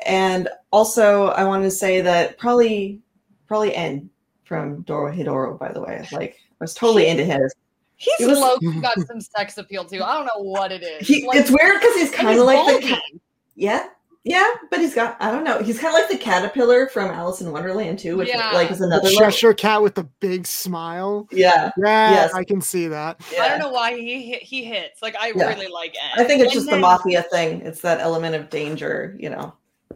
And 0.05 0.49
also, 0.71 1.27
I 1.29 1.43
wanted 1.45 1.63
to 1.65 1.71
say 1.71 2.01
that 2.01 2.37
probably 2.37 2.99
probably 3.47 3.73
En 3.75 4.09
from 4.43 4.83
Dorohedoro. 4.83 5.57
By 5.57 5.71
the 5.71 5.81
way, 5.81 6.05
like 6.11 6.37
I 6.51 6.63
was 6.63 6.73
totally 6.73 7.07
into 7.07 7.23
his. 7.23 7.53
He's 7.97 8.19
It 8.21 8.27
was- 8.27 8.39
low 8.39 8.57
got 8.81 8.99
some 9.07 9.21
sex 9.21 9.57
appeal 9.57 9.85
too. 9.85 10.03
I 10.03 10.13
don't 10.15 10.25
know 10.25 10.41
what 10.43 10.71
it 10.71 10.83
is. 10.83 11.07
He, 11.07 11.25
Like, 11.27 11.37
it's 11.37 11.49
weird 11.51 11.79
because 11.79 11.95
he's 11.95 12.11
kind 12.11 12.37
of 12.39 12.45
like 12.45 12.65
the 12.65 12.71
balding. 12.81 12.87
ki- 12.89 13.21
yeah 13.55 13.87
Yeah, 14.23 14.47
but 14.71 14.79
he's 14.79 14.95
got 14.95 15.15
I 15.19 15.29
don't 15.31 15.43
know. 15.43 15.61
He's 15.61 15.79
kind 15.79 15.93
of 15.93 15.99
like 16.01 16.09
the 16.09 16.17
caterpillar 16.17 16.87
from 16.87 17.11
Alice 17.11 17.41
in 17.41 17.51
Wonderland 17.51 17.99
too, 17.99 18.17
which 18.17 18.29
Yeah. 18.29 18.51
like 18.51 18.71
is 18.71 18.81
another 18.81 19.07
The 19.09 19.15
level. 19.15 19.29
Cheshire 19.31 19.53
cat 19.53 19.81
with 19.81 19.95
the 19.95 20.05
big 20.21 20.47
smile. 20.47 21.27
Yeah, 21.31 21.69
Yeah, 21.77 22.11
Yes. 22.11 22.33
I 22.33 22.43
can 22.43 22.61
see 22.61 22.87
that. 22.87 23.21
I 23.39 23.47
don't 23.49 23.59
know 23.59 23.69
why 23.69 23.95
he 23.95 24.23
hit, 24.31 24.41
he 24.41 24.63
hits. 24.63 25.01
Like 25.01 25.15
I 25.17 25.33
Yeah. 25.35 25.49
really 25.49 25.67
like 25.67 25.95
En. 26.01 26.23
I 26.23 26.27
think 26.27 26.41
it's 26.41 26.51
And 26.51 26.53
just 26.53 26.65
then- 26.69 26.75
the 26.79 26.81
mafia 26.81 27.21
thing. 27.23 27.61
It's 27.61 27.81
that 27.81 27.99
element 27.99 28.33
of 28.35 28.49
danger, 28.49 29.15
you 29.19 29.29
know. 29.29 29.53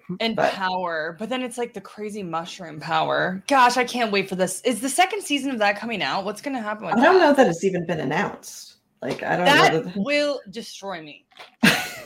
and 0.19 0.35
but- 0.35 0.53
power, 0.53 1.15
but 1.19 1.29
then 1.29 1.41
it's 1.41 1.57
like 1.57 1.73
the 1.73 1.81
crazy 1.81 2.23
mushroom 2.23 2.79
power. 2.79 3.43
Gosh, 3.47 3.77
I 3.77 3.83
can't 3.83 4.11
wait 4.11 4.29
for 4.29 4.35
this. 4.35 4.61
Is 4.61 4.81
the 4.81 4.89
second 4.89 5.23
season 5.23 5.51
of 5.51 5.59
that 5.59 5.79
coming 5.79 6.01
out? 6.01 6.25
What's 6.25 6.41
gonna 6.41 6.61
happen 6.61 6.85
with 6.87 6.95
I 6.95 7.03
don't 7.03 7.19
that? 7.19 7.21
know 7.21 7.33
that 7.33 7.47
it's 7.47 7.63
even 7.63 7.85
been 7.85 7.99
announced. 7.99 8.75
Like 9.01 9.21
I 9.23 9.35
don't 9.35 9.45
That 9.45 9.73
know. 9.73 9.79
That, 9.81 9.97
will 9.97 10.41
destroy 10.49 11.01
me. 11.03 11.25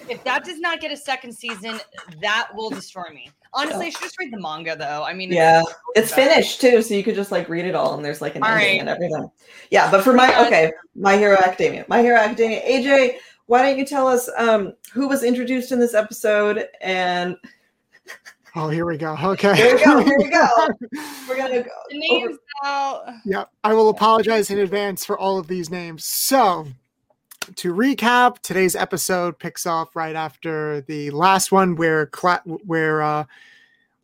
if 0.09 0.21
that 0.25 0.43
does 0.43 0.59
not 0.59 0.81
get 0.81 0.91
a 0.91 0.97
second 0.97 1.31
season, 1.33 1.79
that 2.21 2.49
will 2.53 2.69
destroy 2.69 3.05
me. 3.13 3.31
Honestly, 3.53 3.87
I 3.87 3.89
should 3.89 4.01
just 4.01 4.19
read 4.19 4.31
the 4.33 4.39
manga 4.39 4.75
though. 4.75 5.03
I 5.03 5.13
mean, 5.13 5.31
yeah, 5.31 5.61
it's 5.95 6.11
better. 6.13 6.29
finished 6.33 6.59
too, 6.61 6.81
so 6.81 6.93
you 6.93 7.03
could 7.03 7.15
just 7.15 7.31
like 7.31 7.47
read 7.49 7.65
it 7.65 7.75
all, 7.75 7.95
and 7.95 8.03
there's 8.03 8.21
like 8.21 8.35
an 8.35 8.43
All 8.43 8.49
ending 8.49 8.67
right. 8.67 8.79
and 8.81 8.89
everything. 8.89 9.31
Yeah, 9.71 9.89
but 9.91 10.03
for 10.03 10.13
my 10.13 10.45
okay, 10.47 10.71
My 10.95 11.17
Hero 11.17 11.37
Academia, 11.37 11.85
My 11.87 12.01
Hero 12.01 12.17
Academia. 12.17 12.61
AJ, 12.61 13.15
why 13.47 13.61
don't 13.61 13.77
you 13.77 13.85
tell 13.85 14.07
us 14.07 14.29
um 14.37 14.73
who 14.93 15.07
was 15.07 15.23
introduced 15.23 15.71
in 15.71 15.79
this 15.79 15.93
episode? 15.93 16.67
And 16.81 17.35
Oh, 18.53 18.67
here 18.67 18.85
we 18.85 18.97
go. 18.97 19.15
Okay. 19.23 19.55
here 19.55 19.75
we 19.77 19.83
go. 19.83 20.03
Here 20.03 20.17
we 20.17 20.29
go. 20.29 20.47
We're 21.29 21.37
gonna 21.37 21.63
go. 21.63 21.69
The 21.89 21.99
names 21.99 22.37
out. 22.65 23.05
Yeah, 23.23 23.45
I 23.63 23.73
will 23.73 23.89
apologize 23.89 24.49
in 24.49 24.59
advance 24.59 25.05
for 25.05 25.17
all 25.17 25.37
of 25.37 25.47
these 25.47 25.69
names. 25.69 26.03
So, 26.03 26.67
to 27.55 27.73
recap, 27.73 28.39
today's 28.39 28.75
episode 28.75 29.39
picks 29.39 29.65
off 29.65 29.95
right 29.95 30.17
after 30.17 30.81
the 30.81 31.11
last 31.11 31.53
one, 31.53 31.77
where 31.77 32.07
cla- 32.07 32.41
where, 32.45 33.01
uh, 33.01 33.23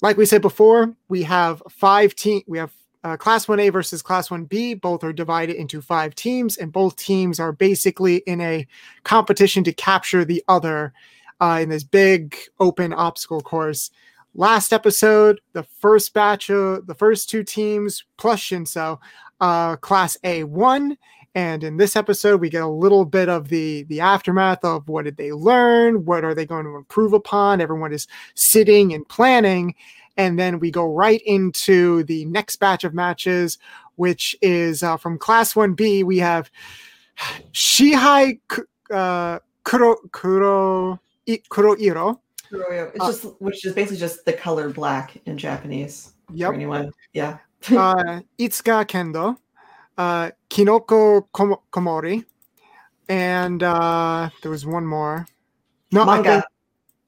like 0.01 0.15
we 0.15 0.25
said 0.25 0.41
before, 0.41 0.93
we 1.09 1.23
have 1.23 1.61
five 1.69 2.15
team. 2.15 2.41
We 2.47 2.57
have 2.57 2.71
uh, 3.03 3.17
Class 3.17 3.49
One 3.49 3.59
A 3.59 3.67
versus 3.67 4.01
Class 4.01 4.31
One 4.31 4.45
B. 4.45 4.73
Both 4.73 5.03
are 5.03 5.11
divided 5.11 5.57
into 5.57 5.81
five 5.81 6.15
teams, 6.15 6.55
and 6.55 6.71
both 6.71 6.95
teams 6.95 7.37
are 7.37 7.51
basically 7.51 8.17
in 8.19 8.39
a 8.39 8.65
competition 9.03 9.65
to 9.65 9.73
capture 9.73 10.23
the 10.23 10.41
other 10.47 10.93
uh, 11.41 11.59
in 11.61 11.67
this 11.67 11.83
big 11.83 12.37
open 12.61 12.93
obstacle 12.93 13.41
course 13.41 13.91
last 14.37 14.71
episode, 14.71 15.41
the 15.51 15.63
first 15.63 16.13
batch 16.13 16.49
of 16.49 16.87
the 16.87 16.95
first 16.95 17.29
two 17.29 17.43
teams 17.43 18.05
plus 18.15 18.39
Shinso, 18.39 18.99
uh, 19.41 19.75
class 19.77 20.17
A 20.23 20.45
won. 20.45 20.97
And 21.35 21.63
in 21.63 21.77
this 21.77 21.95
episode, 21.95 22.39
we 22.39 22.49
get 22.49 22.63
a 22.63 22.67
little 22.67 23.05
bit 23.05 23.29
of 23.29 23.49
the 23.49 23.83
the 23.83 23.99
aftermath 23.99 24.63
of 24.63 24.87
what 24.87 25.05
did 25.05 25.17
they 25.17 25.33
learn, 25.33 26.05
what 26.05 26.23
are 26.23 26.33
they 26.33 26.45
going 26.45 26.65
to 26.65 26.75
improve 26.75 27.13
upon. 27.13 27.61
Everyone 27.61 27.93
is 27.93 28.07
sitting 28.33 28.93
and 28.93 29.07
planning, 29.07 29.75
and 30.15 30.39
then 30.39 30.59
we 30.59 30.71
go 30.71 30.91
right 30.91 31.21
into 31.25 32.03
the 32.05 32.25
next 32.25 32.55
batch 32.55 32.83
of 32.83 32.95
matches, 32.95 33.59
which 33.97 34.35
is 34.41 34.81
uh, 34.81 34.97
from 34.97 35.19
Class 35.19 35.55
One 35.55 35.73
B. 35.73 36.03
We 36.03 36.17
have 36.19 36.49
Shihai 37.51 38.39
uh, 38.91 39.39
Kuro 39.63 39.95
Kuro 40.11 40.99
I- 41.29 41.41
Kuroiro. 42.51 42.89
It's 42.95 42.99
Uh, 43.03 43.07
just 43.11 43.23
which 43.41 43.65
is 43.65 43.73
basically 43.73 43.97
just 43.97 44.25
the 44.25 44.33
color 44.33 44.69
black 44.69 45.17
in 45.25 45.37
Japanese. 45.37 46.13
For 46.27 46.33
Yep. 46.35 46.53
anyone, 46.53 46.91
yeah. 47.13 47.37
uh, 47.71 48.19
Itsuka 48.37 48.85
Kendo, 48.85 49.37
uh, 49.97 50.31
Kinoko 50.49 51.27
Kom- 51.31 51.57
Komori, 51.71 52.25
and 53.09 53.63
uh, 53.63 54.29
there 54.41 54.51
was 54.51 54.65
one 54.65 54.85
more. 54.85 55.25
No, 55.91 56.05
Manga. 56.05 56.31
think- 56.31 56.43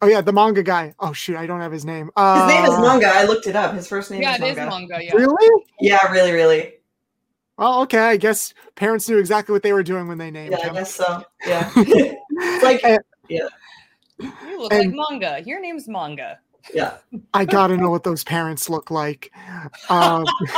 oh 0.02 0.08
yeah, 0.08 0.22
the 0.22 0.32
manga 0.32 0.64
guy. 0.64 0.94
Oh 1.00 1.12
shoot, 1.14 1.36
I 1.36 1.46
don't 1.46 1.60
have 1.60 1.72
his 1.74 1.84
name. 1.86 2.10
Uh, 2.16 2.48
His 2.48 2.56
name 2.56 2.66
is 2.66 2.80
Manga. 2.80 3.08
I 3.08 3.26
looked 3.26 3.48
it 3.48 3.56
up. 3.56 3.74
His 3.76 3.88
first 3.88 4.10
name 4.12 4.22
Yeah, 4.22 4.36
is 4.36 4.42
it 4.42 4.48
is 4.52 4.56
Manga. 4.58 4.72
manga. 4.72 5.04
Yeah. 5.04 5.16
Really? 5.16 5.64
Yeah, 5.82 6.12
really, 6.12 6.32
really. 6.32 6.76
Well, 7.58 7.82
okay. 7.82 8.00
I 8.00 8.16
guess 8.16 8.54
parents 8.76 9.10
knew 9.10 9.18
exactly 9.18 9.52
what 9.52 9.64
they 9.64 9.74
were 9.74 9.84
doing 9.84 10.08
when 10.08 10.18
they 10.18 10.32
named 10.32 10.52
Yeah, 10.54 10.60
I 10.64 10.68
him. 10.70 10.74
guess 10.76 10.96
so. 10.96 11.24
Yeah. 11.46 11.70
like 12.64 12.80
And 12.86 13.00
You 14.20 14.60
look 14.60 14.74
And- 14.74 14.96
like 14.96 15.10
manga. 15.12 15.42
Your 15.46 15.60
name's 15.62 15.88
manga. 15.88 16.40
yeah. 16.74 16.98
I 17.34 17.46
gotta 17.46 17.78
know 17.78 17.90
what 17.90 18.04
those 18.04 18.24
parents 18.24 18.70
look 18.70 18.92
like. 18.92 19.32
Um, 19.90 20.26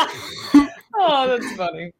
oh, 0.95 1.27
that's 1.27 1.51
funny. 1.55 1.91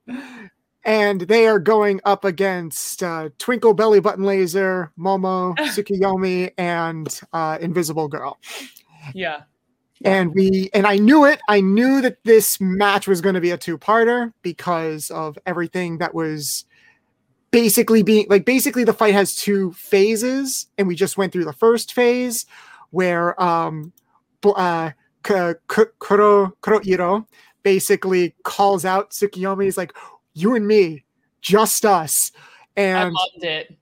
and 0.84 1.22
they 1.22 1.48
are 1.48 1.60
going 1.60 2.02
up 2.04 2.26
against 2.26 3.04
uh, 3.04 3.30
Twinkle 3.38 3.74
Belly 3.74 4.00
Button 4.00 4.24
Laser, 4.26 4.92
Momo, 4.98 5.56
Tsukiyomi, 5.58 6.52
and 6.58 7.20
uh, 7.34 7.58
Invisible 7.62 8.08
Girl. 8.08 8.40
Yeah. 9.14 9.42
and 10.04 10.34
we 10.34 10.70
and 10.74 10.88
I 10.88 10.98
knew 10.98 11.26
it. 11.26 11.40
I 11.48 11.62
knew 11.62 12.02
that 12.02 12.24
this 12.24 12.60
match 12.60 13.08
was 13.08 13.22
going 13.22 13.36
to 13.36 13.42
be 13.42 13.52
a 13.52 13.58
two-parter 13.58 14.34
because 14.42 15.12
of 15.12 15.38
everything 15.46 16.00
that 16.00 16.14
was 16.16 16.66
basically 17.52 18.02
being 18.04 18.26
like 18.30 18.46
basically 18.46 18.84
the 18.84 18.94
fight 18.94 19.14
has 19.14 19.36
two 19.36 19.72
phases 19.74 20.68
and 20.78 20.88
we 20.88 20.96
just 20.96 21.18
went 21.18 21.32
through 21.34 21.46
the 21.46 21.54
first 21.54 21.94
phase 21.94 22.46
where 22.92 23.42
um 23.42 23.92
bl- 24.42 24.56
uh 24.56 24.92
K- 25.24 25.54
K- 25.70 25.84
Kuro 26.00 26.54
Kurohiro 26.64 27.26
basically 27.64 28.34
calls 28.44 28.86
out 28.86 29.12
Tsukiyomi 29.12 29.66
he's 29.66 29.78
like 29.78 29.94
you 30.34 30.56
and 30.56 30.66
me 30.66 31.04
just 31.42 31.86
us 31.86 32.32
I 32.78 32.82
and 32.82 33.14
loved 33.14 33.44
it. 33.44 33.76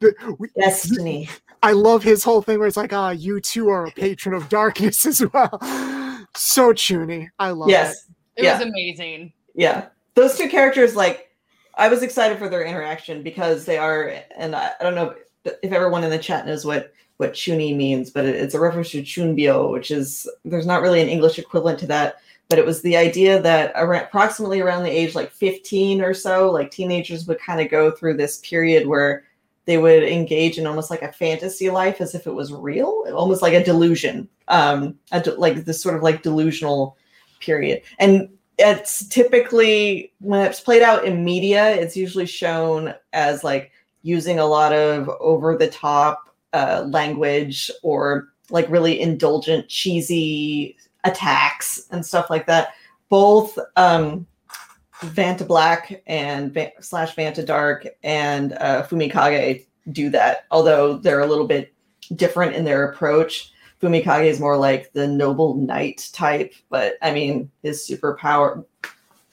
The, 0.00 0.36
we, 0.38 0.48
destiny. 0.58 1.28
I 1.62 1.70
love 1.72 2.02
his 2.02 2.24
whole 2.24 2.42
thing 2.42 2.58
where 2.58 2.66
it's 2.66 2.76
like, 2.76 2.92
ah, 2.92 3.10
you 3.10 3.40
too 3.40 3.68
are 3.68 3.86
a 3.86 3.90
patron 3.92 4.34
of 4.34 4.48
darkness 4.48 5.06
as 5.06 5.22
well. 5.32 5.58
So 6.36 6.72
chuni. 6.72 7.28
I 7.38 7.50
love 7.50 7.68
it. 7.68 7.72
Yes. 7.72 8.08
It 8.36 8.44
Yeah. 8.44 8.58
was 8.58 8.66
amazing. 8.66 9.32
Yeah. 9.54 9.86
Those 10.14 10.36
two 10.36 10.48
characters, 10.48 10.96
like, 10.96 11.30
I 11.76 11.88
was 11.88 12.02
excited 12.02 12.38
for 12.38 12.48
their 12.48 12.64
interaction 12.64 13.22
because 13.22 13.64
they 13.64 13.78
are, 13.78 14.14
and 14.36 14.54
I, 14.54 14.72
I 14.78 14.82
don't 14.82 14.94
know 14.94 15.14
if 15.44 15.72
everyone 15.72 16.04
in 16.04 16.10
the 16.10 16.18
chat 16.18 16.46
knows 16.46 16.64
what 16.64 16.92
what 17.18 17.32
chuni 17.32 17.76
means, 17.76 18.10
but 18.10 18.24
it, 18.24 18.34
it's 18.36 18.54
a 18.54 18.60
reference 18.60 18.90
to 18.90 19.02
chunibyo, 19.02 19.70
which 19.70 19.90
is 19.90 20.28
there's 20.44 20.66
not 20.66 20.82
really 20.82 21.00
an 21.00 21.08
English 21.08 21.38
equivalent 21.38 21.78
to 21.78 21.86
that, 21.86 22.16
but 22.48 22.58
it 22.58 22.66
was 22.66 22.82
the 22.82 22.96
idea 22.96 23.40
that 23.40 23.72
around, 23.76 24.04
approximately 24.04 24.60
around 24.60 24.82
the 24.82 24.90
age 24.90 25.14
like 25.14 25.30
15 25.30 26.00
or 26.00 26.12
so, 26.12 26.50
like 26.50 26.70
teenagers 26.70 27.26
would 27.26 27.38
kind 27.38 27.60
of 27.60 27.70
go 27.70 27.90
through 27.90 28.16
this 28.16 28.38
period 28.38 28.86
where 28.86 29.24
they 29.66 29.78
would 29.78 30.02
engage 30.02 30.58
in 30.58 30.66
almost 30.66 30.90
like 30.90 31.02
a 31.02 31.12
fantasy 31.12 31.70
life 31.70 32.00
as 32.00 32.14
if 32.14 32.26
it 32.26 32.34
was 32.34 32.52
real, 32.52 33.04
almost 33.14 33.42
like 33.42 33.54
a 33.54 33.64
delusion, 33.64 34.28
um, 34.48 34.98
a 35.12 35.20
de- 35.20 35.34
like 35.34 35.64
this 35.64 35.80
sort 35.80 35.96
of 35.96 36.02
like 36.02 36.22
delusional 36.22 36.96
period. 37.40 37.82
And 37.98 38.28
it's 38.58 39.06
typically 39.08 40.12
when 40.20 40.46
it's 40.46 40.60
played 40.60 40.82
out 40.82 41.04
in 41.04 41.24
media, 41.24 41.74
it's 41.74 41.96
usually 41.96 42.26
shown 42.26 42.94
as 43.12 43.42
like 43.42 43.72
using 44.02 44.38
a 44.38 44.46
lot 44.46 44.72
of 44.72 45.08
over 45.20 45.56
the 45.56 45.68
top 45.68 46.34
uh, 46.52 46.84
language 46.88 47.70
or 47.82 48.28
like 48.50 48.68
really 48.70 49.00
indulgent, 49.00 49.68
cheesy 49.68 50.76
attacks 51.04 51.86
and 51.90 52.04
stuff 52.04 52.30
like 52.30 52.46
that. 52.46 52.74
Both 53.08 53.58
um, 53.76 54.26
Vanta 55.00 55.46
Black 55.46 56.02
and 56.06 56.52
Va- 56.52 56.72
slash 56.80 57.14
Vanta 57.16 57.44
Dark 57.44 57.86
and 58.02 58.52
uh, 58.54 58.86
Fumikage 58.86 59.66
do 59.92 60.10
that, 60.10 60.44
although 60.50 60.96
they're 60.98 61.20
a 61.20 61.26
little 61.26 61.46
bit 61.46 61.72
different 62.14 62.54
in 62.54 62.64
their 62.64 62.88
approach. 62.90 63.52
Fumikage 63.82 64.26
is 64.26 64.40
more 64.40 64.56
like 64.56 64.92
the 64.92 65.06
noble 65.06 65.54
knight 65.56 66.08
type, 66.12 66.54
but 66.70 66.94
I 67.02 67.12
mean 67.12 67.50
his 67.62 67.86
superpower. 67.86 68.64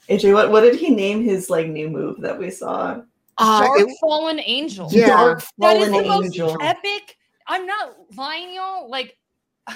AJ, 0.10 0.34
what 0.34 0.52
what 0.52 0.62
did 0.62 0.76
he 0.76 0.90
name 0.90 1.24
his 1.24 1.50
like 1.50 1.68
new 1.68 1.90
move 1.90 2.20
that 2.22 2.38
we 2.38 2.50
saw? 2.52 3.02
Uh, 3.38 3.62
Dark 3.62 3.80
it- 3.80 3.98
Fallen 4.02 4.40
Angel. 4.40 4.88
Yeah. 4.92 5.08
Dark 5.08 5.44
That 5.60 5.78
is 5.78 5.90
fallen 5.90 6.04
the 6.04 6.40
most 6.40 6.58
epic. 6.62 7.18
I'm 7.48 7.66
not 7.66 7.96
lying, 8.16 8.54
y'all. 8.54 8.90
Like, 8.90 9.18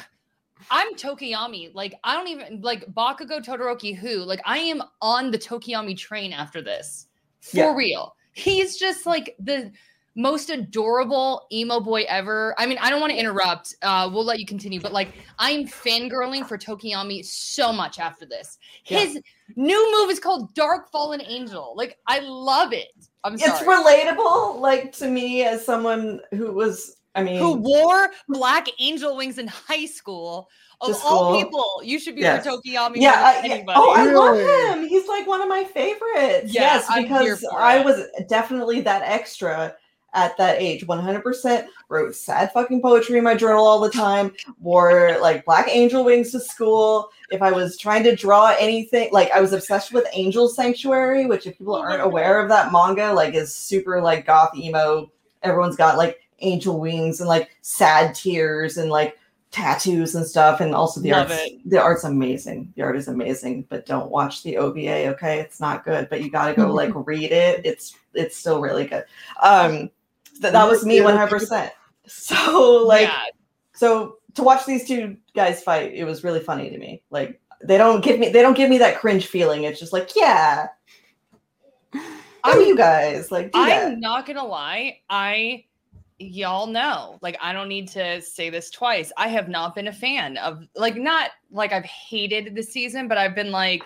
I'm 0.71 0.93
Tokoyami. 0.95 1.73
Like, 1.73 1.95
I 2.03 2.15
don't 2.15 2.27
even 2.27 2.61
like 2.61 2.85
Bakugo 2.93 3.43
Todoroki. 3.43 3.95
Who? 3.95 4.17
Like, 4.17 4.41
I 4.45 4.57
am 4.59 4.83
on 5.01 5.31
the 5.31 5.37
Tokoyami 5.37 5.97
train 5.97 6.33
after 6.33 6.61
this. 6.61 7.07
For 7.41 7.57
Yeah. 7.57 7.75
real. 7.75 8.15
He's 8.33 8.77
just 8.77 9.05
like 9.05 9.35
the 9.39 9.71
most 10.15 10.49
adorable 10.49 11.45
emo 11.51 11.79
boy 11.79 12.05
ever. 12.07 12.55
I 12.57 12.65
mean, 12.65 12.77
I 12.79 12.89
don't 12.89 13.01
want 13.01 13.11
to 13.11 13.19
interrupt. 13.19 13.75
Uh, 13.81 14.09
we'll 14.11 14.23
let 14.23 14.39
you 14.39 14.45
continue, 14.45 14.79
but 14.79 14.93
like, 14.93 15.09
I'm 15.39 15.67
fangirling 15.67 16.47
for 16.47 16.57
Tokoyami 16.57 17.23
so 17.25 17.73
much 17.73 17.99
after 17.99 18.25
this. 18.25 18.57
Yeah. 18.85 18.99
His 18.99 19.21
new 19.57 19.91
move 19.99 20.09
is 20.09 20.19
called 20.19 20.53
Dark 20.55 20.89
Fallen 20.91 21.21
Angel. 21.21 21.73
Like, 21.75 21.97
I 22.07 22.19
love 22.19 22.71
it. 22.71 22.87
I'm 23.23 23.37
sorry. 23.37 23.51
It's 23.51 23.63
relatable, 23.63 24.59
like 24.59 24.91
to 24.97 25.07
me 25.07 25.43
as 25.43 25.65
someone 25.65 26.21
who 26.31 26.51
was. 26.51 26.97
I 27.17 27.23
mean, 27.23 27.39
who 27.39 27.53
wore 27.53 28.09
black 28.27 28.67
angel 28.79 29.15
wings 29.15 29.37
in 29.37 29.47
high 29.47 29.85
school. 29.85 30.49
Of 30.81 30.89
Just 30.89 31.05
all 31.05 31.41
people, 31.41 31.81
you 31.85 31.97
should 31.99 32.15
be 32.15 32.21
Yes. 32.21 32.43
for 32.45 32.51
Tokoyami. 32.51 32.97
yeah, 32.97 33.11
more 33.11 33.19
I, 33.19 33.33
than 33.41 33.45
yeah. 33.45 33.55
anybody. 33.55 33.79
Oh, 33.81 33.91
I 33.91 34.03
Really? 34.03 34.43
love 34.43 34.77
him. 34.77 34.87
He's 34.89 35.07
like 35.07 35.25
one 35.25 35.41
of 35.41 35.47
my 35.47 35.63
favorites. 35.63 36.53
Yeah, 36.53 36.83
yes, 36.83 36.87
because 36.93 37.45
I 37.57 37.79
was 37.79 38.03
definitely 38.27 38.81
that 38.81 39.01
extra 39.03 39.73
at 40.15 40.35
that 40.37 40.59
age. 40.59 40.87
100% 40.87 41.67
wrote 41.89 42.15
sad 42.15 42.51
fucking 42.51 42.81
poetry 42.81 43.17
in 43.17 43.23
my 43.23 43.35
journal 43.35 43.65
all 43.65 43.79
the 43.79 43.91
time, 43.91 44.33
wore 44.59 45.17
like 45.21 45.45
black 45.45 45.67
angel 45.69 46.03
wings 46.03 46.31
to 46.31 46.39
school. 46.39 47.09
If 47.29 47.41
I 47.41 47.51
was 47.51 47.77
trying 47.77 48.03
to 48.05 48.15
draw 48.15 48.55
anything, 48.59 49.09
like 49.11 49.29
I 49.31 49.41
was 49.41 49.53
obsessed 49.53 49.93
with 49.93 50.07
Angel 50.13 50.47
Sanctuary, 50.47 51.25
which 51.25 51.45
if 51.45 51.57
people 51.57 51.75
aren't 51.75 52.01
aware 52.01 52.39
of 52.41 52.49
that 52.49 52.71
manga, 52.71 53.13
like 53.13 53.35
is 53.35 53.53
super 53.53 54.01
like 54.01 54.25
goth 54.25 54.55
emo. 54.57 55.11
Everyone's 55.43 55.75
got 55.75 55.97
like 55.97 56.19
angel 56.39 56.79
wings 56.79 57.19
and 57.19 57.29
like 57.29 57.55
sad 57.61 58.15
tears 58.15 58.77
and 58.77 58.89
like 58.89 59.17
tattoos 59.51 60.15
and 60.15 60.27
stuff 60.27 60.59
and 60.59 60.75
also 60.75 60.99
the 60.99 61.11
Love 61.11 61.31
art's 61.31 61.43
it. 61.45 61.69
the 61.69 61.81
art's 61.81 62.03
amazing 62.03 62.73
the 62.75 62.81
art 62.81 62.97
is 62.97 63.07
amazing 63.07 63.65
but 63.69 63.85
don't 63.85 64.11
watch 64.11 64.43
the 64.43 64.57
ova 64.57 65.07
okay 65.07 65.39
it's 65.39 65.61
not 65.61 65.85
good 65.85 66.09
but 66.09 66.21
you 66.21 66.29
gotta 66.29 66.53
go 66.53 66.69
like 66.73 66.91
read 66.93 67.31
it 67.31 67.65
it's 67.65 67.95
it's 68.13 68.35
still 68.35 68.59
really 68.59 68.85
good 68.85 69.05
um 69.41 69.89
th- 70.41 70.53
that 70.53 70.67
was 70.67 70.85
me 70.85 70.99
100% 70.99 71.71
so 72.07 72.83
like 72.85 73.07
yeah, 73.07 73.23
so 73.73 74.17
to 74.35 74.43
watch 74.43 74.65
these 74.65 74.87
two 74.87 75.17
guys 75.33 75.63
fight 75.63 75.93
it 75.93 76.05
was 76.05 76.23
really 76.23 76.39
funny 76.39 76.69
to 76.69 76.77
me. 76.77 77.01
Like 77.09 77.41
they 77.63 77.77
don't 77.77 78.03
give 78.03 78.19
me 78.19 78.29
they 78.29 78.41
don't 78.41 78.55
give 78.55 78.69
me 78.69 78.77
that 78.79 78.99
cringe 78.99 79.27
feeling. 79.27 79.63
It's 79.63 79.79
just 79.79 79.93
like 79.93 80.11
yeah. 80.15 80.67
I'm 82.43 82.61
you 82.61 82.77
guys. 82.77 83.31
Like 83.31 83.51
do. 83.51 83.59
I'm 83.59 83.99
not 83.99 84.25
gonna 84.25 84.45
lie. 84.45 84.99
I 85.09 85.65
y'all 86.19 86.67
know, 86.67 87.17
like 87.21 87.37
I 87.41 87.53
don't 87.53 87.67
need 87.67 87.87
to 87.89 88.21
say 88.21 88.49
this 88.49 88.69
twice. 88.69 89.11
I 89.17 89.27
have 89.29 89.49
not 89.49 89.75
been 89.75 89.87
a 89.87 89.93
fan 89.93 90.37
of 90.37 90.67
like 90.75 90.95
not 90.95 91.31
like 91.51 91.73
I've 91.73 91.85
hated 91.85 92.55
the 92.55 92.63
season, 92.63 93.07
but 93.07 93.17
I've 93.17 93.35
been 93.35 93.51
like, 93.51 93.83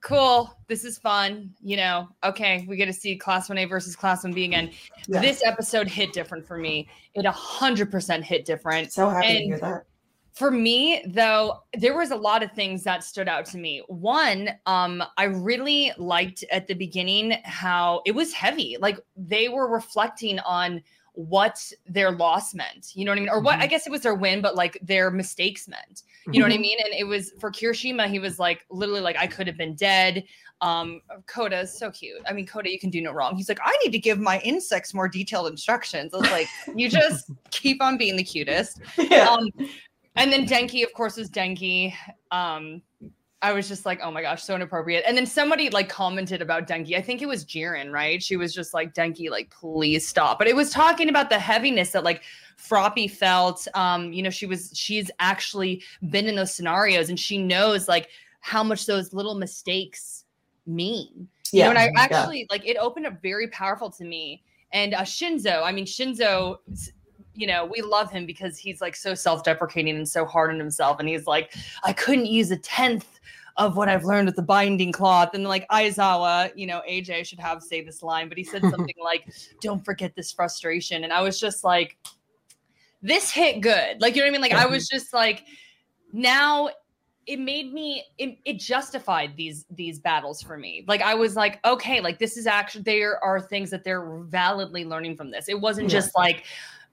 cool, 0.00 0.54
this 0.68 0.84
is 0.84 0.98
fun. 0.98 1.52
You 1.60 1.76
know, 1.76 2.08
okay, 2.24 2.64
we 2.68 2.76
get 2.76 2.86
to 2.86 2.92
see 2.92 3.16
Class 3.16 3.48
1A 3.48 3.68
versus 3.68 3.96
Class 3.96 4.24
1B 4.24 4.44
again. 4.44 4.70
Yeah. 5.06 5.20
This 5.20 5.42
episode 5.44 5.88
hit 5.88 6.12
different 6.12 6.46
for 6.46 6.56
me. 6.58 6.88
It 7.14 7.24
a 7.24 7.30
hundred 7.30 7.90
percent 7.90 8.24
hit 8.24 8.44
different. 8.44 8.92
so 8.92 9.08
happy 9.08 9.26
to 9.26 9.44
hear 9.44 9.58
that 9.58 9.86
For 10.34 10.50
me, 10.50 11.02
though, 11.06 11.64
there 11.76 11.96
was 11.96 12.10
a 12.10 12.16
lot 12.16 12.42
of 12.42 12.52
things 12.52 12.84
that 12.84 13.02
stood 13.02 13.28
out 13.28 13.44
to 13.46 13.58
me. 13.58 13.82
One, 13.88 14.50
um, 14.66 15.02
I 15.16 15.24
really 15.24 15.92
liked 15.98 16.44
at 16.52 16.66
the 16.66 16.74
beginning 16.74 17.38
how 17.44 18.02
it 18.06 18.12
was 18.12 18.32
heavy. 18.32 18.76
Like 18.80 19.00
they 19.16 19.48
were 19.48 19.68
reflecting 19.68 20.38
on 20.40 20.82
what 21.18 21.72
their 21.84 22.12
loss 22.12 22.54
meant. 22.54 22.92
You 22.94 23.04
know 23.04 23.10
what 23.10 23.18
I 23.18 23.20
mean? 23.22 23.28
Or 23.28 23.40
what 23.40 23.58
I 23.58 23.66
guess 23.66 23.88
it 23.88 23.90
was 23.90 24.02
their 24.02 24.14
win, 24.14 24.40
but 24.40 24.54
like 24.54 24.78
their 24.80 25.10
mistakes 25.10 25.66
meant. 25.66 26.04
You 26.30 26.38
know 26.38 26.46
what 26.46 26.54
I 26.54 26.58
mean? 26.58 26.78
And 26.84 26.94
it 26.94 27.02
was 27.02 27.32
for 27.40 27.50
Kirishima, 27.50 28.08
he 28.08 28.20
was 28.20 28.38
like 28.38 28.64
literally 28.70 29.00
like 29.00 29.16
I 29.16 29.26
could 29.26 29.48
have 29.48 29.56
been 29.56 29.74
dead. 29.74 30.22
Um, 30.60 31.00
Koda 31.26 31.60
is 31.60 31.76
so 31.76 31.90
cute. 31.90 32.20
I 32.28 32.32
mean, 32.32 32.46
Koda, 32.46 32.70
you 32.70 32.78
can 32.78 32.90
do 32.90 33.00
no 33.00 33.10
wrong. 33.10 33.34
He's 33.34 33.48
like, 33.48 33.58
I 33.64 33.76
need 33.82 33.90
to 33.90 33.98
give 33.98 34.20
my 34.20 34.38
insects 34.40 34.94
more 34.94 35.08
detailed 35.08 35.48
instructions. 35.48 36.12
It's 36.14 36.30
like, 36.30 36.46
you 36.76 36.88
just 36.88 37.32
keep 37.50 37.82
on 37.82 37.98
being 37.98 38.16
the 38.16 38.24
cutest 38.24 38.80
yeah 38.96 39.28
um, 39.28 39.48
and 40.14 40.32
then 40.32 40.46
Denki, 40.46 40.84
of 40.84 40.92
course, 40.92 41.16
was 41.16 41.30
Denki. 41.30 41.94
Um, 42.32 42.82
I 43.40 43.52
was 43.52 43.68
just 43.68 43.86
like, 43.86 44.00
oh 44.02 44.10
my 44.10 44.22
gosh, 44.22 44.42
so 44.42 44.56
inappropriate. 44.56 45.04
And 45.06 45.16
then 45.16 45.26
somebody 45.26 45.70
like 45.70 45.88
commented 45.88 46.42
about 46.42 46.66
Denki. 46.66 46.96
I 46.96 47.00
think 47.00 47.22
it 47.22 47.26
was 47.26 47.44
Jiren, 47.44 47.92
right? 47.92 48.20
She 48.20 48.36
was 48.36 48.52
just 48.52 48.74
like, 48.74 48.94
Denki, 48.94 49.30
like, 49.30 49.50
please 49.50 50.06
stop. 50.06 50.38
But 50.38 50.48
it 50.48 50.56
was 50.56 50.70
talking 50.70 51.08
about 51.08 51.30
the 51.30 51.38
heaviness 51.38 51.92
that 51.92 52.02
like 52.02 52.22
Froppy 52.56 53.08
felt. 53.08 53.68
Um, 53.74 54.12
you 54.12 54.22
know, 54.22 54.30
she 54.30 54.46
was 54.46 54.72
she's 54.74 55.08
actually 55.20 55.84
been 56.10 56.26
in 56.26 56.34
those 56.34 56.52
scenarios 56.52 57.10
and 57.10 57.18
she 57.18 57.38
knows 57.38 57.86
like 57.86 58.08
how 58.40 58.64
much 58.64 58.86
those 58.86 59.12
little 59.12 59.36
mistakes 59.36 60.24
mean. 60.66 61.28
You 61.52 61.62
know, 61.62 61.70
and 61.70 61.78
I 61.78 61.84
yeah. 61.84 61.92
actually 61.96 62.46
like 62.50 62.66
it 62.66 62.76
opened 62.76 63.06
up 63.06 63.22
very 63.22 63.48
powerful 63.48 63.88
to 63.90 64.04
me. 64.04 64.42
And 64.72 64.94
uh, 64.94 65.00
Shinso, 65.02 65.62
I 65.62 65.72
mean, 65.72 65.86
Shinso, 65.86 66.58
you 67.38 67.46
know, 67.46 67.64
we 67.64 67.80
love 67.82 68.10
him 68.10 68.26
because 68.26 68.58
he's 68.58 68.80
like 68.80 68.96
so 68.96 69.14
self-deprecating 69.14 69.94
and 69.94 70.08
so 70.08 70.24
hard 70.24 70.50
on 70.50 70.58
himself. 70.58 70.98
And 70.98 71.08
he's 71.08 71.26
like, 71.26 71.54
I 71.84 71.92
couldn't 71.92 72.26
use 72.26 72.50
a 72.50 72.56
tenth 72.56 73.20
of 73.56 73.76
what 73.76 73.88
I've 73.88 74.04
learned 74.04 74.26
with 74.26 74.34
the 74.34 74.42
binding 74.42 74.90
cloth. 74.90 75.30
And 75.34 75.44
like 75.44 75.66
Aizawa, 75.68 76.50
you 76.56 76.66
know, 76.66 76.82
AJ 76.88 77.26
should 77.26 77.38
have 77.38 77.62
say 77.62 77.80
this 77.80 78.02
line, 78.02 78.28
but 78.28 78.38
he 78.38 78.44
said 78.44 78.62
something 78.70 78.94
like, 79.02 79.28
"Don't 79.60 79.84
forget 79.84 80.16
this 80.16 80.32
frustration." 80.32 81.04
And 81.04 81.12
I 81.12 81.22
was 81.22 81.38
just 81.38 81.62
like, 81.62 81.96
this 83.02 83.30
hit 83.30 83.60
good. 83.60 84.00
Like 84.00 84.16
you 84.16 84.22
know 84.22 84.26
what 84.26 84.30
I 84.30 84.32
mean? 84.32 84.40
Like 84.40 84.52
I 84.52 84.66
was 84.66 84.88
mm-hmm. 84.88 84.96
just 84.96 85.14
like, 85.14 85.44
now 86.12 86.70
it 87.28 87.38
made 87.38 87.74
me 87.74 88.02
it, 88.16 88.38
it 88.46 88.58
justified 88.58 89.36
these 89.36 89.66
these 89.70 89.98
battles 89.98 90.40
for 90.40 90.56
me 90.56 90.82
like 90.88 91.02
i 91.02 91.12
was 91.12 91.36
like 91.36 91.62
okay 91.62 92.00
like 92.00 92.18
this 92.18 92.38
is 92.38 92.46
actually 92.46 92.80
there 92.82 93.22
are 93.22 93.38
things 93.38 93.68
that 93.68 93.84
they're 93.84 94.20
validly 94.20 94.82
learning 94.82 95.14
from 95.14 95.30
this 95.30 95.46
it 95.46 95.60
wasn't 95.60 95.86
Yeah. 95.90 95.98
just 95.98 96.16
like 96.16 96.44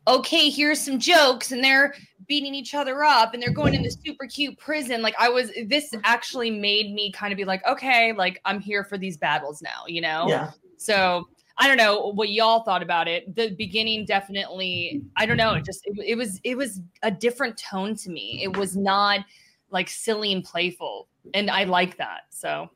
okay 0.08 0.50
here's 0.50 0.80
some 0.80 1.00
jokes 1.00 1.52
and 1.52 1.64
they're 1.64 1.94
beating 2.28 2.54
each 2.54 2.74
other 2.74 3.04
up 3.04 3.34
and 3.34 3.42
they're 3.42 3.52
going 3.52 3.74
into 3.74 3.90
super 3.90 4.26
cute 4.28 4.58
prison 4.58 5.02
like 5.02 5.16
i 5.20 5.30
was 5.30 5.52
this 5.68 5.94
actually 6.04 6.50
made 6.52 6.94
me 6.94 7.12
kind 7.12 7.32
of 7.32 7.38
be 7.38 7.46
like 7.46 7.66
okay 7.68 8.14
like 8.14 8.40
i'm 8.46 8.60
here 8.60 8.84
for 8.84 8.98
these 8.98 9.18
battles 9.18 9.62
now 9.62 9.84
you 9.88 10.02
know 10.02 10.26
yeah 10.28 10.52
so 10.78 11.28
I 11.58 11.68
don't 11.68 11.78
know 11.78 12.12
what 12.12 12.32
y'all 12.32 12.64
thought 12.64 12.84
about 12.84 13.08
it. 13.08 13.34
The 13.36 13.56
beginning 13.56 14.06
definitely, 14.06 15.02
I 15.16 15.26
don't 15.26 15.38
know, 15.38 15.54
it 15.54 15.64
just 15.64 15.86
it, 15.86 15.98
it 16.06 16.16
was 16.16 16.40
it 16.44 16.58
was 16.58 16.82
a 17.02 17.10
different 17.10 17.58
tone 17.58 17.96
to 17.96 18.10
me. 18.10 18.42
It 18.44 18.58
was 18.58 18.76
not 18.76 19.22
like 19.70 19.90
silly 19.90 20.34
and 20.34 20.44
playful, 20.44 21.08
and 21.34 21.50
I 21.50 21.64
like 21.64 21.98
that. 21.98 22.24
So 22.30 22.70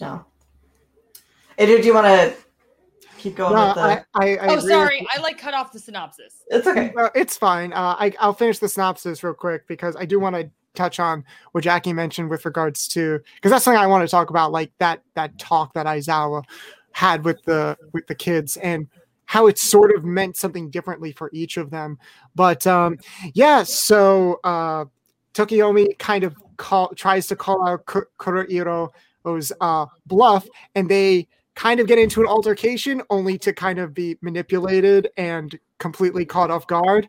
No. 0.00 0.24
Adrian, 1.58 1.80
do 1.80 1.86
you 1.86 1.94
want 1.94 2.06
to 2.06 2.36
keep 3.18 3.36
going 3.36 3.54
No, 3.54 3.66
with 3.66 3.74
the? 3.74 3.80
I, 3.80 4.04
I, 4.14 4.36
I 4.36 4.46
oh, 4.48 4.60
sorry. 4.60 5.06
I 5.14 5.20
like 5.20 5.38
cut 5.38 5.54
off 5.54 5.72
the 5.72 5.78
synopsis. 5.78 6.42
it's 6.48 6.66
okay. 6.66 6.92
Well, 6.94 7.10
it's 7.14 7.36
fine. 7.36 7.72
Uh, 7.72 7.96
I, 7.98 8.12
I'll 8.20 8.32
finish 8.32 8.58
the 8.58 8.68
synopsis 8.68 9.22
real 9.22 9.34
quick 9.34 9.66
because 9.66 9.96
I 9.96 10.04
do 10.04 10.20
want 10.20 10.36
to 10.36 10.50
touch 10.74 11.00
on 11.00 11.24
what 11.52 11.64
Jackie 11.64 11.92
mentioned 11.92 12.30
with 12.30 12.44
regards 12.44 12.86
to 12.88 13.20
because 13.36 13.50
that's 13.50 13.64
something 13.64 13.80
I 13.80 13.86
want 13.86 14.06
to 14.06 14.10
talk 14.10 14.30
about, 14.30 14.52
like 14.52 14.72
that 14.78 15.02
that 15.14 15.38
talk 15.38 15.74
that 15.74 15.86
Aizawa 15.86 16.44
had 16.92 17.24
with 17.24 17.42
the 17.44 17.76
with 17.92 18.06
the 18.06 18.14
kids 18.14 18.56
and 18.58 18.86
how 19.26 19.48
it 19.48 19.58
sort 19.58 19.94
of 19.94 20.04
meant 20.04 20.36
something 20.36 20.70
differently 20.70 21.12
for 21.12 21.30
each 21.32 21.56
of 21.56 21.70
them. 21.70 21.98
But 22.34 22.66
um, 22.66 22.98
yeah, 23.34 23.64
so 23.64 24.40
uh, 24.44 24.84
Tokiomi 25.34 25.98
kind 25.98 26.24
of 26.24 26.36
call 26.56 26.90
tries 26.94 27.26
to 27.28 27.36
call 27.36 27.66
out 27.66 27.84
Ku- 27.86 28.06
Kuroiro's 28.18 29.52
uh, 29.60 29.86
bluff, 30.06 30.46
and 30.74 30.88
they 30.88 31.28
kind 31.56 31.80
of 31.80 31.88
get 31.88 31.98
into 31.98 32.20
an 32.20 32.26
altercation 32.28 33.02
only 33.10 33.36
to 33.38 33.52
kind 33.52 33.78
of 33.80 33.92
be 33.92 34.16
manipulated 34.20 35.08
and 35.16 35.58
completely 35.78 36.24
caught 36.24 36.50
off 36.50 36.66
guard. 36.68 37.08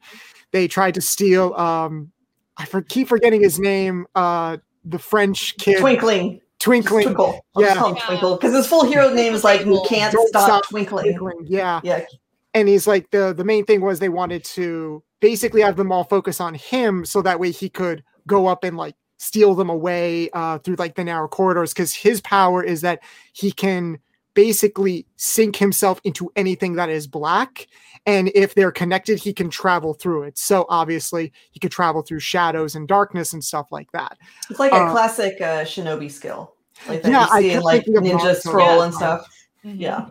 They 0.51 0.67
tried 0.67 0.95
to 0.95 1.01
steal 1.01 1.53
um 1.53 2.11
I 2.57 2.65
for, 2.65 2.81
keep 2.81 3.07
forgetting 3.07 3.43
his 3.43 3.59
name, 3.59 4.07
uh 4.15 4.57
the 4.85 4.97
French 4.97 5.55
kid 5.57 5.79
Twinkling. 5.79 6.41
Twinkling. 6.59 7.03
Twinkle. 7.03 7.45
I'll 7.55 7.61
Yeah. 7.61 7.67
just 7.69 7.79
call 7.79 7.93
him 7.93 8.01
Twinkle 8.07 8.35
because 8.37 8.55
his 8.55 8.65
full 8.65 8.85
hero 8.85 9.13
name 9.13 9.33
is 9.35 9.43
like 9.43 9.65
you 9.65 9.83
can't 9.87 10.11
Don't 10.13 10.27
stop, 10.29 10.45
stop 10.47 10.67
twinkling. 10.69 11.05
Twinkling, 11.17 11.45
Yeah. 11.47 11.81
Yeah. 11.83 12.05
And 12.53 12.67
he's 12.67 12.87
like 12.87 13.11
the 13.11 13.33
the 13.37 13.43
main 13.43 13.65
thing 13.65 13.81
was 13.81 13.99
they 13.99 14.09
wanted 14.09 14.43
to 14.45 15.03
basically 15.19 15.61
have 15.61 15.75
them 15.75 15.91
all 15.91 16.03
focus 16.05 16.39
on 16.39 16.53
him 16.55 17.05
so 17.05 17.21
that 17.21 17.39
way 17.39 17.51
he 17.51 17.69
could 17.69 18.03
go 18.25 18.47
up 18.47 18.63
and 18.63 18.77
like 18.77 18.95
steal 19.19 19.55
them 19.55 19.69
away 19.69 20.29
uh 20.31 20.57
through 20.59 20.75
like 20.75 20.95
the 20.95 21.03
narrow 21.03 21.27
corridors 21.27 21.73
because 21.73 21.93
his 21.93 22.21
power 22.21 22.63
is 22.63 22.81
that 22.81 23.01
he 23.33 23.51
can 23.51 23.99
basically 24.37 25.03
sink 25.15 25.55
himself 25.55 25.99
into 26.03 26.31
anything 26.35 26.73
that 26.75 26.89
is 26.89 27.07
black 27.07 27.67
and 28.05 28.29
if 28.35 28.53
they're 28.53 28.71
connected 28.71 29.17
he 29.17 29.33
can 29.33 29.49
travel 29.49 29.95
through 29.95 30.21
it 30.21 30.37
so 30.37 30.63
obviously 30.69 31.33
he 31.49 31.59
could 31.59 31.71
travel 31.71 32.03
through 32.03 32.19
shadows 32.19 32.75
and 32.75 32.87
darkness 32.87 33.33
and 33.33 33.43
stuff 33.43 33.71
like 33.71 33.91
that 33.93 34.15
It's 34.47 34.59
like 34.59 34.71
a 34.73 34.75
Uh, 34.75 34.91
classic 34.91 35.41
uh, 35.41 35.63
shinobi 35.65 36.11
skill. 36.11 36.53
Like 36.87 37.01
that 37.01 37.11
Yeah, 37.11 37.35
you 37.37 37.41
see 37.41 37.51
in 37.53 37.63
like 37.63 37.85
Ninja 37.85 38.13
Naruto. 38.13 38.35
Scroll 38.35 38.77
Yeah. 38.77 38.83
and 38.85 38.93
stuff. 38.93 39.27
Mhm. 39.65 39.79
Yeah. 39.79 40.09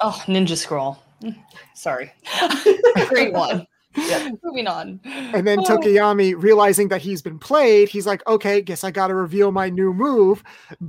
Oh, 0.00 0.22
Ninja 0.28 0.56
Scroll. 0.56 1.02
Mm, 1.24 1.34
Sorry. 1.74 2.12
Great 3.08 3.32
one. 3.32 3.66
Yeah. 4.08 4.30
Moving 4.42 4.66
on. 4.66 5.00
And 5.04 5.46
then 5.46 5.60
Oh. 5.60 5.64
Tokoyami, 5.64 6.34
realizing 6.36 6.88
that 6.88 7.00
he's 7.02 7.22
been 7.22 7.38
played, 7.38 7.88
he's 7.88 8.06
like, 8.06 8.26
okay, 8.26 8.60
guess 8.62 8.84
I 8.84 8.90
got 8.90 9.08
to 9.08 9.14
reveal 9.14 9.52
my 9.52 9.68
new 9.70 9.92
move, 9.92 10.42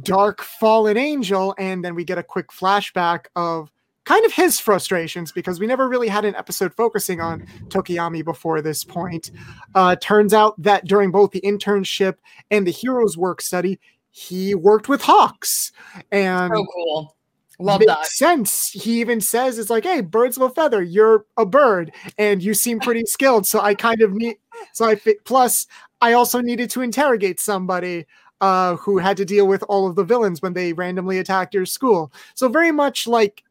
Dark 0.03 0.41
Fallen 0.41 0.97
Angel. 0.97 1.55
And 1.57 1.84
then 1.84 1.95
we 1.95 2.03
get 2.03 2.18
a 2.18 2.24
quick 2.24 2.49
flashback 2.49 3.26
of 3.36 3.72
kind 4.05 4.26
of 4.26 4.34
his 4.34 4.60
frustrations 4.60 5.32
because 5.32 5.60
we 5.60 5.68
never 5.68 5.88
really 5.88 6.07
had 6.07 6.26
an 6.26 6.34
episode 6.36 6.74
focusing 6.74 7.22
on 7.22 7.45
Tokoyami 7.68 8.24
before 8.26 8.62
this 8.62 8.84
point. 8.84 9.30
Uh, 9.76 9.95
turns 9.97 10.34
out 10.34 10.60
that 10.62 10.86
during 10.86 11.12
both 11.12 11.32
the 11.32 11.41
internship 11.41 12.16
and 12.49 12.66
the 12.66 12.72
Heroes 12.72 13.18
Work 13.18 13.41
study, 13.41 13.80
he 14.12 14.55
worked 14.55 14.89
with 14.89 15.01
Hawks. 15.03 15.72
And 16.12 16.51
So 16.53 16.66
cool. 16.74 17.16
Love 17.60 17.82
makes 17.82 17.91
that. 17.93 18.05
sense. 18.07 18.70
He 18.70 18.99
even 19.01 19.22
says 19.22 19.60
it's 19.60 19.70
like, 19.70 19.84
"Hey, 19.84 20.01
birds 20.01 20.38
of 20.38 20.43
a 20.43 20.49
feather, 20.49 20.82
you're 20.82 21.26
a 21.38 21.45
bird, 21.45 21.91
and 22.18 22.41
you 22.41 22.53
seem 22.53 22.80
pretty 22.82 23.05
skilled." 23.05 23.45
So 23.45 23.60
I 23.62 23.76
kind 23.76 24.01
of 24.01 24.14
need. 24.14 24.38
So 24.74 24.86
I 24.86 24.95
fit. 24.95 25.24
Plus, 25.26 25.68
I 26.01 26.14
also 26.14 26.39
needed 26.41 26.70
to 26.72 26.82
interrogate 26.82 27.39
somebody 27.39 28.05
uh, 28.41 28.78
who 28.78 28.97
had 28.97 29.18
to 29.18 29.26
deal 29.26 29.47
with 29.47 29.64
all 29.68 29.88
of 29.88 29.95
the 29.95 30.03
villains 30.03 30.41
when 30.41 30.53
they 30.53 30.74
randomly 30.74 31.20
attacked 31.20 31.53
your 31.53 31.66
school. 31.66 32.12
So 32.36 32.47
very 32.47 32.72
much 32.72 33.05
like 33.07 33.43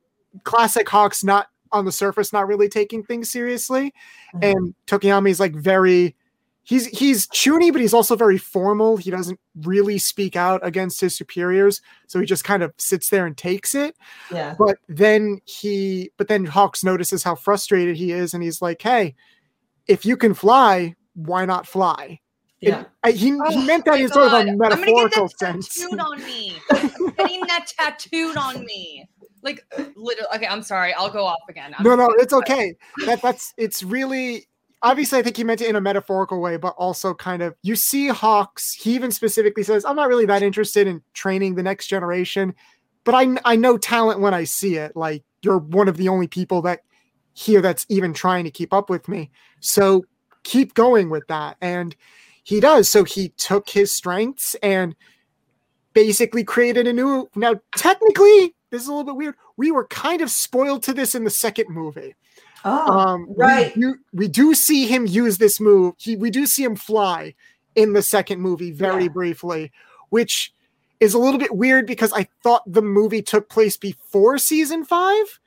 classic 0.44 0.88
Hawks, 0.88 1.22
not 1.22 1.48
on 1.72 1.84
the 1.84 1.92
surface 1.92 2.32
not 2.32 2.46
really 2.46 2.68
taking 2.68 3.02
things 3.02 3.30
seriously. 3.30 3.92
Mhm. 4.34 4.52
And 4.56 4.74
Tokoyami's 4.86 5.38
like 5.40 5.54
very 5.54 6.16
he's 6.68 6.86
he's 6.86 7.26
chuni, 7.28 7.72
but 7.72 7.80
he's 7.80 7.94
also 7.94 8.14
very 8.14 8.36
formal. 8.36 8.98
He 8.98 9.10
doesn't 9.10 9.40
really 9.62 9.96
speak 9.96 10.36
out 10.36 10.60
against 10.64 11.00
his 11.00 11.16
superiors, 11.16 11.80
so 12.06 12.20
he 12.20 12.26
just 12.26 12.44
kind 12.44 12.62
of 12.62 12.74
sits 12.76 13.08
there 13.08 13.24
and 13.26 13.36
takes 13.36 13.74
it. 13.74 13.96
Yeah. 14.30 14.54
But 14.58 14.76
then 14.88 15.40
he 15.46 16.10
but 16.18 16.28
then 16.28 16.44
Hawks 16.44 16.84
notices 16.84 17.22
how 17.24 17.34
frustrated 17.34 17.96
he 17.96 18.12
is, 18.12 18.34
and 18.34 18.42
he's 18.42 18.60
like, 18.60 18.82
Hey, 18.82 19.14
if 19.86 20.04
you 20.04 20.16
can 20.16 20.34
fly, 20.34 20.94
why 21.14 21.46
not 21.46 21.66
fly? 21.66 22.20
And 22.60 22.70
Yeah. 22.70 22.84
I, 23.04 23.12
he, 23.12 23.30
he 23.30 23.38
Oh 23.40 23.62
meant 23.64 23.84
that 23.86 23.92
my 23.92 23.96
in 23.98 24.08
sort 24.08 24.26
of 24.26 24.30
God. 24.32 24.46
a 24.46 24.50
I'm 24.50 24.58
gonna 24.58 24.74
get 24.76 24.80
metaphorical 24.80 25.28
that 25.28 25.38
sense. 25.38 25.74
tattooed 25.80 26.00
on 26.00 26.18
me. 26.24 26.56
I'm 26.70 27.10
getting 27.16 27.40
that 27.46 27.66
tattooed 27.78 28.36
on 28.36 28.64
me. 28.64 29.08
Like 29.42 29.64
literally. 29.94 30.28
Okay, 30.34 30.46
I'm 30.48 30.62
sorry. 30.62 30.92
I'll 30.94 31.08
go 31.10 31.24
off 31.24 31.38
again. 31.48 31.72
I'm 31.78 31.84
no, 31.84 31.94
no, 31.94 32.08
just- 32.08 32.24
it's 32.24 32.32
okay. 32.32 32.74
That 33.06 33.22
that's 33.22 33.54
it's 33.56 33.84
really 33.84 34.47
obviously 34.82 35.18
I 35.18 35.22
think 35.22 35.36
he 35.36 35.44
meant 35.44 35.60
it 35.60 35.68
in 35.68 35.76
a 35.76 35.80
metaphorical 35.80 36.40
way, 36.40 36.56
but 36.56 36.74
also 36.76 37.14
kind 37.14 37.42
of 37.42 37.54
you 37.62 37.76
see 37.76 38.08
Hawks. 38.08 38.72
He 38.72 38.94
even 38.94 39.10
specifically 39.10 39.62
says, 39.62 39.84
"I'm 39.84 39.96
not 39.96 40.08
really 40.08 40.26
that 40.26 40.42
interested 40.42 40.86
in 40.86 41.02
training 41.14 41.54
the 41.54 41.62
next 41.62 41.86
generation, 41.88 42.54
but 43.04 43.14
I 43.14 43.36
I 43.44 43.56
know 43.56 43.78
talent 43.78 44.20
when 44.20 44.34
I 44.34 44.44
see 44.44 44.76
it. 44.76 44.96
Like 44.96 45.24
you're 45.42 45.58
one 45.58 45.88
of 45.88 45.96
the 45.96 46.08
only 46.08 46.26
people 46.26 46.62
that 46.62 46.82
here 47.34 47.60
that's 47.60 47.86
even 47.88 48.12
trying 48.12 48.44
to 48.44 48.50
keep 48.50 48.72
up 48.72 48.90
with 48.90 49.08
me. 49.08 49.30
So 49.60 50.04
keep 50.42 50.74
going 50.74 51.10
with 51.10 51.26
that." 51.28 51.56
And 51.60 51.94
he 52.44 52.60
does. 52.60 52.88
So 52.88 53.04
he 53.04 53.30
took 53.30 53.68
his 53.68 53.92
strengths 53.92 54.54
and 54.62 54.94
basically 55.92 56.44
created 56.44 56.86
a 56.86 56.92
new. 56.92 57.28
Now, 57.34 57.56
technically, 57.76 58.54
this 58.70 58.82
is 58.82 58.88
a 58.88 58.92
little 58.92 59.04
bit 59.04 59.16
weird. 59.16 59.34
We 59.56 59.70
were 59.70 59.86
kind 59.88 60.22
of 60.22 60.30
spoiled 60.30 60.82
to 60.84 60.94
this 60.94 61.14
in 61.14 61.24
the 61.24 61.30
second 61.30 61.68
movie. 61.68 62.14
Oh, 62.64 62.92
Um, 62.98 63.26
we 63.28 63.34
right. 63.36 63.74
do- 63.78 63.96
We, 64.12 64.28
do 64.28 64.54
see 64.54 64.86
him 64.86 65.06
use 65.06 65.38
this 65.38 65.60
move. 65.60 65.94
He, 65.98 66.16
we 66.16 66.30
do 66.30 66.46
see 66.46 66.64
him 66.64 66.76
fly 66.76 67.34
in 67.74 67.92
the 67.92 68.02
second 68.02 68.40
movie 68.40 68.72
very 68.72 69.04
Yeah. 69.04 69.08
briefly, 69.10 69.72
which 70.10 70.52
is 71.00 71.14
a 71.14 71.18
little 71.18 71.38
bit 71.38 71.54
weird 71.54 71.86
because 71.86 72.12
I 72.12 72.26
thought 72.42 72.62
the 72.66 72.82
movie 72.82 73.22
took 73.22 73.48
place 73.48 73.76
before 73.76 74.38
season 74.38 74.84
five. 74.84 75.38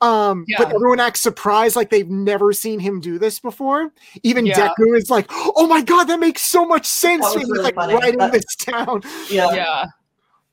Um, 0.00 0.44
but 0.58 0.72
everyone 0.74 1.00
acts 1.00 1.20
surprised 1.20 1.76
like 1.76 1.88
they've 1.90 2.08
never 2.10 2.52
seen 2.52 2.78
him 2.80 3.00
do 3.00 3.18
this 3.18 3.38
before. 3.38 3.90
Even 4.22 4.44
Yeah. 4.44 4.68
Deku 4.78 4.98
is 4.98 5.08
like, 5.08 5.26
"Oh 5.30 5.66
my 5.66 5.80
god, 5.82 6.04
that 6.04 6.20
makes 6.20 6.42
so 6.44 6.66
much 6.66 6.84
sense." 6.86 7.22
That 7.22 7.26
was 7.28 7.34
when 7.36 7.40
he's 7.42 7.50
really 7.52 7.64
like 7.64 7.74
funny. 7.74 7.94
writing 7.94 8.18
That- 8.18 8.32
this 8.32 8.44
down. 8.66 9.02
yeah. 9.30 9.52
Yeah. 9.54 9.84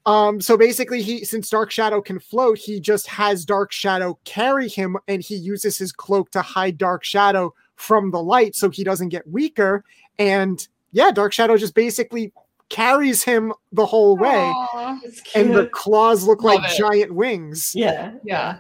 Um, 0.06 0.42
so 0.42 0.58
basically, 0.58 1.02
he 1.02 1.24
since 1.26 1.50
Dark 1.50 1.70
Shadow 1.72 2.02
can 2.02 2.20
float, 2.20 2.58
he 2.58 2.80
just 2.80 3.08
has 3.08 3.46
Dark 3.46 3.72
Shadow 3.72 4.18
carry 4.24 4.68
him, 4.68 4.98
and 5.08 5.22
he 5.22 5.36
uses 5.36 5.78
his 5.78 5.92
cloak 5.92 6.32
to 6.32 6.42
hide 6.42 6.78
Dark 6.78 7.04
Shadow 7.04 7.54
from 7.76 8.12
the 8.12 8.22
light, 8.22 8.56
so 8.56 8.70
he 8.70 8.84
doesn't 8.84 9.10
get 9.10 9.28
weaker. 9.28 9.84
And 10.18 10.68
yeah, 10.92 11.12
Dark 11.12 11.34
Shadow 11.34 11.58
just 11.58 11.76
basically 11.76 12.34
carries 12.70 13.24
him 13.24 13.54
the 13.72 13.86
whole 13.86 14.18
way, 14.18 14.30
Aw. 14.30 15.00
It's 15.04 15.22
and 15.36 15.54
the 15.54 15.68
claws 15.68 16.24
look 16.26 16.42
Love 16.42 16.62
like 16.62 16.72
it. 16.72 16.78
giant 16.78 17.14
wings. 17.14 17.74
yeah. 17.76 18.14
Yeah. 18.24 18.60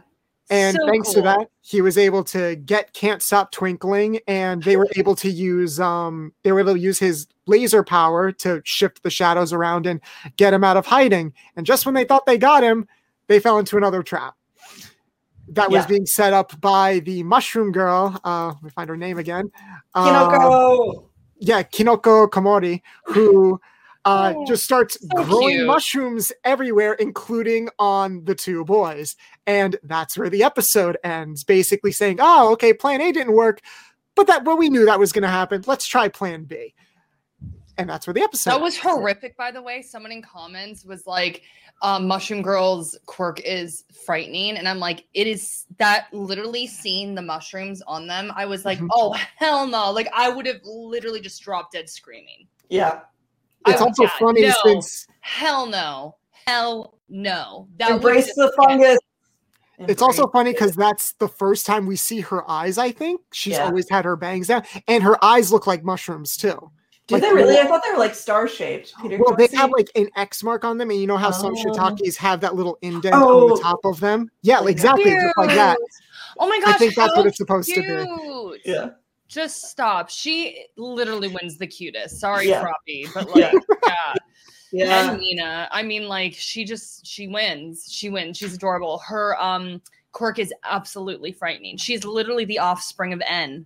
And 0.52 0.76
So 0.76 0.86
thanks 0.86 1.14
to 1.14 1.22
that, 1.22 1.48
he 1.62 1.82
was 1.82 1.98
able 1.98 2.26
to 2.26 2.58
get 2.58 2.92
Can't 2.94 3.22
Stop 3.22 3.54
Twinkling, 3.54 4.20
and 4.28 4.62
they 4.62 4.76
were 4.76 4.90
able 4.98 5.16
to 5.16 5.30
use 5.30 5.80
um 5.80 6.34
they 6.44 6.52
were 6.52 6.60
able 6.60 6.74
to 6.74 6.80
use 6.80 7.00
his 7.00 7.26
laser 7.48 7.84
power 7.84 8.34
to 8.34 8.62
shift 8.66 9.02
the 9.02 9.10
shadows 9.10 9.54
around 9.54 9.88
and 9.88 10.02
get 10.36 10.54
him 10.54 10.64
out 10.64 10.76
of 10.76 10.86
hiding. 10.86 11.34
And 11.56 11.66
just 11.66 11.86
when 11.86 11.96
they 11.96 12.04
thought 12.04 12.26
they 12.26 12.38
got 12.38 12.64
him, 12.64 12.86
they 13.28 13.40
fell 13.40 13.60
into 13.60 13.78
another 13.78 14.04
trap. 14.04 14.36
That 15.48 15.72
was 15.72 15.86
being 15.86 16.06
set 16.06 16.34
up 16.34 16.60
by 16.60 17.00
the 17.00 17.24
mushroom 17.24 17.72
girl. 17.72 18.20
Uh 18.26 18.48
let 18.48 18.64
me 18.64 18.70
find 18.72 18.90
her 18.90 18.98
name 18.98 19.18
again. 19.18 19.52
Kinoko. 19.96 21.06
yeah, 21.40 21.64
Kinoko 21.64 22.30
Komori, 22.30 22.82
who 23.06 23.60
uh, 24.06 24.34
Oh, 24.36 24.46
just 24.46 24.64
starts 24.64 24.98
so 25.00 25.24
growing 25.24 25.58
cute. 25.58 25.68
mushrooms 25.68 26.32
everywhere, 26.44 26.94
including 26.94 27.70
on 27.80 28.24
the 28.26 28.34
two 28.36 28.66
boys. 28.66 29.16
And 29.46 29.78
that's 29.84 30.18
where 30.18 30.30
the 30.30 30.44
episode 30.44 30.98
ends, 31.04 31.44
basically 31.44 31.92
saying, 31.92 32.18
"Oh, 32.20 32.52
okay, 32.54 32.74
Plan 32.74 33.02
A 33.02 33.12
didn't 33.12 33.34
work, 33.34 33.62
but 34.16 34.28
that 34.28 34.44
well, 34.44 34.58
we 34.58 34.70
knew 34.70 34.86
that 34.86 35.00
was 35.00 35.12
going 35.12 35.22
to 35.24 35.28
happen. 35.30 35.64
Let's 35.68 35.86
try 35.86 36.08
Plan 36.10 36.46
B." 36.46 36.74
And 37.78 37.90
that's 37.90 38.06
where 38.06 38.14
the 38.14 38.22
episode. 38.22 38.52
That 38.52 38.62
was 38.62 38.76
ends. 38.76 38.84
horrific, 38.86 39.38
by 39.38 39.50
the 39.52 39.62
way. 39.62 39.82
Someone 39.82 40.12
in 40.12 40.22
comments 40.22 40.84
was 40.86 41.08
like, 41.08 41.42
um, 41.82 42.06
Mushroom 42.06 42.42
Girl's 42.44 42.98
quirk 43.08 43.40
is 43.40 43.86
frightening. 44.06 44.58
And 44.58 44.68
I'm 44.68 44.78
like, 44.78 45.06
it 45.16 45.26
is 45.26 45.66
that 45.80 46.08
literally 46.14 46.68
seeing 46.68 47.16
the 47.16 47.22
mushrooms 47.24 47.82
on 47.88 48.06
them. 48.08 48.32
I 48.36 48.46
was 48.46 48.66
like, 48.66 48.78
Mhm. 48.78 48.90
oh, 48.94 49.14
hell 49.38 49.66
no. 49.66 49.90
Like, 49.92 50.10
I 50.14 50.30
would 50.30 50.46
have 50.46 50.60
literally 50.64 51.22
just 51.22 51.42
dropped 51.42 51.72
dead 51.72 51.90
screaming. 51.90 52.46
Yeah. 52.70 53.00
I 53.66 53.72
It's 53.72 53.80
would- 53.80 53.88
also 53.88 54.04
yeah, 54.04 54.10
funny 54.20 54.42
no, 54.42 54.54
since 54.64 55.08
Hell 55.22 55.66
no. 55.68 56.16
Hell 56.48 56.98
no. 57.10 57.68
That 57.78 57.92
Embrace 57.92 58.34
the 58.36 58.52
fungus. 58.58 58.98
It's 59.80 60.02
also 60.02 60.28
funny 60.28 60.52
because 60.52 60.76
that's 60.76 61.14
the 61.14 61.28
first 61.28 61.66
time 61.66 61.86
we 61.88 61.96
see 61.96 62.20
her 62.22 62.50
eyes. 62.50 62.78
I 62.78 62.92
think 62.92 63.22
she's 63.34 63.54
Yeah. 63.54 63.66
always 63.66 63.90
had 63.90 64.06
her 64.06 64.16
bangs 64.16 64.48
down, 64.48 64.64
and 64.88 65.04
her 65.04 65.24
eyes 65.24 65.52
look 65.52 65.66
like 65.66 65.84
mushrooms 65.84 66.38
too. 66.38 66.72
Do 67.08 67.16
like, 67.16 67.24
they 67.24 67.34
really? 67.34 67.58
I 67.58 67.66
thought 67.66 67.82
they 67.84 67.92
were 67.92 67.98
like 67.98 68.14
star 68.14 68.48
shaped. 68.48 68.94
Peter, 69.02 69.18
Well, 69.18 69.36
they 69.36 69.48
see? 69.48 69.58
have 69.58 69.72
like 69.72 69.90
an 69.96 70.08
X 70.16 70.44
mark 70.44 70.64
on 70.64 70.78
them, 70.78 70.92
and 70.92 71.00
you 71.02 71.08
know 71.08 71.18
how 71.18 71.32
some 71.32 71.56
Oh. 71.56 71.64
shiitakes 71.64 72.16
have 72.18 72.42
that 72.42 72.54
little 72.56 72.78
indent 72.84 73.16
on 73.16 73.24
Oh. 73.24 73.56
the 73.56 73.62
top 73.62 73.80
of 73.84 74.00
them. 74.00 74.30
Yeah, 74.44 74.60
Like 74.60 74.70
exactly, 74.72 75.06
just 75.12 75.38
like 75.38 75.50
that. 75.56 75.78
Oh 76.40 76.48
my 76.48 76.62
I 76.66 76.74
think 76.74 76.94
that's 76.96 77.16
what 77.18 77.26
it's 77.26 77.38
supposed 77.38 77.70
to 77.74 77.82
be. 77.82 78.62
Yeah. 78.70 78.90
Just 79.32 79.70
stop. 79.70 80.10
She 80.10 80.66
literally 80.76 81.30
wins 81.30 81.58
the 81.58 81.66
cutest. 81.66 82.20
Sorry, 82.20 82.50
Yeah. 82.50 82.62
Froppy, 82.62 83.08
but 83.14 83.30
Yeah. 83.34 83.52
like, 83.54 83.64
yeah. 83.88 84.14
Yeah. 84.74 85.12
And 85.12 85.20
Nina, 85.22 85.70
I 85.72 85.84
mean, 85.84 86.10
like, 86.10 86.34
she 86.34 86.66
just 86.66 87.06
she 87.08 87.28
wins. 87.30 87.88
She 87.90 88.10
wins. 88.10 88.38
She's 88.38 88.54
adorable. 88.54 89.00
Her 89.00 89.42
um 89.42 89.82
quirk 90.12 90.38
is 90.38 90.54
absolutely 90.66 91.32
frightening. 91.32 91.78
She's 91.78 92.04
literally 92.04 92.44
the 92.44 92.60
offspring 92.60 93.14
of 93.14 93.22
En. 93.26 93.66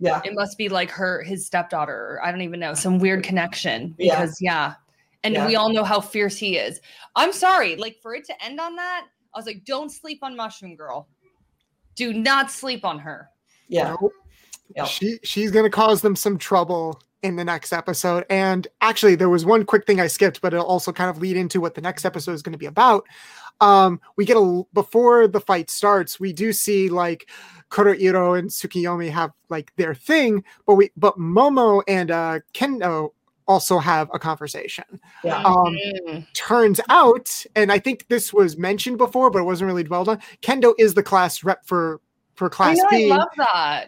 Yeah. 0.00 0.20
It 0.24 0.34
must 0.34 0.58
be 0.58 0.68
like 0.68 0.90
her 0.90 1.22
his 1.22 1.46
stepdaughter. 1.46 2.20
I 2.24 2.32
don't 2.32 2.42
even 2.42 2.58
know 2.58 2.74
some 2.74 2.98
weird 2.98 3.22
connection 3.22 3.94
Yeah. 3.98 4.16
because 4.20 4.38
yeah. 4.40 4.74
And 5.22 5.34
Yeah. 5.34 5.46
we 5.46 5.54
all 5.54 5.72
know 5.72 5.84
how 5.84 6.00
fierce 6.00 6.36
he 6.36 6.56
is. 6.58 6.80
I'm 7.14 7.32
sorry, 7.32 7.76
like 7.76 7.98
for 8.02 8.16
it 8.16 8.24
to 8.24 8.44
end 8.44 8.58
on 8.58 8.74
that, 8.74 9.06
I 9.32 9.38
was 9.38 9.46
like, 9.46 9.64
don't 9.64 9.90
sleep 9.90 10.18
on 10.22 10.34
Mushroom 10.34 10.74
Girl. 10.74 11.06
Do 11.94 12.12
not 12.12 12.50
sleep 12.50 12.84
on 12.84 12.98
her. 12.98 13.30
Yeah. 13.68 13.96
Nope. 14.00 14.12
Yep. 14.76 14.86
She 14.86 15.18
she's 15.22 15.50
gonna 15.50 15.70
cause 15.70 16.02
them 16.02 16.16
some 16.16 16.38
trouble 16.38 17.00
in 17.22 17.36
the 17.36 17.44
next 17.44 17.72
episode. 17.72 18.24
And 18.28 18.66
actually, 18.82 19.14
there 19.14 19.30
was 19.30 19.46
one 19.46 19.64
quick 19.64 19.86
thing 19.86 20.00
I 20.00 20.08
skipped, 20.08 20.40
but 20.42 20.52
it'll 20.52 20.66
also 20.66 20.92
kind 20.92 21.08
of 21.08 21.18
lead 21.18 21.36
into 21.36 21.60
what 21.60 21.74
the 21.74 21.80
next 21.80 22.04
episode 22.04 22.32
is 22.32 22.42
going 22.42 22.52
to 22.52 22.58
be 22.58 22.66
about. 22.66 23.06
Um, 23.60 24.00
we 24.16 24.24
get 24.26 24.36
a 24.36 24.62
before 24.74 25.26
the 25.28 25.40
fight 25.40 25.70
starts, 25.70 26.18
we 26.20 26.32
do 26.32 26.52
see 26.52 26.88
like 26.90 27.30
Kurohiro 27.70 28.38
and 28.38 28.50
Tsukiyomi 28.50 29.10
have 29.10 29.32
like 29.48 29.72
their 29.76 29.94
thing, 29.94 30.44
but 30.66 30.74
we 30.74 30.90
but 30.96 31.16
Momo 31.18 31.82
and 31.88 32.10
uh 32.10 32.40
Kendo 32.52 33.12
also 33.46 33.78
have 33.78 34.10
a 34.12 34.18
conversation. 34.18 34.84
Yeah. 35.22 35.42
Um, 35.42 35.76
Mm. 36.06 36.26
turns 36.34 36.80
out, 36.90 37.44
and 37.54 37.70
I 37.72 37.78
think 37.78 38.06
this 38.08 38.32
was 38.32 38.56
mentioned 38.58 38.98
before, 38.98 39.30
but 39.30 39.38
it 39.38 39.44
wasn't 39.44 39.68
really 39.68 39.84
dwelled 39.84 40.08
on. 40.08 40.20
Kendo 40.42 40.74
is 40.78 40.94
the 40.94 41.02
class 41.02 41.42
rep 41.44 41.64
for 41.64 42.00
for 42.34 42.46
I 42.46 42.48
class 42.50 42.78
know, 42.78 42.84
I 42.90 42.96
B. 42.98 43.08
love 43.08 43.28
that. 43.36 43.86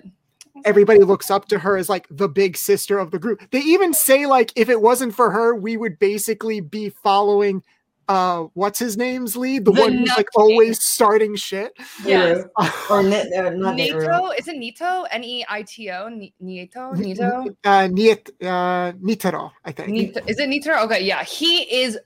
Everybody 0.65 1.01
looks 1.01 1.31
up 1.31 1.47
to 1.49 1.59
her 1.59 1.77
as 1.77 1.89
like 1.89 2.07
the 2.11 2.29
big 2.29 2.57
sister 2.57 2.99
of 2.99 3.11
the 3.11 3.19
group. 3.19 3.41
They 3.51 3.61
even 3.61 3.93
say 3.95 4.27
like 4.27 4.53
if 4.57 4.69
it 4.69 4.81
wasn't 4.81 5.15
for 5.15 5.31
her, 5.31 5.55
we 5.55 5.77
would 5.77 5.99
basically 5.99 6.61
be 6.61 6.89
following 6.91 7.63
uh 8.09 8.45
what's 8.55 8.79
his 8.79 8.97
name's 8.97 9.37
lead, 9.37 9.65
the, 9.65 9.73
The 9.73 9.81
one 9.81 9.93
who's 9.95 10.09
like 10.11 10.29
King. 10.31 10.43
always 10.43 10.85
starting 10.87 11.35
shit. 11.35 11.73
Yes. 12.05 12.45
Or 12.91 13.03
Nit, 13.03 13.33
uh, 13.33 13.51
not 13.51 13.75
Nitro. 13.75 13.99
Nito, 14.01 14.31
is 14.39 14.47
it 14.47 14.57
Nito? 14.57 15.03
N 15.11 15.25
E 15.25 15.45
I 15.49 15.63
T 15.63 15.91
O? 15.91 16.09
Ni- 16.09 16.33
Nito? 16.39 16.93
Nito? 16.93 17.47
Uh 17.65 17.89
Niet 17.89 18.31
uh 18.43 18.93
Nitero, 19.03 19.51
I 19.65 19.73
think. 19.73 19.89
Nito? 19.89 20.21
Is 20.29 20.39
it 20.39 20.49
Nito? 20.49 20.73
Okay, 20.85 21.03
yeah. 21.03 21.25
He 21.25 21.63
is 21.83 21.99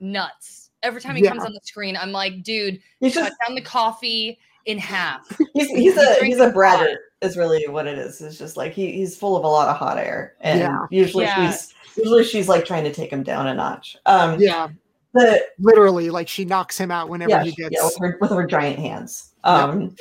nuts. 0.00 0.70
Every 0.82 1.00
time 1.00 1.14
he 1.16 1.22
Yeah. 1.22 1.30
comes 1.30 1.44
on 1.44 1.52
the 1.52 1.60
screen, 1.62 1.96
I'm 1.96 2.10
like, 2.12 2.42
dude, 2.42 2.80
He's 3.00 3.14
cut 3.14 3.28
just 3.28 3.36
down 3.46 3.54
the 3.54 3.62
coffee 3.62 4.38
in 4.66 4.78
half. 4.78 5.26
he's 5.54 5.68
he's 5.68 5.96
a 5.96 6.14
He 6.20 6.26
he's 6.26 6.38
a 6.38 6.44
a 6.44 6.46
lot. 6.46 6.54
braggart 6.54 6.98
is 7.22 7.36
really 7.36 7.66
what 7.68 7.86
it 7.86 7.98
is. 7.98 8.20
It's 8.20 8.38
just 8.38 8.56
like 8.56 8.72
he 8.72 8.92
he's 8.92 9.16
full 9.16 9.36
of 9.36 9.44
a 9.44 9.48
lot 9.48 9.68
of 9.68 9.76
hot 9.76 9.98
air. 9.98 10.34
And 10.40 10.60
Yeah. 10.60 10.78
usually 10.90 11.24
Yeah. 11.24 11.50
she's 11.50 11.74
usually 11.96 12.24
she's 12.24 12.48
like 12.48 12.64
trying 12.64 12.84
to 12.84 12.92
take 12.92 13.10
him 13.12 13.22
down 13.22 13.46
a 13.46 13.54
notch. 13.54 13.96
Um 14.06 14.40
Yeah, 14.40 14.68
the 15.12 15.44
literally, 15.58 16.10
like 16.10 16.28
she 16.28 16.44
knocks 16.44 16.76
him 16.78 16.90
out 16.90 17.08
whenever 17.08 17.30
yeah, 17.30 17.44
he 17.44 17.52
gets 17.52 17.70
yeah 17.72 17.84
with 17.84 17.96
her 18.00 18.18
with 18.20 18.30
her 18.30 18.46
giant 18.46 18.78
hands. 18.78 19.32
Um 19.44 19.94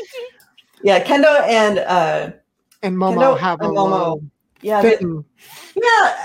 yeah, 0.84 1.04
Kendo 1.04 1.42
and 1.48 1.80
uh 1.80 2.32
and 2.82 2.96
Momo 2.98 3.16
Kendo 3.36 3.40
have 3.40 3.62
a 3.62 3.66
Momo. 3.66 4.22
yeah, 4.62 4.82
they- 4.82 4.98
Yeah, 5.00 6.16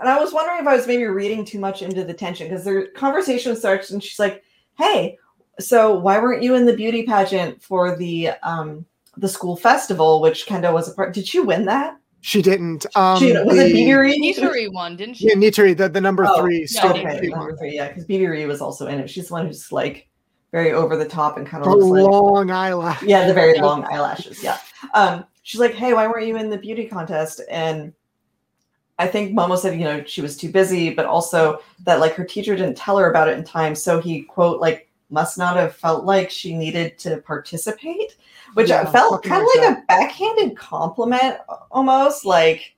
and 0.00 0.08
I 0.08 0.18
was 0.18 0.32
wondering 0.32 0.60
if 0.60 0.66
I 0.66 0.76
was 0.76 0.86
maybe 0.86 1.04
reading 1.04 1.44
too 1.44 1.58
much 1.58 1.82
into 1.82 2.04
the 2.04 2.14
tension 2.14 2.48
because 2.48 2.64
their 2.64 2.88
conversation 2.88 3.56
starts 3.56 3.90
and 3.90 4.02
she's 4.02 4.18
like, 4.18 4.42
"Hey, 4.78 5.18
so 5.60 5.98
why 5.98 6.18
weren't 6.18 6.42
you 6.42 6.54
in 6.54 6.66
the 6.66 6.74
beauty 6.76 7.04
pageant 7.04 7.62
for 7.62 7.96
the 7.96 8.30
um 8.42 8.84
the 9.16 9.28
school 9.28 9.56
festival, 9.56 10.20
which 10.20 10.46
Kendo 10.46 10.72
was 10.72 10.88
a 10.88 10.92
part. 10.94 11.14
Did 11.14 11.26
she 11.26 11.38
win 11.40 11.64
that? 11.66 11.96
She 12.20 12.42
didn't. 12.42 12.84
Um, 12.96 13.18
she, 13.20 13.32
was 13.32 13.56
the, 13.56 13.66
it 13.66 13.72
Bibiri? 13.74 14.14
Nituri 14.18 14.72
won, 14.72 14.96
didn't 14.96 15.14
she? 15.16 15.28
Yeah, 15.28 15.34
Nituri, 15.34 15.76
the, 15.76 15.88
the 15.88 16.00
number 16.00 16.26
Oh, 16.28 16.40
three. 16.40 16.66
no, 16.82 16.90
Okay, 16.90 17.04
Bibiri. 17.04 17.30
won. 17.30 17.38
number 17.38 17.56
three, 17.56 17.74
yeah, 17.76 17.88
because 17.88 18.06
Bibiri 18.06 18.46
was 18.48 18.60
also 18.60 18.86
in 18.88 18.98
it. 18.98 19.08
She's 19.10 19.28
the 19.28 19.34
one 19.34 19.46
who's 19.46 19.70
like 19.70 20.08
very 20.50 20.72
over 20.72 20.96
the 20.96 21.04
top 21.04 21.36
and 21.36 21.46
kind 21.46 21.62
of 21.64 21.70
The 21.70 21.76
looks 21.76 21.90
like 21.90 22.10
long 22.10 22.50
eyelash. 22.50 23.02
yeah, 23.02 23.26
the 23.28 23.34
very 23.34 23.54
Yeah. 23.54 23.62
long 23.64 23.84
eyelashes. 23.84 24.42
Yeah. 24.42 24.58
Um, 24.94 25.26
she's 25.42 25.60
like, 25.60 25.74
hey, 25.74 25.92
why 25.92 26.06
weren't 26.08 26.26
you 26.26 26.36
in 26.36 26.48
the 26.50 26.58
beauty 26.58 26.86
contest? 26.88 27.40
And 27.50 27.92
I 28.98 29.06
think 29.06 29.32
Momo 29.32 29.58
said, 29.58 29.74
you 29.78 29.84
know, 29.84 30.02
she 30.04 30.22
was 30.22 30.36
too 30.36 30.50
busy, 30.50 30.90
but 30.94 31.04
also 31.06 31.58
that 31.84 32.00
like 32.00 32.14
her 32.14 32.24
teacher 32.24 32.56
didn't 32.56 32.76
tell 32.76 32.96
her 32.98 33.10
about 33.10 33.28
it 33.28 33.36
in 33.38 33.44
time. 33.44 33.74
So 33.74 34.00
he 34.00 34.22
quote 34.22 34.60
like 34.60 34.83
must 35.10 35.38
not 35.38 35.56
have 35.56 35.76
felt 35.76 36.04
like 36.04 36.30
she 36.30 36.56
needed 36.56 36.98
to 36.98 37.18
participate, 37.18 38.16
which 38.54 38.70
Yeah, 38.70 38.82
I 38.82 38.92
felt 38.92 39.22
kind 39.24 39.42
of 39.42 39.48
like 39.54 39.68
like 39.68 39.78
a 39.78 39.82
backhanded 39.86 40.56
compliment 40.56 41.38
almost. 41.70 42.24
Like 42.24 42.74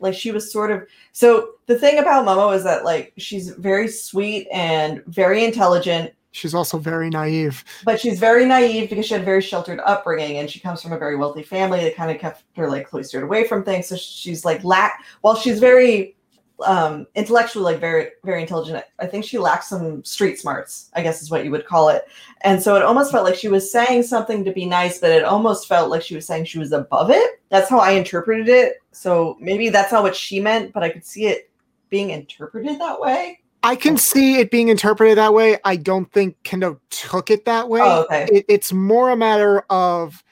like 0.00 0.14
she 0.14 0.32
was 0.32 0.50
sort 0.52 0.70
of 0.70 0.86
so 1.12 1.50
the 1.66 1.78
thing 1.78 1.98
about 1.98 2.26
Momo 2.26 2.54
is 2.54 2.64
that 2.64 2.84
like 2.84 3.12
she's 3.18 3.50
very 3.50 3.88
sweet 3.88 4.48
and 4.52 5.04
very 5.06 5.44
intelligent 5.44 6.12
She's 6.32 6.54
also 6.54 6.78
very 6.78 7.10
naive. 7.10 7.64
but 7.84 7.98
she's 7.98 8.20
very 8.20 8.46
naive 8.46 8.88
because 8.88 9.04
she 9.06 9.14
had 9.14 9.22
a 9.22 9.24
very 9.24 9.42
sheltered 9.42 9.80
upbringing 9.84 10.38
and 10.38 10.48
she 10.48 10.60
comes 10.60 10.80
from 10.80 10.92
a 10.92 10.98
very 10.98 11.16
wealthy 11.16 11.42
family 11.42 11.80
that 11.82 11.96
kind 11.96 12.08
of 12.10 12.18
kept 12.18 12.44
her 12.56 12.68
like 12.70 12.88
cloistered 12.88 13.24
away 13.24 13.46
from 13.48 13.64
things 13.64 13.88
so 13.88 13.96
she's 13.96 14.44
like 14.44 14.62
lack 14.62 15.04
while 15.22 15.34
she's 15.34 15.58
very 15.58 16.16
um 16.62 17.06
intellectually 17.14 17.64
like 17.64 17.80
very 17.80 18.08
very 18.24 18.42
intelligent. 18.42 18.84
I 18.98 19.06
think 19.06 19.24
she 19.24 19.38
lacks 19.38 19.68
some 19.68 20.04
street 20.04 20.38
smarts 20.38 20.90
i 20.94 21.02
guess 21.02 21.22
is 21.22 21.30
what 21.30 21.44
you 21.44 21.50
would 21.50 21.66
call 21.66 21.88
it. 21.88 22.06
And 22.42 22.62
so 22.62 22.76
it 22.76 22.82
almost 22.82 23.12
felt 23.12 23.24
like 23.24 23.34
she 23.34 23.48
was 23.48 23.70
saying 23.70 24.04
something 24.04 24.44
to 24.44 24.52
be 24.52 24.66
nice 24.66 24.98
but 24.98 25.10
it 25.10 25.24
almost 25.24 25.68
felt 25.68 25.90
like 25.90 26.02
she 26.02 26.14
was 26.14 26.26
saying 26.26 26.44
she 26.44 26.58
was 26.58 26.72
above 26.72 27.10
it. 27.10 27.40
That's 27.48 27.68
how 27.68 27.78
i 27.78 27.92
interpreted 27.92 28.48
it. 28.48 28.76
So 28.92 29.36
maybe 29.40 29.68
that's 29.68 29.92
not 29.92 30.02
what 30.02 30.16
she 30.16 30.40
meant 30.40 30.72
but 30.72 30.82
i 30.82 30.88
could 30.88 31.04
see 31.04 31.26
it 31.26 31.50
being 31.88 32.10
interpreted 32.10 32.80
that 32.80 33.00
way. 33.00 33.40
I 33.62 33.76
can 33.76 33.98
see 33.98 34.36
it 34.40 34.50
being 34.50 34.68
interpreted 34.68 35.18
that 35.18 35.34
way. 35.34 35.58
I 35.64 35.76
don't 35.76 36.10
think 36.12 36.36
Kendo 36.44 36.78
took 36.88 37.30
it 37.30 37.44
that 37.44 37.68
way. 37.68 37.80
oh 37.82 38.04
okay. 38.04 38.26
It, 38.32 38.44
it's 38.48 38.72
more 38.72 39.10
a 39.10 39.16
matter 39.16 39.60
of 39.68 40.24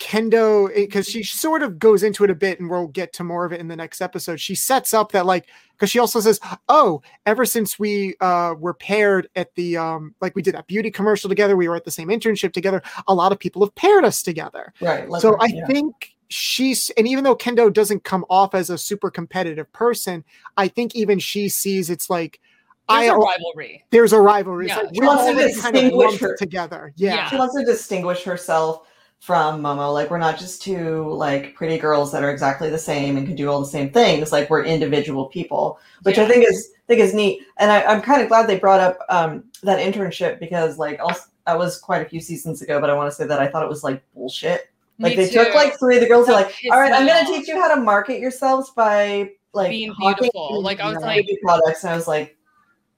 Kendo 0.00 0.74
because 0.74 1.06
she 1.08 1.22
sort 1.22 1.62
of 1.62 1.78
goes 1.78 2.02
into 2.02 2.24
it 2.24 2.30
a 2.30 2.34
bit, 2.34 2.58
and 2.58 2.68
we'll 2.68 2.88
get 2.88 3.12
to 3.12 3.24
more 3.24 3.44
of 3.44 3.52
it 3.52 3.60
in 3.60 3.68
the 3.68 3.76
next 3.76 4.00
episode. 4.00 4.40
She 4.40 4.54
sets 4.54 4.92
up 4.94 5.12
that 5.12 5.26
like 5.26 5.46
because 5.76 5.90
she 5.90 5.98
also 5.98 6.20
says, 6.20 6.40
"Oh, 6.68 7.02
ever 7.26 7.44
since 7.44 7.78
we 7.78 8.16
uh, 8.20 8.54
were 8.58 8.74
paired 8.74 9.28
at 9.36 9.54
the 9.54 9.76
um, 9.76 10.14
like 10.20 10.34
we 10.34 10.42
did 10.42 10.54
that 10.54 10.66
beauty 10.66 10.90
commercial 10.90 11.28
together, 11.28 11.56
we 11.56 11.68
were 11.68 11.76
at 11.76 11.84
the 11.84 11.90
same 11.90 12.08
internship 12.08 12.52
together. 12.52 12.82
A 13.06 13.14
lot 13.14 13.30
of 13.30 13.38
people 13.38 13.62
have 13.64 13.74
paired 13.74 14.04
us 14.04 14.22
together." 14.22 14.72
right 14.80 15.08
let's- 15.08 15.22
so 15.22 15.36
I 15.38 15.46
yeah. 15.46 15.66
think 15.66 16.16
she's 16.28 16.90
and 16.96 17.06
even 17.06 17.22
though 17.24 17.36
Kendo 17.36 17.72
doesn't 17.72 18.04
come 18.04 18.24
off 18.30 18.54
as 18.54 18.70
a 18.70 18.78
super 18.78 19.10
competitive 19.10 19.70
person, 19.72 20.24
I 20.56 20.68
think 20.68 20.94
even 20.94 21.18
she 21.18 21.48
sees 21.48 21.90
it's 21.90 22.08
like 22.08 22.40
There's 22.88 23.02
I 23.02 23.04
a 23.06 23.16
rivalry. 23.16 23.84
there's 23.90 24.12
a 24.14 24.20
rivalry. 24.20 24.68
Yeah. 24.68 24.76
Like 24.78 24.94
She 24.94 25.00
wants 25.02 25.24
to 25.24 25.30
already 25.32 25.54
kind 25.60 25.76
of 25.76 26.20
her. 26.20 26.36
together. 26.36 26.92
Yeah. 26.96 27.14
Yeah. 27.16 27.28
she 27.30 27.36
wants 27.36 27.54
to 27.56 27.64
distinguish 27.64 28.22
herself 28.24 28.86
from 29.20 29.62
Momo. 29.62 29.92
Like 29.92 30.10
we're 30.10 30.18
not 30.18 30.38
just 30.38 30.62
two 30.62 31.08
like 31.12 31.54
pretty 31.54 31.78
girls 31.78 32.10
that 32.10 32.24
are 32.24 32.30
exactly 32.30 32.70
the 32.70 32.78
same 32.78 33.16
and 33.16 33.26
can 33.26 33.36
do 33.36 33.48
all 33.48 33.60
the 33.60 33.66
same 33.66 33.90
things. 33.90 34.32
Like 34.32 34.48
we're 34.50 34.64
individual 34.64 35.26
people, 35.26 35.78
which 36.02 36.18
I 36.18 36.26
think 36.26 36.48
is 36.48 36.72
I 36.74 36.82
think 36.88 37.00
is 37.00 37.14
neat. 37.14 37.42
And 37.58 37.70
I, 37.70 37.82
I'm 37.82 38.00
kind 38.00 38.22
of 38.22 38.28
glad 38.28 38.46
they 38.48 38.58
brought 38.58 38.80
up 38.80 38.98
um, 39.10 39.44
that 39.62 39.78
internship 39.78 40.40
because 40.40 40.78
like 40.78 40.98
also, 41.00 41.24
that 41.46 41.58
was 41.58 41.78
quite 41.78 42.02
a 42.02 42.08
few 42.08 42.20
seasons 42.20 42.62
ago. 42.62 42.80
But 42.80 42.90
I 42.90 42.94
want 42.94 43.10
to 43.10 43.14
say 43.14 43.26
that 43.26 43.38
I 43.38 43.46
thought 43.46 43.62
it 43.62 43.68
was 43.68 43.84
like 43.84 44.02
bullshit. 44.14 44.70
Like 44.98 45.16
Me 45.16 45.24
they 45.24 45.30
took 45.30 45.54
like 45.54 45.78
three 45.78 45.96
of 45.96 46.02
the 46.02 46.08
girls. 46.08 46.26
They're 46.26 46.34
like, 46.34 46.54
all 46.70 46.80
right, 46.80 46.92
I'm 46.92 47.06
gonna 47.06 47.26
teach 47.26 47.46
you 47.46 47.60
how 47.60 47.74
to 47.74 47.80
market 47.80 48.20
yourselves 48.20 48.70
by 48.70 49.30
like 49.52 49.70
Being 49.70 49.94
beautiful. 49.98 50.62
Like, 50.62 50.80
I 50.80 50.92
was 50.92 51.02
like- 51.02 51.26
products. 51.42 51.84
And 51.84 51.92
I 51.92 51.96
was 51.96 52.08
like, 52.08 52.36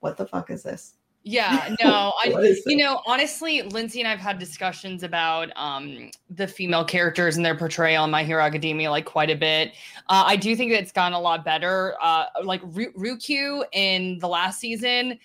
what 0.00 0.16
the 0.16 0.26
fuck 0.26 0.50
is 0.50 0.62
this? 0.62 0.94
Yeah, 1.24 1.74
no, 1.82 2.12
I 2.22 2.56
you 2.66 2.76
know, 2.76 3.00
honestly, 3.06 3.62
Lindsay 3.62 4.00
and 4.00 4.08
I've 4.08 4.18
had 4.18 4.38
discussions 4.38 5.02
about 5.02 5.50
um 5.56 6.10
the 6.30 6.46
female 6.46 6.84
characters 6.84 7.36
and 7.36 7.44
their 7.44 7.56
portrayal 7.56 8.04
in 8.04 8.10
My 8.10 8.24
Hero 8.24 8.42
Academia 8.42 8.90
like 8.90 9.04
quite 9.04 9.30
a 9.30 9.36
bit. 9.36 9.72
Uh, 10.08 10.24
I 10.26 10.36
do 10.36 10.56
think 10.56 10.72
that 10.72 10.80
it's 10.80 10.92
gotten 10.92 11.14
a 11.14 11.20
lot 11.20 11.44
better. 11.44 11.94
Uh, 12.02 12.26
like 12.42 12.62
Ryukyu 12.62 13.64
in 13.72 14.18
the 14.18 14.28
last 14.28 14.58
season, 14.58 15.18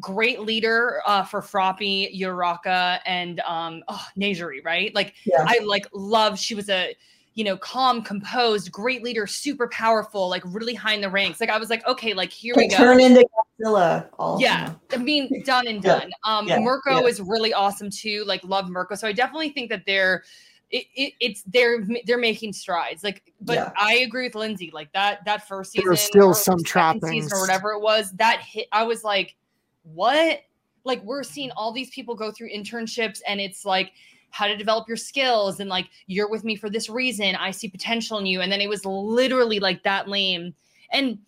great 0.00 0.40
leader 0.40 1.02
uh, 1.06 1.22
for 1.22 1.40
Froppy, 1.40 2.18
Uraka, 2.20 2.98
and 3.06 3.40
um 3.40 3.82
oh, 3.88 4.04
Nejire, 4.18 4.64
right? 4.64 4.94
Like 4.94 5.14
Yeah. 5.24 5.44
I 5.46 5.60
like 5.64 5.86
love. 5.92 6.38
She 6.38 6.54
was 6.54 6.68
a 6.68 6.94
you 7.34 7.44
know 7.44 7.56
calm, 7.56 8.02
composed, 8.02 8.70
great 8.70 9.02
leader, 9.02 9.26
super 9.26 9.68
powerful, 9.68 10.28
like 10.28 10.42
really 10.46 10.74
high 10.74 10.92
in 10.94 11.00
the 11.00 11.08
ranks. 11.08 11.40
Like 11.40 11.50
I 11.50 11.58
was 11.58 11.70
like, 11.70 11.86
okay, 11.86 12.12
like 12.14 12.30
here 12.30 12.54
we 12.56 12.68
Could 12.68 12.76
go. 12.78 12.84
turn 12.84 13.00
into 13.00 13.26
Godzilla. 13.60 14.06
All 14.18 14.38
Yeah, 14.40 14.74
I 14.92 14.96
mean, 14.98 15.42
done 15.46 15.66
and 15.66 15.82
Yeah, 15.82 16.00
done. 16.00 16.10
Um, 16.24 16.46
yeah, 16.46 16.58
Mirko 16.58 17.00
yeah. 17.00 17.06
is 17.06 17.20
really 17.20 17.54
awesome 17.54 17.88
too. 17.90 18.24
Like, 18.26 18.44
love 18.44 18.68
Mirko. 18.68 18.94
So 18.96 19.08
I 19.08 19.12
definitely 19.12 19.48
think 19.50 19.70
that 19.70 19.84
they're, 19.86 20.24
it, 20.70 20.84
it, 20.94 21.12
it's 21.20 21.42
they're 21.44 21.86
they're 22.06 22.18
making 22.18 22.52
strides. 22.52 23.02
Like, 23.02 23.22
but 23.40 23.54
Yeah. 23.54 23.72
I 23.78 23.98
agree 23.98 24.26
with 24.26 24.34
Lindsay. 24.34 24.70
Like 24.72 24.92
that 24.92 25.24
that 25.24 25.46
first 25.48 25.72
season, 25.72 25.84
There 25.86 25.92
are 25.92 25.96
still 25.96 26.28
or 26.28 26.34
some 26.34 26.62
trappings. 26.62 27.32
or 27.32 27.40
whatever 27.40 27.72
it 27.72 27.80
was. 27.80 28.12
That 28.12 28.40
hit. 28.40 28.68
I 28.72 28.82
was 28.84 29.04
like, 29.04 29.36
what? 29.84 30.40
Like, 30.84 31.02
we're 31.04 31.22
seeing 31.22 31.50
all 31.52 31.72
these 31.72 31.90
people 31.90 32.14
go 32.14 32.32
through 32.32 32.50
internships, 32.50 33.20
and 33.26 33.40
it's 33.40 33.64
like 33.64 33.92
how 34.32 34.46
to 34.46 34.56
develop 34.56 34.88
your 34.88 34.96
skills 34.96 35.60
and 35.60 35.70
like 35.70 35.88
you're 36.08 36.28
with 36.28 36.42
me 36.42 36.56
for 36.56 36.68
this 36.68 36.90
reason 36.90 37.36
i 37.36 37.50
see 37.50 37.68
potential 37.68 38.18
in 38.18 38.26
you 38.26 38.40
and 38.40 38.50
then 38.50 38.60
it 38.60 38.68
was 38.68 38.84
literally 38.84 39.60
like 39.60 39.82
that 39.84 40.08
lame 40.08 40.54
and 40.90 41.18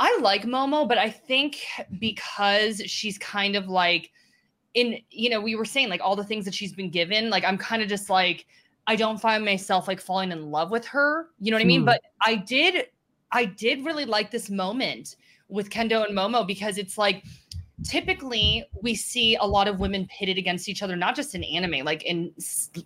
I 0.00 0.16
like 0.20 0.44
Momo, 0.44 0.88
but 0.88 0.98
I 0.98 1.10
think 1.10 1.58
because 1.98 2.80
she's 2.86 3.18
kind 3.18 3.56
of 3.56 3.68
like 3.68 4.10
in, 4.74 4.98
you 5.10 5.28
know, 5.28 5.40
we 5.40 5.56
were 5.56 5.64
saying 5.64 5.88
like 5.88 6.00
all 6.02 6.14
the 6.14 6.24
things 6.24 6.44
that 6.44 6.54
she's 6.54 6.72
been 6.72 6.90
given, 6.90 7.30
like 7.30 7.44
I'm 7.44 7.58
kind 7.58 7.82
of 7.82 7.88
just 7.88 8.08
like, 8.08 8.46
I 8.86 8.94
don't 8.94 9.20
find 9.20 9.44
myself 9.44 9.88
like 9.88 10.00
falling 10.00 10.30
in 10.30 10.50
love 10.50 10.70
with 10.70 10.86
her. 10.86 11.28
You 11.40 11.50
know 11.50 11.56
what 11.56 11.62
I 11.62 11.66
mean? 11.66 11.80
Hmm. 11.80 11.86
But 11.86 12.02
I 12.22 12.36
did, 12.36 12.86
I 13.32 13.44
did 13.44 13.84
really 13.84 14.04
like 14.04 14.30
this 14.30 14.50
moment 14.50 15.16
with 15.48 15.68
Kendo 15.68 16.06
and 16.06 16.16
Momo 16.16 16.46
because 16.46 16.78
it's 16.78 16.96
like 16.96 17.24
typically 17.84 18.64
we 18.82 18.94
see 18.94 19.36
a 19.36 19.44
lot 19.46 19.68
of 19.68 19.80
women 19.80 20.06
pitted 20.06 20.38
against 20.38 20.68
each 20.68 20.82
other, 20.82 20.96
not 20.96 21.14
just 21.14 21.34
in 21.34 21.44
anime, 21.44 21.84
like 21.84 22.02
in 22.04 22.32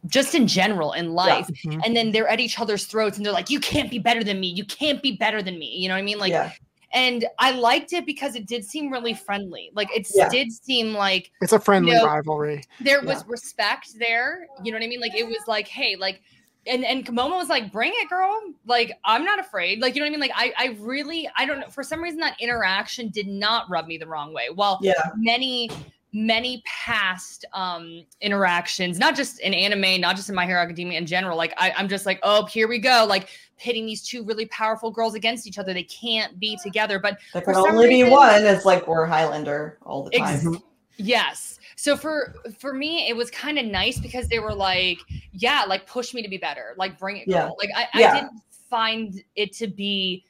just 0.07 0.35
in 0.35 0.47
general 0.47 0.93
in 0.93 1.13
life. 1.13 1.49
Mhm. 1.65 1.81
And 1.85 1.97
then 1.97 2.13
they're 2.13 2.29
at 2.29 2.41
each 2.41 2.59
other's 2.61 2.85
throats 2.85 3.17
and 3.17 3.25
they're 3.25 3.33
like, 3.33 3.51
you 3.51 3.61
can't 3.61 3.91
be 3.91 3.99
better 3.99 4.23
than 4.23 4.39
me. 4.41 4.49
You 4.49 4.65
can't 4.65 5.03
be 5.03 5.13
better 5.13 5.43
than 5.43 5.59
me. 5.59 5.77
You 5.77 5.89
know 5.89 5.95
what 5.95 6.01
I 6.01 6.03
mean? 6.03 6.19
Like, 6.19 6.31
yeah. 6.31 6.53
and 6.93 7.25
I 7.39 7.53
liked 7.53 7.93
it 7.95 8.05
because 8.05 8.35
it 8.37 8.47
did 8.47 8.65
seem 8.65 8.93
really 8.93 9.15
friendly. 9.15 9.71
Like 9.75 9.89
it 9.97 10.07
Yeah. 10.15 10.29
did 10.29 10.53
seem 10.53 10.93
like 10.93 11.31
It's 11.41 11.53
a 11.53 11.59
friendly 11.61 11.93
know, 11.93 12.05
rivalry. 12.05 12.63
there 12.81 13.03
Yeah. 13.03 13.09
was 13.15 13.27
respect 13.27 13.99
there. 13.99 14.47
You 14.63 14.73
know 14.73 14.77
what 14.79 14.85
I 14.85 14.89
mean? 14.89 15.01
Like 15.01 15.15
it 15.15 15.27
was 15.27 15.41
like, 15.49 15.69
hey, 15.69 15.97
like, 15.97 16.21
and 16.67 16.85
and 16.85 17.05
Momo 17.07 17.37
was 17.37 17.49
like, 17.49 17.73
bring 17.73 17.93
it, 17.97 18.09
girl. 18.09 18.41
Like 18.67 18.93
I'm 19.05 19.25
not 19.25 19.39
afraid. 19.39 19.81
Like 19.81 19.95
you 19.95 20.01
know 20.01 20.07
what 20.07 20.09
I 20.09 20.11
mean? 20.11 20.21
Like 20.21 20.33
I 20.35 20.53
I 20.59 20.77
really 20.81 21.29
I 21.37 21.45
don't 21.45 21.61
know. 21.61 21.69
For 21.69 21.83
some 21.83 22.03
reason 22.03 22.21
that 22.21 22.41
interaction 22.41 23.09
did 23.09 23.27
not 23.27 23.69
rub 23.69 23.87
me 23.87 23.99
the 23.99 24.07
wrong 24.07 24.33
way. 24.33 24.49
While 24.55 24.79
Yeah. 24.83 24.95
many 25.17 25.71
many 26.15 26.63
past 26.67 27.47
um 27.55 28.05
interactions 28.21 28.99
not 28.99 29.17
just 29.17 29.41
in 29.41 29.55
anime 29.55 29.99
not 29.99 30.15
just 30.15 30.29
in 30.29 30.35
my 30.35 30.45
hero 30.45 30.61
academia 30.61 30.99
in 30.99 31.07
general 31.07 31.39
like 31.39 31.55
I, 31.57 31.73
i'm 31.79 31.89
just 31.89 32.05
like 32.05 32.21
oh 32.23 32.45
here 32.45 32.69
we 32.69 32.79
go 32.79 33.07
like 33.09 33.31
pitting 33.59 33.87
these 33.87 34.03
two 34.03 34.23
really 34.23 34.45
powerful 34.45 34.91
girls 34.91 35.15
against 35.15 35.47
each 35.47 35.57
other 35.57 35.73
they 35.73 35.85
can't 35.85 36.39
be 36.39 36.59
together 36.63 36.99
but 36.99 37.17
There 37.33 37.41
can 37.41 37.57
only 37.57 37.89
be 37.89 38.05
one. 38.05 38.45
It's 38.45 38.67
like 38.67 38.87
we're 38.87 39.07
Highlander 39.07 39.79
all 39.87 40.03
the 40.03 40.11
time. 40.11 40.55
Ex- 40.55 40.63
Yes. 40.99 41.59
So 41.83 41.97
for 41.97 42.37
for 42.61 42.73
me, 42.73 43.09
it 43.09 43.17
was 43.17 43.29
kind 43.33 43.59
of 43.59 43.67
nice 43.67 43.99
because 43.99 44.29
they 44.29 44.39
were 44.39 44.55
like, 44.55 44.99
yeah, 45.33 45.65
like 45.67 45.85
push 45.85 46.15
me 46.15 46.23
to 46.23 46.29
be 46.29 46.37
better, 46.37 46.75
like 46.77 46.97
bring 46.97 47.17
it, 47.17 47.27
Yeah. 47.27 47.47
girl. 47.47 47.57
Like 47.59 47.71
I, 47.75 47.89
Yeah. 47.99 48.13
I 48.13 48.21
didn't 48.21 48.41
find 48.71 49.21
it 49.35 49.53
to 49.55 49.67
be. 49.67 50.25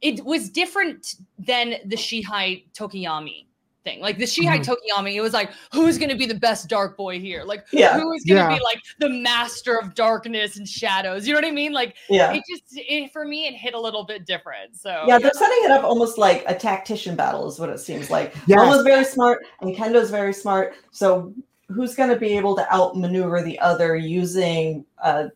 It 0.00 0.24
was 0.24 0.50
different 0.50 1.14
than 1.38 1.76
the 1.84 1.94
Shihai 1.94 2.64
Tokoyami 2.72 3.46
thing. 3.86 4.00
Like 4.00 4.18
the 4.18 4.24
Shihai 4.24 4.58
Mhm. 4.58 4.76
Tokoyami, 4.76 5.14
it 5.14 5.20
was 5.20 5.32
like, 5.32 5.50
who's 5.72 5.96
going 5.96 6.10
to 6.10 6.16
be 6.16 6.26
the 6.26 6.34
best 6.34 6.68
dark 6.68 6.96
boy 6.96 7.20
here? 7.20 7.44
Like 7.44 7.64
Yeah. 7.70 7.98
who 7.98 8.12
is 8.12 8.24
going 8.24 8.44
to 8.44 8.50
Yeah. 8.50 8.58
be 8.58 8.64
like 8.64 8.82
the 8.98 9.08
master 9.08 9.78
of 9.78 9.94
darkness 9.94 10.56
and 10.56 10.68
shadows? 10.68 11.26
You 11.26 11.32
know 11.32 11.38
what 11.38 11.46
I 11.46 11.52
mean? 11.52 11.72
Like 11.72 11.94
Yeah. 12.10 12.32
it 12.32 12.42
just 12.50 12.64
it, 12.76 13.12
for 13.12 13.24
me, 13.24 13.46
it 13.46 13.54
hit 13.54 13.74
a 13.74 13.80
little 13.80 14.04
bit 14.04 14.26
different. 14.26 14.76
So 14.76 15.04
Yeah, 15.06 15.18
they're 15.20 15.30
setting 15.32 15.58
it 15.62 15.70
up 15.70 15.84
almost 15.84 16.18
like 16.18 16.44
a 16.48 16.54
tactician 16.54 17.14
battle, 17.14 17.48
is 17.48 17.60
what 17.60 17.70
it 17.70 17.78
seems 17.78 18.10
like. 18.10 18.34
Yes. 18.48 18.58
Momo's 18.58 18.82
very 18.82 19.04
smart 19.04 19.44
and 19.60 19.74
Kendo's 19.74 20.10
very 20.10 20.32
smart. 20.34 20.74
So 20.90 21.32
who's 21.68 21.94
going 21.94 22.10
to 22.10 22.16
be 22.16 22.36
able 22.36 22.56
to 22.56 22.74
outmaneuver 22.74 23.42
the 23.42 23.58
other 23.60 23.94
using, 23.96 24.84
uh, 25.02 25.28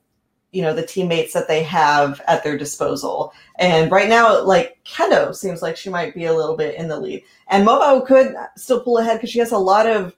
you 0.52 0.62
know, 0.62 0.74
the 0.74 0.86
teammates 0.86 1.32
that 1.32 1.48
they 1.48 1.62
have 1.62 2.20
at 2.26 2.42
their 2.42 2.58
disposal? 2.58 3.32
And 3.58 3.90
right 3.90 4.08
now, 4.08 4.42
like 4.42 4.78
Kendo 4.84 5.34
seems 5.34 5.62
like 5.62 5.76
she 5.76 5.90
might 5.90 6.14
be 6.14 6.26
a 6.26 6.34
little 6.34 6.56
bit 6.56 6.74
in 6.76 6.88
the 6.88 6.98
lead, 6.98 7.22
and 7.48 7.66
Momo 7.66 8.04
could 8.06 8.34
still 8.56 8.82
pull 8.82 8.98
ahead 8.98 9.18
because 9.18 9.30
she 9.30 9.38
has 9.38 9.52
a 9.52 9.58
lot 9.58 9.86
of 9.86 10.14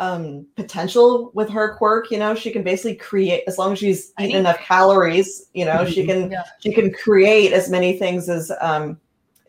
um 0.00 0.46
potential 0.56 1.30
with 1.34 1.50
her 1.50 1.76
quirk 1.76 2.10
you 2.10 2.18
know 2.18 2.34
she 2.34 2.50
can 2.50 2.62
basically 2.62 2.94
create 2.94 3.44
as 3.46 3.58
long 3.58 3.74
as 3.74 3.78
she's 3.78 4.14
eating 4.18 4.36
enough 4.36 4.58
calories 4.58 5.50
you 5.52 5.64
know 5.64 5.84
she 5.84 6.06
can 6.06 6.30
Yeah. 6.30 6.42
she 6.58 6.72
can 6.72 6.90
create 6.90 7.52
as 7.52 7.68
many 7.68 7.98
things 7.98 8.28
as 8.30 8.50
um 8.62 8.98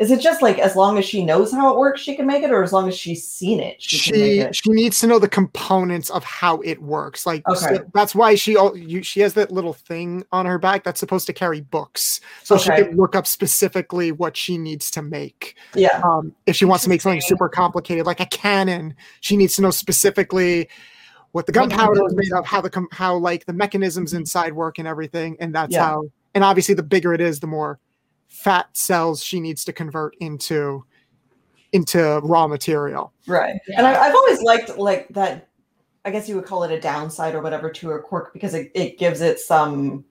is 0.02 0.10
it 0.10 0.20
just 0.20 0.42
like 0.42 0.58
as 0.58 0.76
long 0.76 0.98
as 0.98 1.06
she 1.06 1.24
knows 1.24 1.52
how 1.52 1.72
it 1.72 1.78
works 1.78 2.02
she 2.02 2.16
can 2.16 2.26
make 2.26 2.42
it 2.44 2.50
or 2.52 2.64
as 2.64 2.74
long 2.74 2.88
as 2.88 2.98
she's 2.98 3.26
seen 3.26 3.60
it 3.60 3.80
she, 3.82 4.12
can 4.12 4.20
make 4.20 4.32
she 4.32 4.40
it? 4.40 4.56
she 4.56 4.70
needs 4.72 5.00
to 5.00 5.06
know 5.08 5.20
the 5.20 5.30
components 5.30 6.10
of 6.10 6.24
how 6.24 6.60
it 6.62 6.82
works 6.82 7.26
like 7.26 7.48
Okay. 7.48 7.76
so 7.78 7.86
that's 7.94 8.16
why 8.16 8.34
she 8.36 8.54
you, 8.76 9.04
she 9.04 9.20
has 9.22 9.36
that 9.36 9.52
little 9.52 9.74
thing 9.74 10.26
on 10.32 10.46
her 10.48 10.58
back 10.58 10.84
that's 10.84 11.00
supposed 11.00 11.28
to 11.28 11.34
carry 11.34 11.62
books 11.62 12.20
so 12.44 12.58
she 12.58 12.70
can 12.72 12.98
look 12.98 13.16
up 13.16 13.28
specifically 13.28 14.12
what 14.12 14.36
she 14.36 14.58
needs 14.58 14.90
to 14.92 15.02
make. 15.04 15.56
Yeah. 15.76 16.02
Um 16.04 16.34
if 16.48 16.56
she 16.56 16.66
wants 16.66 16.84
to 16.86 16.90
make 16.90 17.02
something 17.02 17.22
super 17.22 17.48
complicated 17.48 18.06
like 18.08 18.20
a 18.20 18.26
cannon 18.26 18.96
she 19.22 19.38
needs 19.38 19.56
to 19.58 19.62
know 19.62 19.72
specifically 19.72 20.68
what 21.34 21.46
the 21.46 21.52
gunpowder 21.52 22.06
is 22.08 22.16
made 22.16 22.34
of 22.34 22.46
how 22.46 22.60
the 22.60 22.70
com- 22.70 22.90
how 22.92 23.16
like 23.16 23.46
the 23.46 23.54
mechanisms 23.54 24.14
inside 24.14 24.54
work 24.54 24.80
and 24.80 24.88
everything 24.88 25.38
and 25.40 25.54
that's 25.54 25.74
Yeah. 25.74 25.86
how 25.86 26.04
and 26.34 26.44
obviously 26.44 26.74
the 26.74 26.84
bigger 26.84 27.14
it 27.14 27.22
is 27.22 27.40
the 27.40 27.48
more 27.48 27.80
fat 28.32 28.66
cells 28.76 29.22
she 29.22 29.40
needs 29.40 29.64
to 29.66 29.74
convert 29.74 30.16
into 30.22 30.84
into 31.74 32.20
raw 32.24 32.48
material 32.48 33.14
right 33.28 33.60
Yeah. 33.68 33.76
and 33.78 33.86
I, 33.88 34.06
i've 34.08 34.16
always 34.16 34.42
liked 34.42 34.78
like 34.78 35.08
that 35.10 35.50
i 36.06 36.10
guess 36.12 36.28
you 36.30 36.36
would 36.36 36.46
call 36.46 36.64
it 36.64 36.72
a 36.72 36.80
downside 36.80 37.36
or 37.36 37.42
whatever 37.42 37.70
to 37.70 37.90
her 37.90 38.00
quirk 38.00 38.32
because 38.34 38.54
it, 38.54 38.72
it 38.74 38.98
gives 38.98 39.20
it 39.22 39.38
some 39.40 40.06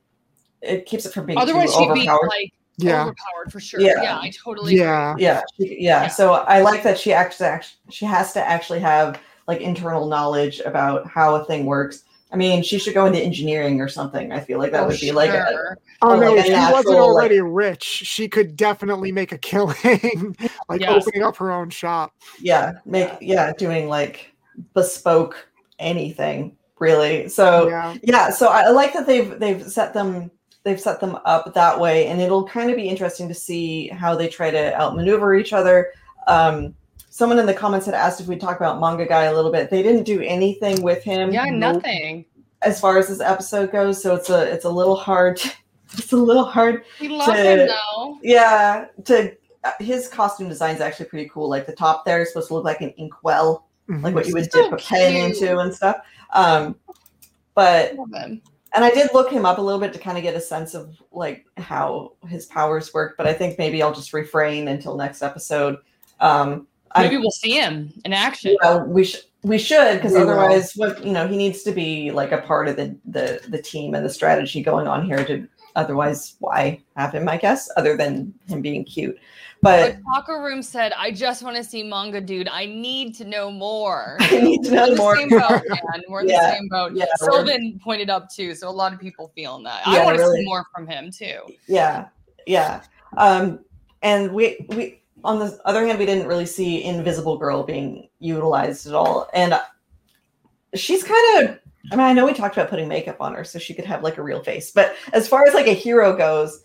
it 0.61 0.85
keeps 0.85 1.07
it 1.07 1.13
from 1.15 1.25
being 1.27 1.39
Otherwise, 1.39 1.75
too 1.75 1.85
she'd 1.85 1.95
be 1.95 2.07
like 2.07 2.53
yeah 2.77 3.03
overpowered 3.05 3.51
for 3.51 3.59
sure. 3.61 3.81
Yeah. 3.81 4.03
Yeah, 4.03 4.19
I 4.19 4.31
totally 4.31 4.75
agree. 4.75 4.85
yeah 4.85 5.15
yeah, 5.19 5.43
yeah 5.59 6.03
Yeah. 6.03 6.09
so 6.09 6.35
i 6.35 6.61
like 6.61 6.83
that 6.83 6.99
she 6.99 7.13
actually, 7.13 7.47
actually 7.47 7.79
she 7.91 8.05
has 8.05 8.33
to 8.35 8.47
actually 8.47 8.81
have 8.81 9.19
like 9.49 9.61
internal 9.63 10.07
knowledge 10.07 10.61
about 10.61 11.07
how 11.09 11.35
a 11.37 11.45
thing 11.47 11.65
works 11.65 12.05
i 12.33 12.37
mean 12.37 12.63
she 12.63 12.79
should 12.79 12.95
go 12.95 13.07
into 13.07 13.19
engineering 13.19 13.81
or 13.81 13.89
something 13.89 14.33
i 14.33 14.41
feel 14.41 14.59
like 14.59 14.71
that 14.73 14.83
For 14.83 14.89
would 14.89 15.01
be 15.01 15.13
like 15.13 15.31
a. 15.31 15.77
Oh 16.03 16.19
no, 16.19 16.33
like 16.33 16.41
if 16.41 16.45
a 16.45 16.49
she 16.49 16.53
wasn't 16.55 16.75
natural, 16.75 17.15
like- 17.15 17.23
already 17.25 17.41
rich, 17.41 17.83
she 17.85 18.29
could 18.29 18.57
definitely 18.57 19.13
make 19.13 19.33
a 19.33 19.39
killing, 19.39 20.37
like 20.69 20.81
Yes. 20.81 21.03
opening 21.07 21.23
up 21.23 21.37
her 21.37 21.51
own 21.53 21.69
shop. 21.71 22.15
yeah 22.41 22.73
make 22.87 23.11
yeah 23.21 23.53
doing 23.53 23.89
like 23.89 24.33
bespoke 24.75 25.47
anything 25.79 26.57
really 26.79 27.29
so 27.29 27.69
yeah. 27.69 27.95
yeah 28.03 28.31
so 28.31 28.49
i 28.49 28.63
I 28.63 28.69
like 28.71 28.93
that 28.95 29.07
they've 29.07 29.39
they've 29.39 29.63
set 29.63 29.93
them 29.95 30.31
they've 30.65 30.81
set 30.81 31.01
them 31.01 31.19
up 31.25 31.53
that 31.55 31.79
way 31.81 32.07
and 32.07 32.21
it'll 32.21 32.47
kind 32.47 32.71
of 32.71 32.77
be 32.77 32.89
interesting 32.89 33.29
to 33.29 33.35
see 33.35 33.89
how 33.89 34.15
they 34.15 34.29
try 34.29 34.51
to 34.51 34.75
outmaneuver 34.81 35.35
each 35.35 35.53
other 35.53 35.93
um 36.27 36.75
someone 37.21 37.39
in 37.39 37.47
the 37.47 37.55
comments 37.55 37.85
had 37.87 37.95
asked 37.95 38.21
if 38.21 38.27
we'd 38.27 38.41
talk 38.41 38.57
about 38.57 38.81
manga 38.81 39.07
guy 39.07 39.25
a 39.25 39.35
little 39.35 39.53
bit 39.53 39.69
they 39.71 39.83
didn't 39.83 40.05
do 40.05 40.21
anything 40.23 40.81
with 40.83 41.03
him 41.05 41.31
Yeah, 41.33 41.45
nothing. 41.45 42.25
as 42.63 42.81
far 42.81 42.99
as 42.99 43.09
this 43.09 43.21
episode 43.21 43.71
goes 43.71 44.03
so 44.03 44.15
it's 44.17 44.31
a 44.31 44.51
it's 44.53 44.65
a 44.65 44.71
little 44.71 44.97
hard 44.97 45.41
it's 45.93 46.13
a 46.13 46.17
little 46.17 46.45
hard 46.45 46.85
We 47.01 47.09
love 47.09 47.27
To- 47.27 47.35
him 47.43 47.69
though. 47.69 48.19
yeah 48.23 48.87
to 49.05 49.37
uh, 49.65 49.73
his 49.79 50.09
costume 50.09 50.49
design 50.49 50.75
is 50.75 50.81
actually 50.81 51.07
pretty 51.07 51.29
cool 51.29 51.49
like 51.49 51.67
the 51.67 51.75
top 51.75 52.05
there 52.07 52.23
is 52.23 52.29
supposed 52.29 52.49
to 52.49 52.55
look 52.55 52.65
like 52.65 52.81
an 52.81 52.95
inkwell 52.97 53.67
like 53.89 54.15
what 54.15 54.27
you 54.27 54.35
would 54.35 54.51
So 54.53 54.63
dip 54.71 54.73
a 54.73 54.77
pen 54.83 55.17
into 55.31 55.59
and 55.59 55.75
stuff 55.75 55.97
um 56.33 56.77
but 57.55 57.95
Love 57.97 58.13
him. 58.15 58.41
and 58.75 58.85
I 58.85 58.91
did 58.91 59.11
look 59.13 59.31
him 59.31 59.45
up 59.45 59.59
a 59.59 59.61
little 59.61 59.81
bit 59.81 59.93
to 59.95 59.99
kind 59.99 60.17
of 60.17 60.23
get 60.23 60.35
a 60.37 60.41
sense 60.41 60.75
of 60.75 60.97
like 61.13 61.45
how 61.57 62.13
his 62.29 62.47
powers 62.47 62.95
work, 62.95 63.17
but 63.19 63.27
I 63.27 63.33
think 63.33 63.59
maybe 63.59 63.83
I'll 63.83 63.93
just 63.93 64.13
refrain 64.13 64.69
until 64.69 64.97
next 64.97 65.23
episode. 65.23 65.79
Um, 66.21 66.69
I- 66.93 67.03
Maybe 67.05 67.17
we'll 67.19 67.31
see 67.31 67.53
him 67.53 67.93
in 68.05 68.13
action. 68.13 68.57
well, 68.63 68.85
we 68.87 69.05
should 69.05 69.23
we 69.43 69.59
should 69.59 69.95
because 69.97 70.13
We 70.13 70.19
will. 70.19 70.31
otherwise, 70.31 70.75
what 70.75 71.03
you 71.05 71.13
know, 71.13 71.27
he 71.27 71.37
needs 71.37 71.63
to 71.63 71.73
be 71.73 72.11
like 72.11 72.31
a 72.33 72.39
part 72.43 72.69
of 72.69 72.77
the 72.77 72.95
the 73.07 73.41
the 73.49 73.61
team 73.63 73.95
and 73.95 74.05
the 74.05 74.11
strategy 74.11 74.63
going 74.63 74.87
on 74.87 75.05
here. 75.05 75.25
To 75.25 75.47
otherwise, 75.77 76.35
why 76.41 76.81
have 76.97 77.13
him? 77.15 77.29
I 77.29 77.37
guess 77.39 77.71
other 77.77 77.97
than 77.97 78.35
him 78.49 78.61
being 78.61 78.85
cute, 78.85 79.17
but 79.63 79.95
But 80.05 80.15
Taco 80.15 80.43
Room 80.43 80.63
said, 80.63 80.93
"I 80.95 81.11
just 81.11 81.43
want 81.43 81.57
to 81.57 81.65
see 81.65 81.83
manga, 81.83 82.21
dude. 82.21 82.49
I 82.49 82.67
need 82.67 83.15
to 83.15 83.25
know 83.25 83.51
more." 83.51 84.17
I 84.21 84.41
need 84.41 84.63
to 84.65 84.73
know 84.75 84.89
We're 84.99 85.15
know 85.17 85.23
in 85.23 85.29
the 85.31 85.39
same 85.39 85.49
boat, 85.49 85.63
man. 85.69 86.03
We're 86.09 86.21
in 86.23 86.29
Yeah, 86.29 86.51
the 86.51 86.57
same 86.57 86.69
boat. 86.69 86.93
yeah, 86.95 87.07
we're- 87.21 87.33
Sylvan 87.33 87.81
pointed 87.83 88.11
up 88.11 88.29
too, 88.29 88.55
so 88.55 88.69
a 88.69 88.71
lot 88.71 88.93
of 88.93 88.99
people 89.01 89.31
feeling 89.35 89.63
that. 89.65 89.83
Yeah, 89.87 90.01
I 90.01 90.05
want 90.05 90.17
to 90.19 90.23
really. 90.25 90.41
see 90.41 90.45
more 90.47 90.67
from 90.75 90.87
him 90.87 91.11
too. 91.11 91.41
yeah 91.67 92.09
yeah 92.47 92.83
um 93.19 93.61
and 94.03 94.33
we 94.33 94.67
we 94.71 95.00
on 95.25 95.39
the 95.39 95.59
other 95.65 95.87
hand 95.87 95.99
we 95.99 96.07
didn't 96.07 96.27
really 96.27 96.47
see 96.47 96.85
invisible 96.85 97.39
girl 97.39 97.63
being 97.63 98.09
utilized 98.19 98.87
at 98.87 98.95
all 98.95 99.29
and 99.35 99.59
she's 100.75 101.03
kind 101.03 101.39
of 101.49 101.59
i 101.91 101.97
mean 101.97 102.07
i 102.07 102.13
know 102.13 102.27
we 102.27 102.33
talked 102.33 102.57
about 102.57 102.71
putting 102.71 102.89
makeup 102.89 103.17
on 103.21 103.35
her 103.35 103.45
so 103.45 103.59
she 103.59 103.75
could 103.75 103.85
have 103.85 104.03
like 104.03 104.19
a 104.19 104.23
real 104.23 104.43
face 104.43 104.71
but 104.71 104.95
as 105.13 105.29
far 105.29 105.47
as 105.47 105.55
like 105.55 105.67
a 105.67 105.73
hero 105.73 106.17
goes 106.17 106.63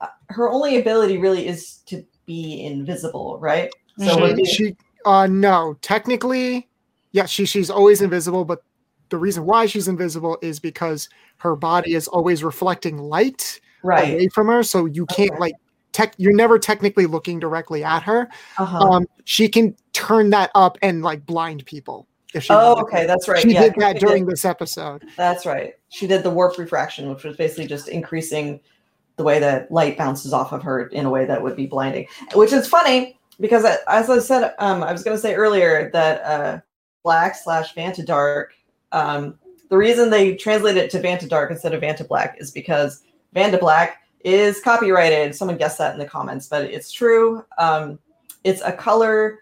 uh, 0.00 0.06
her 0.28 0.50
only 0.50 0.78
ability 0.78 1.18
really 1.18 1.46
is 1.46 1.78
to 1.86 2.04
be 2.26 2.64
invisible 2.64 3.38
right 3.40 3.70
so. 3.98 4.34
She, 4.36 4.44
she 4.44 4.76
uh 5.04 5.26
no, 5.26 5.76
technically, 5.80 6.68
yeah, 7.12 7.26
she 7.26 7.44
she's 7.44 7.70
always 7.70 8.00
invisible, 8.00 8.44
but 8.44 8.62
the 9.10 9.16
reason 9.16 9.44
why 9.44 9.66
she's 9.66 9.88
invisible 9.88 10.38
is 10.42 10.60
because 10.60 11.08
her 11.38 11.56
body 11.56 11.94
is 11.94 12.08
always 12.08 12.44
reflecting 12.44 12.98
light 12.98 13.60
right 13.82 14.12
away 14.12 14.28
from 14.28 14.48
her, 14.48 14.62
so 14.62 14.86
you 14.86 15.06
can't 15.06 15.30
Okay. 15.30 15.40
like 15.40 15.54
tech 15.98 16.14
you're 16.16 16.34
never 16.34 16.58
technically 16.58 17.06
looking 17.06 17.40
directly 17.40 17.82
at 17.82 18.02
her. 18.02 18.28
uh-huh. 18.58 18.78
Um 18.78 19.06
she 19.24 19.48
can 19.48 19.74
turn 19.92 20.30
that 20.30 20.50
up 20.54 20.78
and 20.80 21.02
like 21.02 21.26
blind 21.26 21.64
people 21.66 22.06
if 22.34 22.44
she 22.44 22.52
oh 22.52 22.80
okay 22.82 23.06
that's 23.06 23.28
right 23.28 23.42
She 23.42 23.52
yeah 23.52 23.62
did 23.62 23.74
that 23.78 23.98
during 23.98 24.26
this 24.26 24.44
episode. 24.44 25.04
That's 25.16 25.44
right. 25.44 25.74
She 25.88 26.06
did 26.06 26.22
the 26.22 26.30
warp 26.30 26.56
refraction, 26.58 27.08
which 27.10 27.24
was 27.24 27.36
basically 27.36 27.66
just 27.66 27.88
increasing 27.88 28.60
the 29.16 29.24
way 29.24 29.40
that 29.40 29.70
light 29.72 29.98
bounces 29.98 30.32
off 30.32 30.52
of 30.52 30.62
her 30.62 30.86
in 30.88 31.04
a 31.04 31.10
way 31.10 31.24
that 31.24 31.42
would 31.42 31.56
be 31.56 31.66
blinding. 31.66 32.06
Which 32.34 32.52
is 32.52 32.68
funny 32.68 33.18
because, 33.40 33.64
as 33.64 34.08
I 34.08 34.18
said, 34.20 34.54
um, 34.58 34.82
I 34.82 34.92
was 34.92 35.02
going 35.02 35.16
to 35.16 35.20
say 35.20 35.34
earlier 35.34 35.90
that 35.92 36.22
uh, 36.22 36.60
black 37.02 37.34
slash 37.34 37.74
Vanta 37.74 38.04
Dark. 38.04 38.52
Um, 38.92 39.38
the 39.70 39.76
reason 39.76 40.10
they 40.10 40.34
translated 40.36 40.84
it 40.84 40.90
to 40.92 41.00
Vanta 41.00 41.28
Dark 41.28 41.50
instead 41.50 41.74
of 41.74 41.82
Vanta 41.82 42.06
Black 42.06 42.36
is 42.38 42.50
because 42.50 43.02
Vanta 43.34 43.58
Black 43.58 44.02
is 44.28 44.60
copyrighted. 44.60 45.34
Someone 45.34 45.56
guessed 45.56 45.78
that 45.78 45.92
in 45.94 45.98
the 45.98 46.04
comments, 46.06 46.46
but 46.48 46.64
it's 46.64 46.92
true. 46.92 47.44
Um, 47.58 47.98
it's 48.44 48.62
a 48.62 48.72
color 48.72 49.40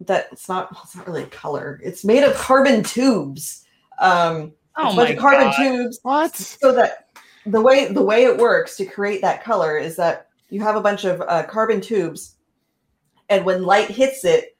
that 0.00 0.26
it's 0.32 0.48
not. 0.48 0.72
well, 0.72 0.82
It's 0.84 0.96
not 0.96 1.06
really 1.06 1.22
a 1.24 1.26
color. 1.26 1.80
It's 1.84 2.04
made 2.04 2.24
of 2.24 2.34
carbon 2.34 2.82
tubes. 2.82 3.64
Um, 4.00 4.52
Oh 4.76 4.94
my 4.94 5.10
of 5.10 5.18
carbon 5.18 5.48
god! 5.48 5.56
tubes 5.56 6.00
What? 6.02 6.34
so 6.34 6.72
that 6.72 7.08
the 7.44 7.60
way 7.60 7.92
the 7.92 8.02
way 8.02 8.24
it 8.24 8.38
works 8.38 8.74
to 8.78 8.86
create 8.86 9.20
that 9.20 9.44
color 9.44 9.76
is 9.76 9.96
that 9.96 10.28
you 10.48 10.62
have 10.62 10.76
a 10.76 10.80
bunch 10.80 11.04
of 11.04 11.20
uh, 11.20 11.42
carbon 11.42 11.78
tubes 11.80 12.36
and 13.28 13.44
when 13.44 13.64
light 13.64 13.90
hits 13.90 14.24
it 14.24 14.56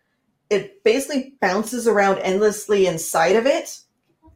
it 0.50 0.84
basically 0.84 1.34
bounces 1.40 1.88
around 1.88 2.18
endlessly 2.18 2.86
inside 2.86 3.36
of 3.36 3.46
it 3.46 3.80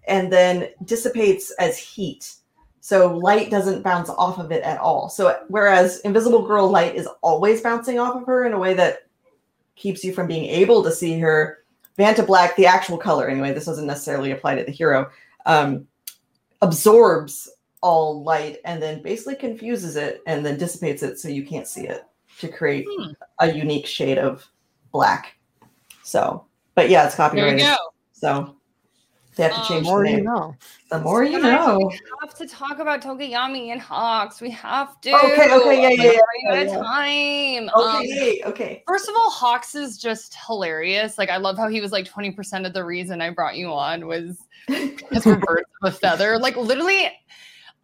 and 0.08 0.32
then 0.32 0.68
dissipates 0.86 1.50
as 1.58 1.76
heat 1.76 2.36
so 2.86 3.16
light 3.16 3.50
doesn't 3.50 3.82
bounce 3.82 4.08
off 4.10 4.38
of 4.38 4.52
it 4.52 4.62
at 4.62 4.78
all 4.78 5.08
so 5.08 5.36
whereas 5.48 5.98
invisible 6.00 6.46
girl 6.46 6.68
light 6.70 6.94
is 6.94 7.08
always 7.20 7.60
bouncing 7.60 7.98
off 7.98 8.14
of 8.14 8.24
her 8.26 8.44
in 8.46 8.52
a 8.52 8.58
way 8.58 8.74
that 8.74 9.08
keeps 9.74 10.04
you 10.04 10.12
from 10.12 10.28
being 10.28 10.44
able 10.44 10.84
to 10.84 10.92
see 10.92 11.18
her 11.18 11.64
vanta 11.98 12.24
black 12.24 12.54
the 12.54 12.66
actual 12.66 12.96
color 12.96 13.26
anyway 13.28 13.52
this 13.52 13.64
doesn't 13.66 13.86
necessarily 13.88 14.30
apply 14.30 14.54
to 14.54 14.62
the 14.64 14.70
hero 14.70 15.10
um, 15.46 15.86
absorbs 16.62 17.48
all 17.82 18.22
light 18.22 18.58
and 18.64 18.82
then 18.82 19.02
basically 19.02 19.34
confuses 19.36 19.96
it 19.96 20.20
and 20.26 20.44
then 20.44 20.56
dissipates 20.58 21.02
it 21.02 21.18
so 21.18 21.28
you 21.28 21.44
can't 21.44 21.66
see 21.68 21.86
it 21.86 22.04
to 22.38 22.48
create 22.48 22.86
Hmm. 22.88 23.12
a 23.40 23.52
unique 23.52 23.86
shade 23.86 24.18
of 24.18 24.46
black. 24.92 25.36
So, 26.02 26.46
but 26.74 26.88
yeah, 26.90 27.06
it's 27.06 27.16
There 27.16 27.26
you 27.26 27.30
copyrighted. 27.30 27.60
go. 27.60 27.76
So 28.12 28.55
they 29.36 29.42
have 29.44 29.52
to 29.52 29.60
Um, 29.60 29.66
change 29.68 29.84
More 29.86 30.02
the 30.04 30.10
you 30.10 30.22
know. 30.22 30.56
The 30.90 30.98
more 31.00 31.22
you 31.22 31.40
Guys, 31.40 31.42
know. 31.42 31.76
We 31.78 32.00
have 32.22 32.34
to 32.38 32.46
talk 32.46 32.78
about 32.78 33.02
Tokiyami 33.02 33.68
and 33.68 33.80
Hawks. 33.80 34.40
We 34.40 34.50
have 34.50 35.00
to. 35.02 35.14
Okay, 35.14 35.54
okay, 35.54 35.82
yeah, 35.82 35.88
yeah, 35.90 36.12
yeah, 36.12 36.18
We're 36.50 36.64
yeah, 36.64 36.76
time. 36.78 37.68
Um, 37.70 37.96
Okay, 38.02 38.42
okay. 38.46 38.82
First 38.86 39.08
of 39.08 39.14
all, 39.14 39.30
Hawks 39.30 39.74
is 39.74 39.98
just 39.98 40.36
hilarious. 40.46 41.18
Like 41.18 41.28
I 41.30 41.36
love 41.36 41.56
how 41.58 41.68
he 41.68 41.80
was 41.80 41.92
like 41.92 42.06
20% 42.06 42.66
of 42.66 42.72
the 42.72 42.84
reason 42.84 43.20
I 43.20 43.30
brought 43.30 43.56
you 43.56 43.68
on 43.72 44.06
was 44.06 44.38
because 44.66 45.26
we're 45.26 45.36
birds 45.46 45.68
of 45.82 45.92
a 45.92 45.96
feather. 45.96 46.38
Like 46.38 46.56
literally, 46.56 47.10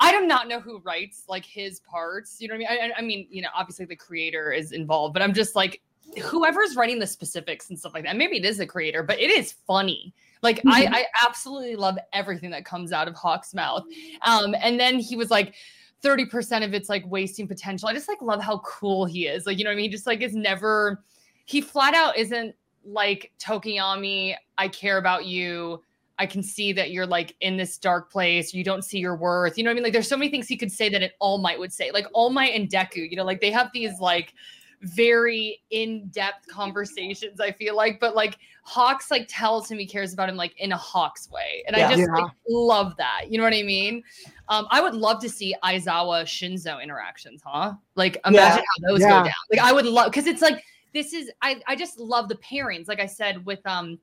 I 0.01 0.11
do 0.19 0.27
not 0.27 0.49
know 0.49 0.59
who 0.59 0.79
writes 0.79 1.25
like 1.29 1.45
his 1.45 1.81
parts. 1.81 2.39
You 2.41 2.49
know 2.49 2.55
what 2.55 2.67
I 2.71 2.75
mean? 2.75 2.83
I, 2.83 2.87
I- 2.95 2.99
I 2.99 3.03
mean, 3.03 3.27
you 3.31 3.43
know, 3.43 3.49
obviously 3.55 3.85
the 3.85 3.95
creator 3.97 4.53
is 4.53 4.73
involved, 4.73 5.13
but 5.13 5.23
I'm 5.23 5.35
just 5.35 5.55
like, 5.55 5.81
whoever's 6.23 6.77
writing 6.77 6.99
the 6.99 7.07
specifics 7.07 7.69
and 7.71 7.79
stuff 7.79 7.93
like 7.95 8.05
that. 8.05 8.17
Maybe 8.17 8.39
it 8.39 8.45
is 8.45 8.59
the 8.59 8.67
creator, 8.67 9.03
but 9.03 9.21
it 9.21 9.31
is 9.31 9.53
funny. 9.67 10.15
Like 10.43 10.61
I, 10.67 10.87
I 10.87 11.07
absolutely 11.27 11.77
love 11.77 11.97
everything 12.13 12.51
that 12.51 12.65
comes 12.65 12.93
out 12.93 13.09
of 13.09 13.15
Hawk's 13.15 13.55
mouth. 13.55 13.85
Um, 14.27 14.55
and 14.61 14.79
then 14.79 14.99
he 14.99 15.17
was 15.17 15.31
like, 15.31 15.55
30% 16.03 16.65
of 16.65 16.75
it's 16.75 16.89
like 16.89 17.05
wasting 17.07 17.47
potential. 17.47 17.89
I 17.89 17.95
just 17.95 18.09
like 18.09 18.21
love 18.21 18.43
how 18.43 18.59
cool 18.59 19.05
he 19.05 19.27
is. 19.27 19.47
Like, 19.47 19.59
you 19.59 19.65
know 19.65 19.71
what 19.71 19.75
I 19.75 19.77
mean? 19.77 19.85
He 19.85 19.89
just 19.89 20.07
like 20.07 20.21
is 20.21 20.35
never, 20.35 21.03
he 21.45 21.61
flat 21.61 21.95
out 21.95 22.17
isn't 22.17 22.55
like 22.85 23.33
Tokoyami, 23.39 24.35
I 24.59 24.69
care 24.69 24.99
about 24.99 25.27
you. 25.27 25.83
I 26.19 26.27
can 26.27 26.43
see 26.43 26.73
that 26.73 26.91
you're 26.91 27.07
like 27.07 27.35
in 27.41 27.57
this 27.57 27.79
dark 27.79 28.11
place. 28.11 28.53
You 28.53 28.65
don't 28.65 28.83
see 28.83 28.99
your 28.99 29.17
worth. 29.17 29.57
You 29.57 29.65
know 29.65 29.71
what 29.71 29.73
I 29.73 29.75
mean? 29.75 29.85
Like 29.85 29.93
there's 29.93 30.09
so 30.09 30.17
many 30.17 30.31
things 30.31 30.47
he 30.47 30.57
could 30.57 30.71
say 30.71 30.89
that 30.89 31.03
an 31.03 31.11
All 31.21 31.39
Might 31.39 31.59
would 31.59 31.73
say. 31.73 31.91
Like 31.93 32.07
All 32.13 32.31
Might 32.31 32.55
and 32.55 32.69
Deku, 32.69 33.09
you 33.09 33.17
know, 33.17 33.25
like 33.25 33.41
they 33.41 33.51
have 33.51 33.71
these 33.73 33.99
like 33.99 34.35
very 34.83 35.63
in-depth 35.71 36.47
conversations, 36.49 37.41
I 37.41 37.53
feel 37.53 37.77
like. 37.77 38.01
But 38.01 38.15
like 38.17 38.39
Hawks 38.65 39.11
like 39.11 39.27
tells 39.29 39.71
him 39.71 39.79
he 39.79 39.87
cares 39.87 40.13
about 40.13 40.29
him 40.29 40.37
like 40.37 40.59
in 40.59 40.73
a 40.73 40.77
Hawks 40.77 41.31
way. 41.31 41.63
And 41.67 41.77
Yeah. 41.77 41.87
I 41.87 41.91
just 41.91 42.01
Yeah. 42.01 42.23
like, 42.23 42.33
love 42.49 42.97
that. 42.97 43.31
You 43.31 43.39
know 43.39 43.45
what 43.45 43.55
I 43.55 43.63
mean? 43.63 44.03
Um, 44.49 44.67
I 44.71 44.81
would 44.81 44.95
love 44.95 45.21
to 45.21 45.29
see 45.29 45.55
Aizawa 45.65 46.25
Shinso 46.25 46.83
interactions, 46.83 47.43
huh? 47.45 47.75
Like 47.95 48.19
imagine 48.27 48.65
how 48.65 48.91
those 48.91 49.01
Yeah. 49.01 49.09
go 49.09 49.25
down. 49.25 49.35
Like 49.51 49.61
I 49.61 49.73
would 49.73 49.87
love 49.87 50.11
because 50.11 50.27
it's 50.27 50.43
like 50.43 50.63
this 50.93 51.13
is 51.13 51.31
I 51.41 51.61
I 51.67 51.77
just 51.77 51.99
love 51.99 52.29
the 52.29 52.37
pairings. 52.37 52.89
Like 52.89 53.01
I 53.01 53.07
said 53.07 53.45
with 53.47 53.65
um 53.67 53.99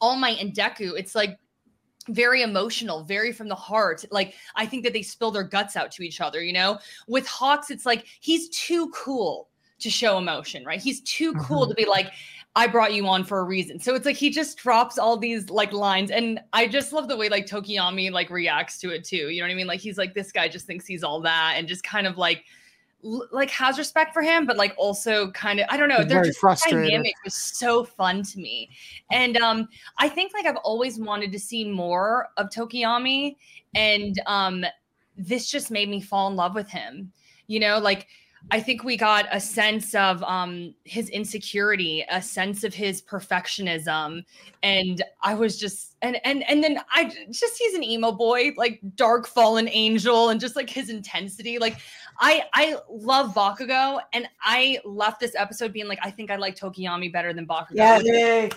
All 0.00 0.16
Might 0.16 0.40
and 0.40 0.52
Deku, 0.54 0.98
it's 0.98 1.14
like 1.14 1.38
very 2.08 2.42
emotional, 2.42 3.02
very 3.04 3.32
from 3.32 3.48
the 3.48 3.54
heart. 3.54 4.04
Like 4.10 4.34
I 4.56 4.66
think 4.66 4.84
that 4.84 4.92
they 4.92 5.02
spill 5.02 5.30
their 5.30 5.44
guts 5.44 5.76
out 5.76 5.90
to 5.92 6.02
each 6.02 6.20
other, 6.20 6.42
you 6.42 6.52
know? 6.52 6.78
With 7.08 7.26
Hawks, 7.26 7.70
it's 7.70 7.86
like 7.86 8.06
he's 8.20 8.48
too 8.50 8.90
cool 8.90 9.48
to 9.80 9.90
show 9.90 10.18
emotion, 10.18 10.64
right? 10.64 10.80
He's 10.80 11.00
too 11.02 11.32
cool 11.34 11.66
Mhm. 11.66 11.68
to 11.70 11.74
be 11.74 11.84
like, 11.86 12.12
I 12.56 12.68
brought 12.68 12.94
you 12.94 13.06
on 13.08 13.24
for 13.24 13.40
a 13.40 13.42
reason. 13.44 13.80
So 13.80 13.94
it's 13.96 14.06
like 14.06 14.16
he 14.16 14.30
just 14.30 14.56
drops 14.56 14.96
all 14.98 15.16
these 15.16 15.50
like 15.50 15.72
lines. 15.72 16.10
And 16.12 16.38
I 16.52 16.68
just 16.68 16.92
love 16.92 17.08
the 17.08 17.16
way 17.16 17.28
like 17.28 17.46
Tokoyami 17.46 18.12
like 18.12 18.30
reacts 18.30 18.78
to 18.80 18.90
it 18.90 19.02
too. 19.04 19.28
You 19.30 19.40
know 19.40 19.48
what 19.48 19.52
I 19.52 19.56
mean? 19.56 19.66
Like 19.66 19.80
he's 19.80 19.98
like, 19.98 20.14
this 20.14 20.30
guy 20.30 20.46
just 20.48 20.64
thinks 20.66 20.86
he's 20.86 21.02
all 21.02 21.20
that 21.22 21.54
and 21.56 21.66
just 21.66 21.82
kind 21.82 22.06
of 22.06 22.16
like 22.16 22.44
l- 23.04 23.26
like 23.32 23.50
has 23.50 23.76
respect 23.76 24.14
for 24.14 24.22
him, 24.22 24.46
but 24.46 24.56
like 24.56 24.72
also 24.78 25.32
kind 25.32 25.58
of 25.58 25.66
I 25.68 25.76
don't 25.76 25.88
know. 25.88 25.96
He's 25.96 26.06
They're 26.06 26.18
very 26.18 26.28
just 26.28 26.38
frustrated. 26.38 26.84
dynamic 26.84 27.14
was 27.24 27.34
so 27.34 27.82
fun 27.82 28.22
to 28.22 28.38
me. 28.38 28.70
And 29.10 29.36
um 29.38 29.68
I 29.98 30.08
think 30.08 30.32
like 30.32 30.46
I've 30.46 30.56
always 30.58 31.00
wanted 31.00 31.32
to 31.32 31.40
see 31.40 31.64
more 31.68 32.28
of 32.36 32.50
Tokoyami 32.50 33.34
and 33.74 34.20
um 34.26 34.64
this 35.16 35.50
just 35.50 35.72
made 35.72 35.88
me 35.88 36.00
fall 36.00 36.28
in 36.30 36.36
love 36.36 36.54
with 36.54 36.68
him. 36.68 37.12
You 37.48 37.58
know, 37.58 37.78
like 37.78 38.06
I 38.50 38.60
think 38.60 38.84
we 38.84 38.96
got 38.96 39.26
a 39.32 39.40
sense 39.40 39.94
of 39.94 40.22
um 40.22 40.74
his 40.84 41.08
insecurity, 41.08 42.04
a 42.10 42.20
sense 42.20 42.64
of 42.64 42.74
his 42.74 43.02
perfectionism, 43.02 44.24
and 44.62 45.02
I 45.22 45.34
was 45.34 45.58
just 45.58 45.96
and 46.02 46.18
and 46.24 46.48
and 46.48 46.62
then 46.62 46.78
I 46.92 47.04
just 47.30 47.58
he's 47.58 47.74
an 47.74 47.82
emo 47.82 48.12
boy, 48.12 48.52
like 48.56 48.80
dark 48.96 49.26
fallen 49.26 49.68
angel, 49.68 50.28
and 50.28 50.40
just 50.40 50.56
like 50.56 50.68
his 50.68 50.90
intensity. 50.90 51.58
Like 51.58 51.78
I 52.20 52.44
I 52.52 52.76
love 52.90 53.34
Bakugo, 53.34 54.00
and 54.12 54.28
I 54.42 54.78
left 54.84 55.20
this 55.20 55.34
episode 55.36 55.72
being 55.72 55.88
like, 55.88 56.00
I 56.02 56.10
think 56.10 56.30
I 56.30 56.36
like 56.36 56.56
Tokoyami 56.56 57.12
better 57.12 57.32
than 57.32 57.46
Bakugo. 57.46 57.72
Yeah, 57.72 58.48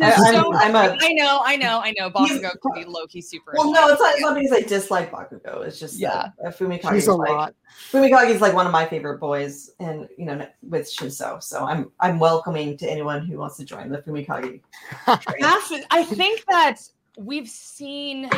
I- 0.00 0.12
I'm- 0.12 0.34
so- 0.34 0.54
I'm 0.54 0.74
a- 0.74 0.96
I 1.00 1.12
know, 1.12 1.42
I 1.44 1.56
know, 1.56 1.80
I 1.80 1.92
know. 1.98 2.10
He's- 2.24 2.38
Bakugo 2.40 2.60
could 2.60 2.74
be 2.74 2.84
low 2.84 3.06
key 3.06 3.20
super. 3.20 3.52
Well, 3.56 3.72
no, 3.72 3.88
it's 3.88 4.00
not, 4.00 4.12
it's 4.14 4.20
not 4.22 4.34
because 4.34 4.52
I 4.52 4.60
dislike 4.62 5.10
Bakugo. 5.10 5.66
It's 5.66 5.78
just 5.78 5.98
Yeah. 5.98 6.30
that 6.42 6.46
uh, 6.46 6.50
Fumikage 6.50 6.92
He's 6.94 7.02
is 7.04 7.08
a 7.08 7.14
like 7.14 7.30
lot. 7.30 7.54
Fumikage 7.90 8.30
is 8.30 8.40
like 8.40 8.54
one 8.54 8.66
of 8.66 8.72
my 8.72 8.86
favorite 8.86 9.18
boys, 9.18 9.70
and 9.80 10.08
you 10.18 10.24
know, 10.26 10.46
with 10.62 10.82
Shinso. 10.82 11.42
So 11.42 11.64
I'm 11.64 11.90
I'm 12.00 12.18
welcoming 12.18 12.76
to 12.78 12.90
anyone 12.90 13.26
who 13.26 13.38
wants 13.38 13.56
to 13.58 13.64
join 13.64 13.90
the 13.90 13.98
Fumikage. 13.98 14.60
I 15.06 16.04
think 16.04 16.44
that 16.48 16.76
we've 17.18 17.48
seen 17.48 18.28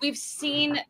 we've 0.00 0.16
seen 0.16 0.80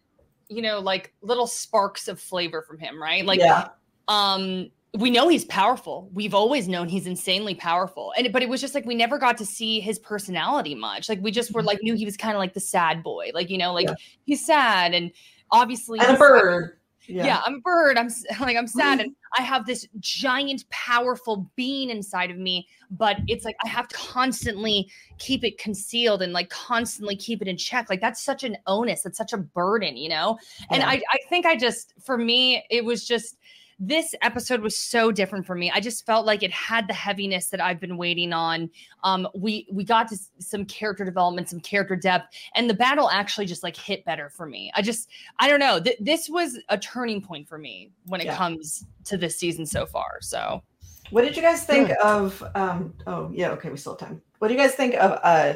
you 0.48 0.62
know 0.62 0.80
like 0.80 1.14
little 1.22 1.46
sparks 1.46 2.08
of 2.08 2.20
flavor 2.20 2.62
from 2.62 2.78
him, 2.78 3.00
right? 3.02 3.24
Like 3.24 3.40
yeah, 3.40 3.68
um 4.08 4.70
we 4.98 5.10
know 5.10 5.28
he's 5.28 5.44
powerful. 5.46 6.10
We've 6.12 6.34
always 6.34 6.68
known 6.68 6.88
he's 6.88 7.06
insanely 7.06 7.54
powerful. 7.54 8.12
And 8.16 8.30
but 8.32 8.42
it 8.42 8.48
was 8.48 8.60
just 8.60 8.74
like 8.74 8.84
we 8.84 8.94
never 8.94 9.18
got 9.18 9.38
to 9.38 9.46
see 9.46 9.80
his 9.80 9.98
personality 9.98 10.74
much. 10.74 11.08
Like 11.08 11.20
we 11.22 11.30
just 11.30 11.52
were 11.52 11.62
like 11.62 11.78
mm-hmm. 11.78 11.86
knew 11.86 11.94
he 11.94 12.04
was 12.04 12.16
kind 12.16 12.34
of 12.34 12.40
like 12.40 12.52
the 12.52 12.60
sad 12.60 13.02
boy. 13.02 13.30
Like, 13.32 13.48
you 13.48 13.56
know, 13.56 13.72
like 13.72 13.88
Yeah. 13.88 13.94
he's 14.24 14.44
sad 14.44 14.92
and 14.92 15.10
obviously 15.50 15.98
and 15.98 16.16
a 16.16 16.18
bird. 16.18 16.76
Yeah. 17.06 17.40
I'm 17.44 17.54
a 17.54 17.60
bird. 17.60 17.96
I'm 17.96 18.10
like 18.40 18.56
I'm 18.56 18.66
sad 18.66 19.00
and 19.00 19.16
I 19.38 19.40
have 19.40 19.64
this 19.64 19.88
giant 19.98 20.68
powerful 20.68 21.50
being 21.56 21.88
inside 21.88 22.30
of 22.30 22.36
me, 22.36 22.68
but 22.90 23.16
it's 23.28 23.46
like 23.46 23.56
I 23.64 23.68
have 23.68 23.88
to 23.88 23.96
constantly 23.96 24.90
keep 25.18 25.42
it 25.42 25.56
concealed 25.56 26.20
and 26.20 26.34
like 26.34 26.50
constantly 26.50 27.16
keep 27.16 27.40
it 27.40 27.48
in 27.48 27.56
check. 27.56 27.88
Like 27.88 28.02
that's 28.02 28.22
such 28.22 28.44
an 28.44 28.58
onus, 28.66 29.02
that's 29.02 29.16
such 29.16 29.32
a 29.32 29.38
burden, 29.38 29.96
you 29.96 30.10
know? 30.10 30.38
And 30.70 30.82
I 30.82 31.00
I 31.10 31.18
think 31.30 31.46
I 31.46 31.56
just 31.56 31.94
for 32.04 32.18
me 32.18 32.62
it 32.68 32.84
was 32.84 33.06
just 33.06 33.38
this 33.84 34.14
episode 34.22 34.60
was 34.60 34.78
so 34.78 35.10
different 35.10 35.44
for 35.44 35.56
me. 35.56 35.68
I 35.74 35.80
just 35.80 36.06
felt 36.06 36.24
like 36.24 36.44
it 36.44 36.52
had 36.52 36.86
the 36.86 36.94
heaviness 36.94 37.48
that 37.48 37.60
I've 37.60 37.80
been 37.80 37.96
waiting 37.96 38.32
on. 38.32 38.70
Um, 39.02 39.26
we 39.34 39.66
we 39.72 39.82
got 39.82 40.06
to 40.10 40.16
some 40.38 40.64
character 40.66 41.04
development, 41.04 41.48
some 41.48 41.58
character 41.58 41.96
depth, 41.96 42.32
and 42.54 42.70
the 42.70 42.74
battle 42.74 43.10
actually 43.10 43.46
just 43.46 43.64
like 43.64 43.76
hit 43.76 44.04
better 44.04 44.28
for 44.30 44.46
me. 44.46 44.70
I 44.76 44.82
just 44.82 45.08
I 45.40 45.48
don't 45.48 45.58
know. 45.58 45.80
Th- 45.80 45.96
this 45.98 46.28
was 46.30 46.60
a 46.68 46.78
turning 46.78 47.20
point 47.20 47.48
for 47.48 47.58
me 47.58 47.90
when 48.06 48.20
it 48.20 48.26
Yeah. 48.26 48.36
comes 48.36 48.86
to 49.06 49.16
this 49.16 49.36
season 49.36 49.66
so 49.66 49.84
far. 49.84 50.18
So 50.20 50.62
What 51.10 51.22
did 51.22 51.36
you 51.36 51.42
guys 51.42 51.64
think 51.64 51.90
of? 52.04 52.40
Um, 52.54 52.94
oh 53.08 53.30
yeah, 53.34 53.50
okay, 53.50 53.68
we 53.68 53.76
still 53.76 53.94
have 53.98 54.08
time. 54.08 54.22
What 54.38 54.46
do 54.48 54.54
you 54.54 54.60
guys 54.60 54.74
think 54.74 54.94
of 54.94 55.18
uh, 55.24 55.54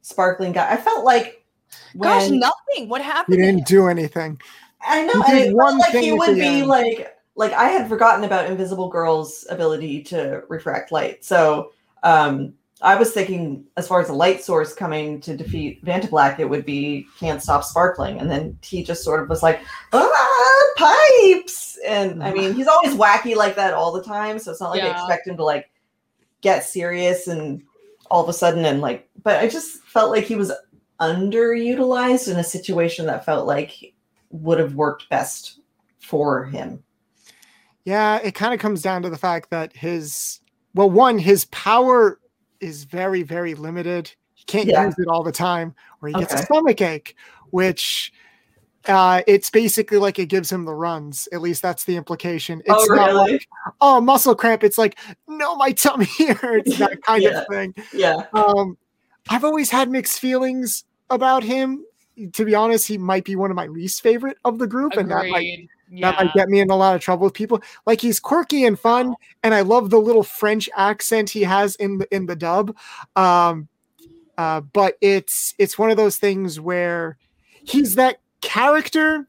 sparkling 0.00 0.52
guy? 0.52 0.72
I 0.72 0.76
felt 0.76 1.04
like 1.04 1.44
gosh, 1.98 2.28
nothing. 2.30 2.88
What 2.88 3.02
happened? 3.02 3.36
You 3.36 3.44
didn't 3.44 3.66
do 3.66 3.88
anything. 3.88 4.40
I 4.86 5.04
know, 5.06 5.22
He 5.22 5.32
and 5.32 5.38
did 5.40 5.48
it 5.48 5.54
one 5.56 5.70
felt 5.72 5.80
like 5.80 5.92
thing 5.92 6.02
he 6.04 6.12
would 6.12 6.34
be 6.36 6.46
end. 6.60 6.66
like 6.68 7.13
like 7.36 7.52
I 7.52 7.68
had 7.68 7.88
forgotten 7.88 8.24
about 8.24 8.46
Invisible 8.46 8.88
Girl's 8.88 9.46
ability 9.50 10.02
to 10.04 10.42
refract 10.48 10.92
light. 10.92 11.24
So 11.24 11.72
um 12.02 12.54
I 12.82 12.96
was 12.96 13.12
thinking 13.12 13.64
as 13.76 13.88
far 13.88 14.00
as 14.00 14.08
a 14.08 14.14
light 14.14 14.42
source 14.42 14.74
coming 14.74 15.20
to 15.22 15.36
defeat 15.36 15.84
Vanta 15.84 16.10
Black, 16.10 16.38
it 16.38 16.48
would 16.48 16.66
be 16.66 17.06
can't 17.18 17.42
stop 17.42 17.64
sparkling. 17.64 18.18
And 18.18 18.30
then 18.30 18.58
he 18.62 18.82
just 18.82 19.04
sort 19.04 19.22
of 19.22 19.28
was 19.28 19.42
like, 19.42 19.60
ah, 19.92 20.62
pipes. 20.76 21.78
And 21.86 22.22
I 22.22 22.32
mean, 22.32 22.52
he's 22.52 22.66
always 22.66 22.94
wacky 22.96 23.36
like 23.36 23.56
that 23.56 23.74
all 23.74 23.92
the 23.92 24.02
time. 24.02 24.38
So 24.38 24.50
it's 24.50 24.60
not 24.60 24.70
like 24.70 24.82
I 24.82 24.90
expect 24.90 25.26
him 25.26 25.36
to 25.36 25.44
like 25.44 25.70
get 26.40 26.64
serious 26.64 27.26
and 27.26 27.62
all 28.10 28.22
of 28.22 28.28
a 28.28 28.32
sudden 28.34 28.66
and 28.66 28.82
like 28.82 29.08
but 29.22 29.40
I 29.40 29.48
just 29.48 29.82
felt 29.84 30.10
like 30.10 30.24
he 30.24 30.36
was 30.36 30.52
underutilized 31.00 32.30
in 32.30 32.38
a 32.38 32.44
situation 32.44 33.06
that 33.06 33.24
felt 33.24 33.46
like 33.46 33.94
would 34.30 34.58
have 34.58 34.74
worked 34.74 35.08
best 35.08 35.60
for 36.00 36.44
him. 36.44 36.82
Yeah, 37.84 38.18
it 38.22 38.34
kind 38.34 38.54
of 38.54 38.60
comes 38.60 38.82
down 38.82 39.02
to 39.02 39.10
the 39.10 39.18
fact 39.18 39.50
that 39.50 39.74
his 39.76 40.40
well, 40.74 40.90
one, 40.90 41.18
his 41.18 41.44
power 41.46 42.18
is 42.60 42.84
very, 42.84 43.22
very 43.22 43.54
limited. 43.54 44.12
He 44.34 44.44
can't 44.44 44.66
Yeah. 44.66 44.86
use 44.86 44.94
it 44.98 45.06
all 45.06 45.22
the 45.22 45.32
time, 45.32 45.74
or 46.02 46.08
he 46.08 46.14
gets 46.14 46.34
a 46.34 46.38
stomach 46.38 46.80
ache, 46.80 47.14
which 47.50 48.12
uh, 48.86 49.22
it's 49.26 49.50
basically 49.50 49.98
like 49.98 50.18
it 50.18 50.26
gives 50.26 50.50
him 50.50 50.64
the 50.64 50.74
runs. 50.74 51.28
At 51.32 51.40
least 51.40 51.62
that's 51.62 51.84
the 51.84 51.96
implication. 51.96 52.60
It's 52.66 52.86
oh, 52.90 52.94
not 52.94 53.14
like, 53.14 53.46
oh, 53.80 54.00
muscle 54.00 54.34
cramp. 54.34 54.62
It's 54.64 54.76
like, 54.76 54.98
no, 55.26 55.56
my 55.56 55.72
tummy 55.72 56.06
hurts. 56.40 56.76
That 56.78 57.02
kind 57.06 57.22
Yeah. 57.22 57.40
of 57.40 57.46
thing. 57.48 57.74
yeah. 57.92 58.26
Um, 58.32 58.76
I've 59.28 59.44
always 59.44 59.70
had 59.70 59.90
mixed 59.90 60.18
feelings 60.20 60.84
about 61.08 61.42
him. 61.44 61.84
To 62.34 62.44
be 62.44 62.54
honest, 62.54 62.86
he 62.86 62.98
might 62.98 63.24
be 63.24 63.36
one 63.36 63.50
of 63.50 63.56
my 63.56 63.66
least 63.66 64.02
favorite 64.02 64.36
of 64.44 64.58
the 64.58 64.66
group, 64.66 64.92
and 64.94 65.10
that 65.10 65.26
might 65.28 65.38
Agreed. 65.38 65.68
Yeah. 65.94 66.10
that 66.10 66.24
might 66.24 66.34
get 66.34 66.48
me 66.48 66.60
in 66.60 66.70
a 66.70 66.76
lot 66.76 66.94
of 66.96 67.00
trouble 67.00 67.24
with 67.24 67.34
people. 67.34 67.62
Like 67.86 68.00
he's 68.00 68.18
quirky 68.20 68.64
and 68.64 68.78
fun, 68.78 69.14
and 69.42 69.54
I 69.54 69.60
love 69.60 69.90
the 69.90 70.00
little 70.00 70.22
French 70.22 70.68
accent 70.76 71.30
he 71.30 71.42
has 71.42 71.76
in 71.76 71.98
the 71.98 72.14
in 72.14 72.26
the 72.26 72.36
dub. 72.36 72.76
Um, 73.16 73.68
uh, 74.36 74.60
but 74.60 74.96
it's 75.00 75.54
it's 75.58 75.78
one 75.78 75.90
of 75.90 75.96
those 75.96 76.16
things 76.16 76.58
where 76.58 77.16
he's 77.64 77.94
that 77.94 78.18
character 78.40 79.26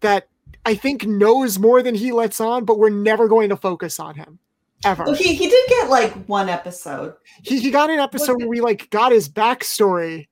that 0.00 0.28
I 0.64 0.74
think 0.74 1.06
knows 1.06 1.58
more 1.58 1.82
than 1.82 1.94
he 1.94 2.10
lets 2.12 2.40
on, 2.40 2.64
but 2.64 2.78
we're 2.78 2.90
never 2.90 3.28
going 3.28 3.50
to 3.50 3.56
focus 3.56 4.00
on 4.00 4.14
him 4.14 4.38
ever. 4.84 5.04
Well, 5.04 5.14
he, 5.14 5.34
he 5.34 5.48
did 5.48 5.68
get 5.68 5.88
like 5.90 6.12
one 6.26 6.48
episode. 6.48 7.14
He, 7.42 7.60
he 7.60 7.70
got 7.70 7.90
an 7.90 7.98
episode 8.00 8.38
where 8.38 8.48
we 8.48 8.60
like 8.60 8.90
got 8.90 9.12
his 9.12 9.28
backstory, 9.28 10.26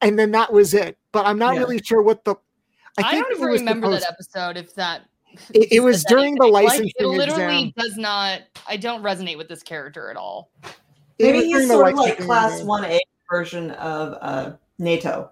and 0.00 0.18
then 0.18 0.30
that 0.32 0.52
was 0.52 0.74
it. 0.74 0.98
But 1.12 1.26
I'm 1.26 1.38
not 1.38 1.54
Yeah. 1.54 1.60
really 1.60 1.80
sure 1.82 2.02
what 2.02 2.24
the. 2.24 2.36
I, 2.98 3.10
think 3.12 3.26
don't 3.26 3.36
even 3.38 3.48
remember 3.48 3.86
supposed- 3.88 4.02
that 4.04 4.12
episode. 4.12 4.56
If 4.56 4.74
that, 4.76 5.02
It- 5.54 5.72
it 5.72 5.80
was 5.80 5.96
says 6.02 6.04
during 6.08 6.34
the 6.36 6.44
anything. 6.46 6.82
Like, 6.84 6.92
it 6.98 7.06
literally 7.06 7.68
exam. 7.68 7.72
does 7.76 7.96
not. 7.96 8.42
I 8.68 8.76
don't 8.76 9.02
resonate 9.02 9.36
with 9.36 9.48
this 9.48 9.62
character 9.62 10.10
at 10.10 10.16
all. 10.16 10.50
Maybe 11.18 11.44
he's 11.44 11.68
sort 11.68 11.88
of 11.88 11.94
like 11.94 11.96
licensing 11.96 12.26
class 12.26 12.62
one 12.62 12.84
A 12.84 13.00
version 13.30 13.70
of 13.72 14.16
uh 14.20 14.52
NATO 14.78 15.30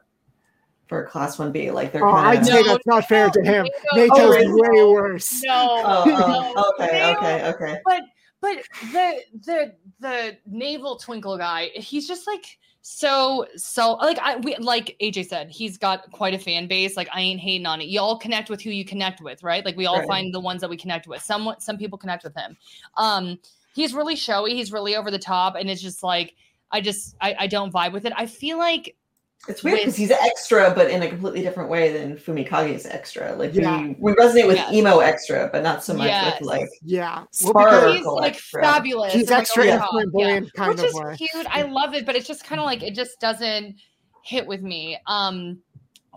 for 0.89 1.07
class 1.07 1.39
one 1.39 1.51
B. 1.53 1.71
Like 1.71 1.93
they're 1.93 2.07
Oh, 2.07 2.13
kind 2.13 2.27
I'd 2.29 2.39
of 2.41 2.47
say 2.47 2.63
No, 2.63 2.69
that's 2.69 2.87
not 2.87 3.09
fair 3.09 3.31
to 3.31 3.43
him. 3.43 3.67
no, 3.95 4.07
NATO's 4.07 4.19
Oh, 4.21 4.31
really? 4.31 4.53
way 4.71 4.85
worse. 4.93 5.43
No, 5.45 5.83
Oh, 5.85 6.05
no, 6.07 6.53
oh, 6.57 6.73
okay, 6.81 7.15
okay, 7.17 7.49
okay. 7.49 7.79
But 7.85 8.03
but 8.41 8.57
the 8.93 9.21
the 9.45 9.75
the 10.01 10.37
navel 10.47 10.97
twinkle 10.97 11.37
guy, 11.39 11.71
he's 11.75 12.07
just 12.09 12.27
like 12.27 12.45
so 12.85 13.47
so 13.57 13.93
like 13.95 14.19
I 14.19 14.37
we 14.39 14.57
like 14.57 14.97
AJ 15.01 15.29
said, 15.29 15.51
he's 15.51 15.79
got 15.79 16.11
quite 16.11 16.35
a 16.35 16.39
fan 16.39 16.67
base. 16.67 16.97
Like 16.97 17.09
I 17.13 17.21
ain't 17.21 17.41
hating 17.41 17.67
on 17.67 17.81
it. 17.81 17.87
You 17.87 18.01
all 18.01 18.19
connect 18.19 18.51
with 18.51 18.61
who 18.61 18.71
you 18.71 18.85
connect 18.85 19.21
with, 19.21 19.43
right? 19.43 19.65
Like 19.65 19.77
we 19.77 19.87
all 19.87 20.01
Right. 20.01 20.07
find 20.07 20.35
the 20.35 20.41
ones 20.41 20.61
that 20.61 20.71
we 20.71 20.77
connect 20.77 21.07
with. 21.07 21.23
Some 21.23 21.55
some 21.59 21.79
people 21.79 21.97
connect 21.97 22.25
with 22.25 22.35
him. 22.35 22.57
Um, 22.97 23.39
he's 23.73 23.95
really 23.95 24.17
showy. 24.17 24.55
He's 24.55 24.73
really 24.73 24.97
over 24.97 25.11
the 25.11 25.19
top, 25.19 25.55
and 25.55 25.71
it's 25.71 25.81
just 25.83 26.03
like 26.03 26.35
I 26.73 26.81
just 26.81 27.15
I, 27.21 27.37
I 27.41 27.47
don't 27.47 27.73
vibe 27.73 27.93
with 27.93 28.05
it. 28.05 28.13
I 28.17 28.27
feel 28.27 28.59
like 28.59 28.97
It's 29.49 29.65
weird 29.65 29.79
because 29.79 29.95
with- 29.95 29.97
he's 29.97 30.11
extra, 30.13 30.73
but 30.75 30.89
in 30.91 31.03
a 31.03 31.09
completely 31.09 31.43
different 31.43 31.69
way 31.69 31.93
than 31.93 32.17
Fumikage's 32.17 32.87
extra. 32.87 33.35
Like 33.35 33.53
Yeah. 33.55 33.83
we, 33.83 33.97
we 33.99 34.13
resonate 34.13 34.47
with 34.47 34.57
Yes. 34.57 34.73
emo 34.73 35.01
extra, 35.01 35.49
but 35.53 35.63
not 35.65 35.83
so 35.83 35.95
much 35.95 36.07
Yes. 36.07 36.39
with 36.41 36.49
like 36.49 36.69
Yeah. 36.85 37.25
Well, 37.43 37.53
because 37.55 37.97
he's 37.97 38.07
like 38.07 38.35
extra. 38.35 38.63
fabulous. 38.63 39.13
he's 39.13 39.23
and, 39.23 39.31
like, 39.31 39.41
extra 39.41 39.63
over 39.65 39.71
the 39.71 39.73
and 39.83 39.89
flamboyant 39.91 40.45
yeah. 40.47 40.51
kind 40.65 40.71
which 40.71 40.79
of 40.81 40.85
is 40.87 40.95
way. 40.95 41.17
cute. 41.17 41.47
I 41.51 41.63
love 41.63 41.93
it, 41.95 42.07
but 42.07 42.15
it's 42.15 42.29
just 42.29 42.45
kind 42.45 42.61
of 42.61 42.67
like 42.67 42.83
it 42.85 42.95
just 42.95 43.19
doesn't 43.21 43.77
hit 44.25 44.47
with 44.47 44.63
me. 44.63 44.97
Um, 45.09 45.59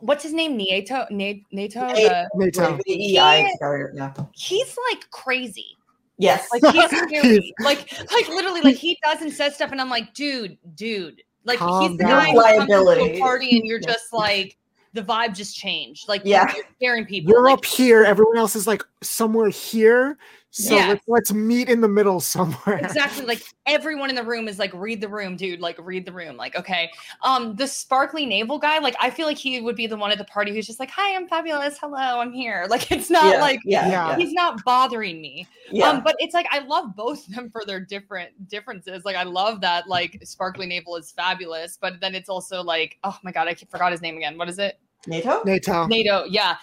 what's 0.02 0.22
his 0.24 0.34
name? 0.34 0.56
Nieto. 0.60 1.10
Na- 1.10 1.34
Nato. 1.52 1.88
Nate- 1.88 2.10
The, 2.10 2.30
Nato. 2.36 2.72
like, 2.74 2.84
the 2.84 2.94
EI 2.94 3.38
He- 3.38 3.58
Yeah. 3.96 4.12
he's 4.36 4.78
like 4.92 5.10
crazy. 5.10 5.76
Yes. 6.20 6.48
Like 6.54 6.64
he's 6.74 6.90
scary. 7.10 7.54
like 7.60 7.92
like 8.12 8.28
literally 8.30 8.62
like 8.62 8.76
he 8.76 8.98
does 9.04 9.22
and 9.22 9.34
says 9.34 9.56
stuff, 9.56 9.72
and 9.72 9.82
I'm 9.82 9.90
like, 9.90 10.14
dude, 10.14 10.58
dude. 10.76 11.24
Like 11.46 11.60
Calm 11.60 11.90
he's 11.90 11.98
the 11.98 12.04
down. 12.04 12.10
guy 12.12 12.32
who 12.32 12.42
comes 12.42 12.56
to 12.70 12.80
Liability. 12.82 13.18
a 13.18 13.20
party, 13.20 13.58
and 13.58 13.66
you're 13.66 13.80
just 13.94 14.12
like 14.12 14.58
the 14.94 15.02
vibe 15.02 15.36
just 15.36 15.56
changed. 15.56 16.08
Like 16.10 16.22
Yeah. 16.26 16.52
you're 16.56 16.66
scaring 16.78 17.06
people. 17.06 17.32
You're 17.32 17.44
like, 17.44 17.54
up 17.60 17.66
here. 17.66 18.04
Everyone 18.04 18.38
else 18.38 18.56
is 18.56 18.66
like 18.68 18.84
somewhere 19.02 19.50
here. 19.50 20.18
So 20.58 20.74
Yes. 20.74 20.88
let's, 20.88 21.04
let's 21.10 21.34
meet 21.34 21.68
in 21.68 21.82
the 21.82 21.88
middle 21.90 22.20
somewhere. 22.22 22.78
exactly 22.78 23.26
like 23.26 23.44
everyone 23.66 24.10
in 24.10 24.16
the 24.16 24.24
room 24.24 24.48
is 24.48 24.58
like 24.58 24.74
read 24.74 25.02
the 25.02 25.10
room 25.10 25.36
dude 25.36 25.60
like 25.60 25.78
read 25.84 26.06
the 26.06 26.14
room 26.14 26.38
like 26.38 26.56
okay 26.56 26.90
um 27.24 27.58
the 27.58 27.68
sparkly 27.68 28.26
navel 28.26 28.58
guy 28.58 28.80
like 28.80 28.96
i 29.02 29.10
feel 29.10 29.26
like 29.26 29.38
he 29.38 29.60
would 29.60 29.76
be 29.76 29.86
the 29.86 29.98
one 29.98 30.12
at 30.12 30.18
the 30.18 30.24
party 30.24 30.54
who's 30.54 30.66
just 30.66 30.80
like 30.80 30.90
hi 30.90 31.14
i'm 31.14 31.28
fabulous 31.28 31.78
hello 31.78 32.22
i'm 32.22 32.32
here 32.32 32.68
like 32.70 32.90
it's 32.90 33.10
not 33.10 33.26
yeah. 33.34 33.42
like 33.42 33.60
yeah, 33.66 33.90
Yeah. 33.90 34.10
yeah, 34.12 34.16
he's 34.16 34.32
not 34.32 34.64
bothering 34.64 35.20
me 35.20 35.46
yeah. 35.72 35.90
um 35.90 36.02
but 36.06 36.16
it's 36.20 36.34
like 36.34 36.48
i 36.52 36.60
love 36.60 36.96
both 36.96 37.28
of 37.28 37.36
them 37.36 37.50
for 37.50 37.66
their 37.66 37.82
different 37.82 38.48
differences 38.48 39.04
like 39.04 39.18
i 39.18 39.24
love 39.24 39.60
that 39.60 39.90
like 39.90 40.20
sparkly 40.24 40.66
navel 40.68 40.96
is 40.96 41.12
fabulous 41.12 41.78
but 41.82 42.00
then 42.00 42.16
it's 42.16 42.30
also 42.30 42.64
like 42.64 42.98
oh 43.04 43.18
my 43.24 43.32
god 43.34 43.50
i 43.50 43.54
forgot 43.56 43.92
his 43.92 44.02
name 44.02 44.16
again 44.16 44.38
what 44.38 44.48
is 44.48 44.58
it 44.58 44.80
Neito. 45.06 45.44
Neito. 45.44 45.86
neito 45.90 46.26
yeah 46.30 46.56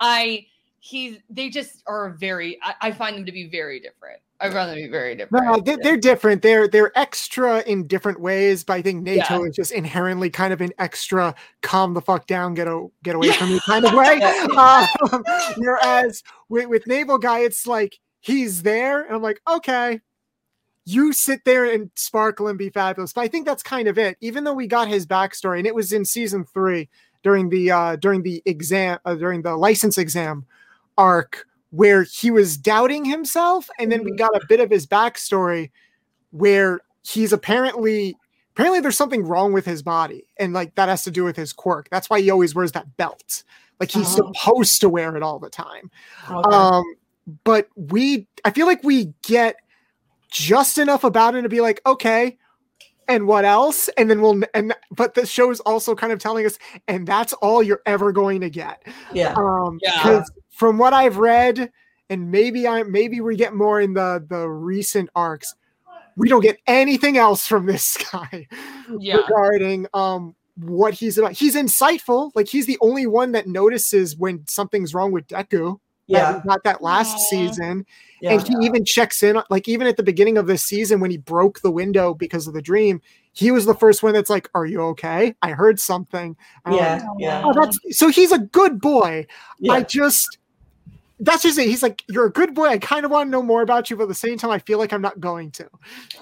i 0.00 0.44
he 0.84 1.22
they 1.30 1.48
just 1.48 1.80
are 1.86 2.10
very 2.10 2.58
I, 2.60 2.88
I 2.88 2.90
find 2.90 3.16
them 3.16 3.24
to 3.26 3.30
be 3.32 3.48
very 3.48 3.78
different 3.78 4.20
i'd 4.40 4.52
rather 4.52 4.74
be 4.74 4.88
very 4.88 5.14
different 5.14 5.46
No, 5.46 5.60
they're, 5.60 5.76
they're 5.76 5.96
different. 5.96 6.42
They're 6.42 6.66
they're 6.66 6.90
extra 6.98 7.60
in 7.60 7.86
different 7.86 8.20
ways, 8.20 8.64
but 8.64 8.72
I 8.74 8.82
think 8.82 9.04
Neito 9.04 9.44
Yeah. 9.44 9.48
is 9.48 9.54
just 9.54 9.70
inherently 9.70 10.28
kind 10.28 10.52
of 10.52 10.60
an 10.60 10.72
extra 10.80 11.36
calm 11.60 11.94
the 11.94 12.00
fuck 12.00 12.26
down, 12.26 12.54
get 12.54 12.66
a, 12.66 12.88
get 13.04 13.14
away 13.14 13.30
from 13.30 13.50
me 13.50 13.60
kind 13.66 13.84
of 13.84 13.92
way. 13.94 14.20
Um, 14.58 15.24
whereas 15.56 16.24
with, 16.48 16.66
with 16.66 16.86
Navel 16.88 17.18
Guy, 17.18 17.40
it's 17.40 17.64
like 17.64 18.00
he's 18.20 18.62
there, 18.64 19.02
and 19.02 19.14
I'm 19.14 19.22
like, 19.22 19.40
okay, 19.48 20.00
you 20.84 21.12
sit 21.12 21.44
there 21.44 21.64
and 21.64 21.92
sparkle 21.94 22.48
and 22.48 22.58
be 22.58 22.70
fabulous. 22.70 23.12
But 23.12 23.20
I 23.20 23.28
think 23.28 23.46
that's 23.46 23.62
kind 23.62 23.86
of 23.86 23.98
it. 23.98 24.16
Even 24.20 24.42
though 24.42 24.54
we 24.54 24.66
got 24.66 24.88
his 24.88 25.06
backstory, 25.06 25.58
and 25.58 25.66
it 25.66 25.76
was 25.76 25.92
in 25.92 26.04
season 26.04 26.44
three 26.44 26.88
during 27.22 27.50
the 27.50 27.70
uh 27.70 27.94
during 27.96 28.22
the 28.24 28.42
exam 28.44 28.98
uh, 29.04 29.14
during 29.14 29.42
the 29.42 29.56
license 29.56 29.96
exam 29.96 30.44
arc 30.98 31.46
where 31.70 32.02
he 32.02 32.30
was 32.30 32.56
doubting 32.56 33.04
himself, 33.04 33.68
and 33.78 33.90
then 33.90 34.04
we 34.04 34.12
Mhm. 34.12 34.18
got 34.18 34.36
a 34.36 34.46
bit 34.48 34.60
of 34.60 34.70
his 34.70 34.86
backstory 34.86 35.70
where 36.30 36.80
he's 37.02 37.32
apparently 37.32 38.16
apparently 38.54 38.80
there's 38.80 38.98
something 38.98 39.24
wrong 39.24 39.52
with 39.54 39.64
his 39.64 39.82
body, 39.82 40.24
and 40.38 40.52
like 40.52 40.74
that 40.74 40.90
has 40.90 41.02
to 41.04 41.10
do 41.10 41.24
with 41.24 41.36
his 41.36 41.54
quirk. 41.54 41.88
That's 41.90 42.10
why 42.10 42.20
he 42.20 42.30
always 42.30 42.54
wears 42.54 42.72
that 42.72 42.96
belt. 42.98 43.42
Like 43.80 43.90
he's 43.90 44.18
Oh. 44.18 44.30
supposed 44.34 44.80
to 44.82 44.90
wear 44.90 45.16
it 45.16 45.22
all 45.22 45.38
the 45.38 45.48
time. 45.48 45.90
Okay. 46.30 46.54
Um, 46.54 46.84
but 47.44 47.68
we, 47.76 48.26
I 48.44 48.50
feel 48.50 48.66
like 48.66 48.84
we 48.84 49.14
get 49.22 49.56
just 50.30 50.76
enough 50.76 51.02
about 51.04 51.34
it 51.34 51.42
to 51.42 51.48
be 51.48 51.62
like, 51.62 51.80
okay, 51.86 52.36
and 53.08 53.26
what 53.26 53.44
else? 53.44 53.88
And 53.96 54.10
then 54.10 54.20
we'll, 54.20 54.42
and 54.54 54.74
but 54.90 55.14
the 55.14 55.26
show 55.26 55.50
is 55.50 55.60
also 55.60 55.94
kind 55.94 56.12
of 56.12 56.18
telling 56.18 56.46
us, 56.46 56.58
and 56.88 57.06
that's 57.06 57.32
all 57.34 57.62
you're 57.62 57.82
ever 57.86 58.12
going 58.12 58.40
to 58.40 58.50
get. 58.50 58.82
yeah. 59.12 59.34
Um, 59.36 59.78
Yeah. 59.82 60.22
from 60.50 60.78
what 60.78 60.92
I've 60.92 61.16
read, 61.18 61.70
and 62.10 62.30
maybe 62.30 62.66
I, 62.68 62.82
maybe 62.82 63.20
we 63.20 63.36
get 63.36 63.54
more 63.54 63.80
in 63.80 63.94
the 63.94 64.24
the 64.28 64.48
recent 64.48 65.10
arcs. 65.14 65.54
We 66.16 66.28
don't 66.28 66.42
get 66.42 66.58
anything 66.66 67.16
else 67.16 67.46
from 67.46 67.66
this 67.66 67.96
guy 68.12 68.46
Yeah. 69.00 69.16
regarding 69.16 69.86
um 69.94 70.34
what 70.56 70.92
he's 70.94 71.16
about. 71.16 71.32
He's 71.32 71.56
insightful. 71.56 72.30
Like 72.34 72.46
he's 72.48 72.66
the 72.66 72.78
only 72.82 73.06
one 73.06 73.32
that 73.32 73.46
notices 73.46 74.16
when 74.16 74.44
something's 74.48 74.92
wrong 74.94 75.10
with 75.10 75.26
Deku. 75.26 75.78
That 76.08 76.14
Yeah. 76.18 76.36
we 76.36 76.48
got 76.48 76.64
that 76.64 76.82
last 76.82 77.14
Aw. 77.14 77.24
season. 77.30 77.86
Yeah. 78.20 78.32
And 78.32 78.46
he 78.46 78.54
even 78.62 78.84
checks 78.84 79.22
in, 79.22 79.40
like 79.50 79.66
even 79.68 79.86
at 79.86 79.96
the 79.96 80.02
beginning 80.02 80.38
of 80.38 80.46
this 80.46 80.62
season 80.64 81.00
when 81.00 81.10
he 81.10 81.16
broke 81.16 81.60
the 81.60 81.70
window 81.70 82.14
because 82.14 82.46
of 82.46 82.54
the 82.54 82.62
dream, 82.62 83.00
he 83.32 83.50
was 83.50 83.64
the 83.66 83.74
first 83.74 84.02
one 84.02 84.12
that's 84.12 84.30
like, 84.30 84.48
"Are 84.54 84.66
you 84.66 84.80
okay? 84.82 85.34
I 85.42 85.50
heard 85.52 85.80
something." 85.80 86.36
And 86.64 86.66
I'm 86.66 86.72
like, 86.72 86.80
Yeah. 86.80 87.06
Yeah. 87.18 87.42
oh, 87.44 87.52
that's 87.52 87.78
so 87.90 88.08
he's 88.08 88.30
a 88.32 88.38
good 88.38 88.80
boy. 88.80 89.26
Yeah. 89.58 89.72
I 89.72 89.82
just 89.82 90.38
that's 91.24 91.42
just 91.44 91.56
it. 91.58 91.66
He's 91.68 91.82
like, 91.84 92.02
"You're 92.08 92.26
a 92.26 92.32
good 92.32 92.52
boy. 92.54 92.66
I 92.66 92.78
kind 92.78 93.04
of 93.04 93.10
want 93.12 93.28
to 93.28 93.30
know 93.30 93.42
more 93.42 93.62
about 93.62 93.90
you, 93.90 93.96
but 93.96 94.04
at 94.04 94.08
the 94.08 94.14
same 94.14 94.38
time, 94.38 94.50
I 94.50 94.58
feel 94.58 94.78
like 94.78 94.92
I'm 94.92 95.02
not 95.02 95.20
going 95.20 95.50
to." 95.52 95.68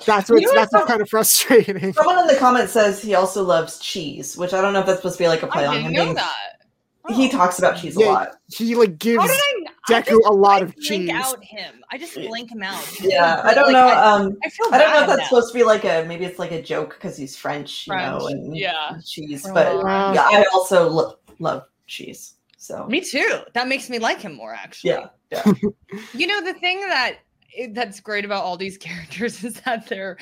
That's 0.07 0.28
You 0.28 0.35
what's 0.37 0.47
know 0.47 0.55
that's 0.55 0.72
what's 0.74 0.87
kind 0.87 1.01
of 1.01 1.09
frustrating. 1.09 1.93
Someone 1.95 2.18
in 2.18 2.26
the 2.26 2.37
comments 2.37 2.72
says 2.72 3.01
he 3.03 3.14
also 3.14 3.43
loves 3.43 3.78
cheese, 3.78 4.37
which 4.37 4.53
I 4.53 4.61
don't 4.61 4.72
know 4.74 4.81
if 4.81 4.87
that's 4.87 4.99
supposed 4.99 5.16
to 5.16 5.24
be 5.24 5.28
like 5.28 5.43
a 5.43 5.47
play 5.47 5.64
I 5.64 5.68
on 5.68 5.74
didn't 5.74 5.87
him. 5.89 5.93
know 5.95 6.05
being- 6.05 6.14
that. 6.16 6.35
He 7.09 7.26
Oh. 7.26 7.30
talks 7.30 7.59
about 7.59 7.78
cheese 7.78 7.96
a 7.96 8.01
lot. 8.01 8.36
He 8.55 8.74
like 8.74 8.98
gives 8.98 9.20
How 9.22 9.26
did 9.26 9.36
I? 9.36 9.64
I 9.88 10.03
Deku 10.03 10.07
just- 10.11 10.26
a 10.26 10.32
lot 10.32 10.61
I 10.62 10.64
of 10.66 10.74
blank 10.74 10.82
cheese. 10.86 11.11
out 11.11 11.42
him. 11.42 11.82
I 11.90 11.98
just 11.98 12.14
blank 12.14 12.53
him 12.53 12.62
out. 12.62 13.01
Yeah, 13.01 13.40
I 13.42 13.55
don't 13.55 13.64
Like, 13.64 13.72
know. 13.72 13.88
I, 13.88 14.12
um, 14.12 14.36
I 14.44 14.48
feel 14.51 14.66
I 14.70 14.78
don't 14.78 14.92
know 14.92 15.01
if 15.01 15.07
that's 15.07 15.18
now. 15.20 15.24
supposed 15.26 15.53
to 15.53 15.59
be 15.59 15.64
like 15.64 15.84
a 15.84 16.05
maybe 16.07 16.24
it's 16.26 16.38
like 16.38 16.53
a 16.53 16.61
joke 16.62 16.90
because 16.90 17.16
he's 17.16 17.36
French, 17.36 17.86
you 17.86 17.94
know, 17.96 18.26
and 18.28 18.57
yeah. 18.57 18.98
cheese. 19.05 19.46
But 19.53 19.66
Uh, 19.68 20.12
yeah, 20.14 20.22
I 20.30 20.44
also 20.53 20.88
lo- 20.88 21.16
love 21.38 21.64
cheese. 21.86 22.34
So 22.59 22.86
Me 22.86 23.01
too. 23.01 23.40
That 23.55 23.66
makes 23.66 23.88
me 23.88 23.98
like 23.98 24.20
him 24.20 24.34
more. 24.34 24.53
Actually. 24.53 24.90
yeah, 24.90 25.07
yeah, 25.32 25.53
You 26.14 26.26
know 26.26 26.42
the 26.44 26.55
thing 26.55 26.80
that 26.80 27.14
that's 27.72 27.98
great 28.01 28.24
about 28.26 28.44
all 28.44 28.57
these 28.59 28.76
characters 28.86 29.42
is 29.42 29.55
that 29.62 29.88
they're 29.88 30.18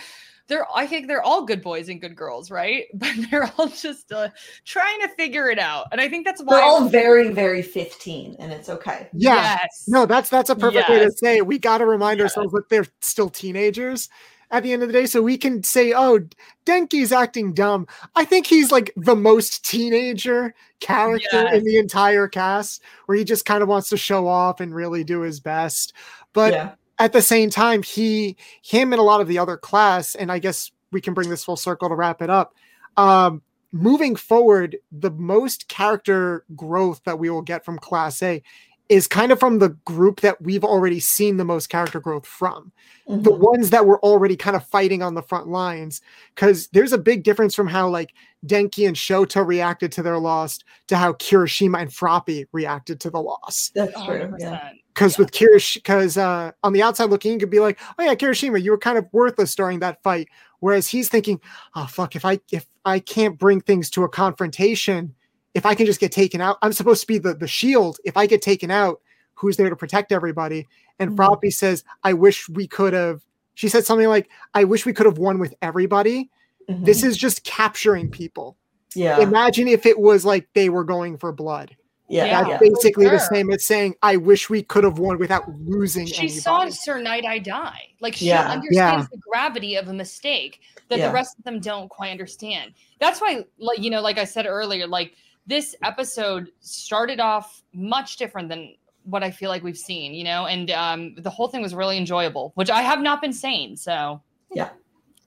they're 0.49 0.67
I 0.75 0.87
think 0.87 1.07
they're 1.07 1.23
all 1.23 1.45
good 1.45 1.63
boys 1.63 1.89
and 1.89 2.01
good 2.01 2.17
girls, 2.17 2.51
right? 2.51 2.87
But 2.95 3.11
they're 3.31 3.51
all 3.59 3.69
just 3.69 4.11
uh, 4.13 4.29
trying 4.65 5.01
to 5.03 5.09
figure 5.09 5.49
it 5.51 5.59
out, 5.59 5.87
and 5.93 6.01
I 6.01 6.09
think 6.09 6.27
that's 6.27 6.43
why 6.43 6.57
they're 6.57 6.65
all 6.65 6.89
very, 6.89 7.29
very 7.33 7.63
fifteen, 7.63 8.35
and 8.39 8.53
it's 8.53 8.69
okay. 8.69 9.09
Yeah. 9.13 9.35
Yes. 9.63 9.85
No, 9.87 10.07
that's 10.07 10.29
that's 10.29 10.51
a 10.51 10.57
perfect 10.57 10.89
way 10.89 10.99
to 10.99 11.11
say 11.13 11.37
it. 11.37 11.47
We 11.47 11.59
got 11.59 11.79
to 11.79 11.87
remind 11.87 12.19
Yes. 12.19 12.37
ourselves 12.37 12.53
that 12.55 12.69
they're 12.69 12.87
still 13.01 13.29
teenagers 13.31 14.09
at 14.51 14.63
the 14.63 14.73
end 14.73 14.83
of 14.83 14.89
the 14.89 14.95
day, 14.95 15.05
so 15.05 15.21
we 15.23 15.37
can 15.37 15.63
say, 15.63 15.93
"Oh, 15.93 16.21
Denki's 16.65 17.13
acting 17.13 17.53
dumb." 17.53 17.87
I 18.17 18.25
think 18.25 18.47
he's 18.47 18.73
like 18.73 18.93
the 18.97 19.15
most 19.15 19.65
teenager 19.65 20.55
character 20.81 21.29
Yes. 21.43 21.55
in 21.57 21.65
the 21.65 21.77
entire 21.79 22.27
cast, 22.29 22.83
where 23.07 23.19
he 23.19 23.25
just 23.25 23.45
kind 23.45 23.63
of 23.63 23.69
wants 23.69 23.91
to 23.91 23.97
show 23.99 24.27
off 24.27 24.61
and 24.61 24.75
really 24.75 25.05
do 25.05 25.21
his 25.21 25.39
best. 25.41 25.93
But 26.33 26.53
yeah, 26.55 26.71
at 26.99 27.13
the 27.13 27.23
same 27.23 27.51
time, 27.51 27.83
he, 27.83 28.37
him, 28.63 28.93
and 28.93 29.01
a 29.01 29.05
lot 29.05 29.21
of 29.21 29.29
the 29.29 29.39
other 29.39 29.57
class, 29.57 30.15
and 30.15 30.33
I 30.33 30.39
guess 30.39 30.71
we 30.91 31.01
can 31.01 31.15
bring 31.15 31.29
this 31.29 31.45
full 31.45 31.57
circle 31.57 31.89
to 31.89 31.95
wrap 31.95 32.23
it 32.23 32.31
up. 32.31 32.55
Um, 32.97 33.43
moving 33.73 34.17
forward, 34.17 34.77
the 34.91 35.11
most 35.11 35.69
character 35.69 36.45
growth 36.57 37.03
that 37.05 37.19
we 37.19 37.31
will 37.31 37.43
get 37.43 37.65
from 37.65 37.79
Class 37.79 38.23
A 38.23 38.43
is 38.89 39.07
kind 39.07 39.31
of 39.33 39.39
from 39.39 39.59
the 39.59 39.69
group 39.85 40.21
that 40.21 40.41
we've 40.41 40.65
already 40.65 40.99
seen 41.01 41.37
the 41.37 41.45
most 41.45 41.69
character 41.69 42.01
growth 42.01 42.27
from 42.27 42.73
the 43.07 43.31
Mhm. 43.31 43.39
ones 43.39 43.71
that 43.71 43.87
were 43.87 43.99
already 44.01 44.37
kind 44.37 44.57
of 44.57 44.67
fighting 44.67 45.03
on 45.03 45.15
the 45.15 45.23
front 45.23 45.49
lines 45.49 46.01
because 46.35 46.69
there's 46.69 46.93
a 46.93 46.99
big 46.99 47.23
difference 47.23 47.55
from 47.55 47.67
how 47.69 47.89
like 47.89 48.13
denki 48.47 48.87
and 48.87 48.97
shota 48.97 49.47
reacted 49.47 49.91
to 49.93 50.03
their 50.03 50.19
loss 50.19 50.59
to 50.87 50.97
how 50.97 51.13
kirishima 51.15 51.81
and 51.81 51.91
froppy 51.93 52.47
reacted 52.53 53.01
to 53.01 53.11
the 53.11 53.21
loss 53.21 53.71
that's 53.75 53.93
true. 54.05 54.21
100%. 54.21 54.41
Yeah. 54.41 54.71
because 54.95 55.17
with 55.19 55.31
Kirish, 55.31 55.75
because 55.75 56.17
uh, 56.17 56.51
on 56.65 56.73
the 56.73 56.83
outside 56.83 57.09
looking, 57.11 57.33
you 57.33 57.39
could 57.39 57.51
be 57.51 57.61
like, 57.61 57.79
"Oh 57.99 58.03
yeah, 58.03 58.15
Kirishima, 58.17 58.61
you 58.61 58.73
were 58.73 58.79
kind 58.79 58.99
of 58.99 59.07
worthless 59.13 59.55
during 59.55 59.79
that 59.79 60.03
fight." 60.03 60.29
Whereas 60.59 60.89
he's 60.89 61.09
thinking, 61.09 61.41
"Oh 61.77 61.87
fuck, 61.87 62.17
if 62.17 62.25
I 62.25 62.41
if 62.51 62.67
I 62.85 62.99
can't 62.99 63.39
bring 63.39 63.61
things 63.61 63.91
to 63.91 64.03
a 64.03 64.09
confrontation, 64.09 65.15
if 65.55 65.65
I 65.67 65.75
can 65.75 65.87
just 65.87 66.01
get 66.01 66.13
taken 66.13 66.41
out, 66.41 66.59
I'm 66.63 66.73
supposed 66.73 67.01
to 67.03 67.07
be 67.07 67.19
the 67.19 67.35
the 67.35 67.49
shield. 67.49 67.99
If 68.05 68.17
I 68.17 68.27
get 68.27 68.43
taken 68.43 68.71
out, 68.71 69.01
who's 69.35 69.57
there 69.57 69.71
to 69.71 69.77
protect 69.77 70.13
everybody?" 70.13 70.67
And 70.99 71.11
Mhm. 71.13 71.17
Froppy 71.17 71.51
says, 71.53 71.85
"I 72.05 72.13
wish 72.13 72.49
we 72.49 72.67
could 72.67 72.93
have." 72.93 73.23
She 73.55 73.69
said 73.69 73.85
something 73.87 74.09
like, 74.09 74.29
"I 74.55 74.65
wish 74.65 74.87
we 74.87 74.93
could 74.93 75.07
have 75.07 75.19
won 75.19 75.39
with 75.39 75.55
everybody. 75.63 76.31
Mhm. 76.69 76.85
This 76.85 77.03
is 77.03 77.17
just 77.17 77.45
capturing 77.45 78.11
people. 78.11 78.57
yeah, 78.95 79.21
Imagine 79.21 79.69
if 79.69 79.85
it 79.85 79.99
was 79.99 80.25
like 80.25 80.49
they 80.55 80.69
were 80.71 80.85
going 80.85 81.19
for 81.19 81.31
blood." 81.33 81.77
yeah, 82.09 82.25
Yeah. 82.25 82.39
That's 82.43 82.49
yeah. 82.51 82.59
basically 82.71 83.07
the 83.09 83.19
same 83.19 83.51
as 83.51 83.67
saying, 83.67 83.95
I 84.03 84.17
wish 84.17 84.49
we 84.49 84.63
could 84.63 84.83
have 84.83 84.99
won 84.99 85.19
without 85.19 85.45
losing 85.61 86.07
She 86.07 86.17
anybody. 86.21 86.41
saw 86.41 86.69
Sir 86.71 86.99
Nighteye 87.03 87.45
die. 87.45 87.83
Like 88.01 88.15
she 88.15 88.29
Yeah. 88.29 88.51
understands 88.51 89.11
the 89.11 89.19
gravity 89.19 89.75
of 89.77 89.89
a 89.89 89.93
mistake 89.93 90.61
that 90.89 90.99
Yeah. 90.99 91.09
the 91.09 91.13
rest 91.15 91.39
of 91.39 91.45
them 91.45 91.61
don't 91.61 91.89
quite 91.91 92.11
understand. 92.11 92.73
That's 92.99 93.21
why, 93.21 93.45
like 93.59 93.79
you 93.81 93.91
know, 93.91 94.01
like 94.01 94.17
I 94.19 94.25
said 94.25 94.47
earlier, 94.47 94.87
like 94.87 95.13
this 95.49 95.75
episode 95.83 96.51
started 96.61 97.19
off 97.21 97.63
much 97.73 98.17
different 98.17 98.49
than 98.49 98.75
what 99.05 99.25
I 99.25 99.31
feel 99.31 99.49
like 99.49 99.63
we've 99.63 99.79
seen, 99.79 100.13
you 100.13 100.23
know, 100.23 100.47
and 100.47 100.71
um, 100.71 101.15
the 101.17 101.31
whole 101.31 101.49
thing 101.49 101.63
was 101.63 101.75
really 101.75 101.97
enjoyable, 101.97 102.53
which 102.55 102.71
I 102.71 102.83
have 102.83 103.01
not 103.01 103.23
been 103.23 103.33
saying. 103.33 103.77
So 103.77 104.23
yeah. 104.53 104.69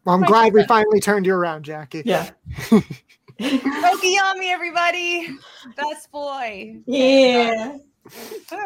Well, 0.06 0.16
I'm 0.16 0.22
glad 0.22 0.54
we 0.54 0.64
finally 0.66 1.00
turned 1.00 1.26
you 1.26 1.34
around, 1.34 1.64
Jackie. 1.64 2.04
yeah. 2.06 2.30
Tokoyami, 3.40 4.46
everybody. 4.46 5.28
Best 5.76 6.12
boy. 6.12 6.78
Yeah. 6.86 7.78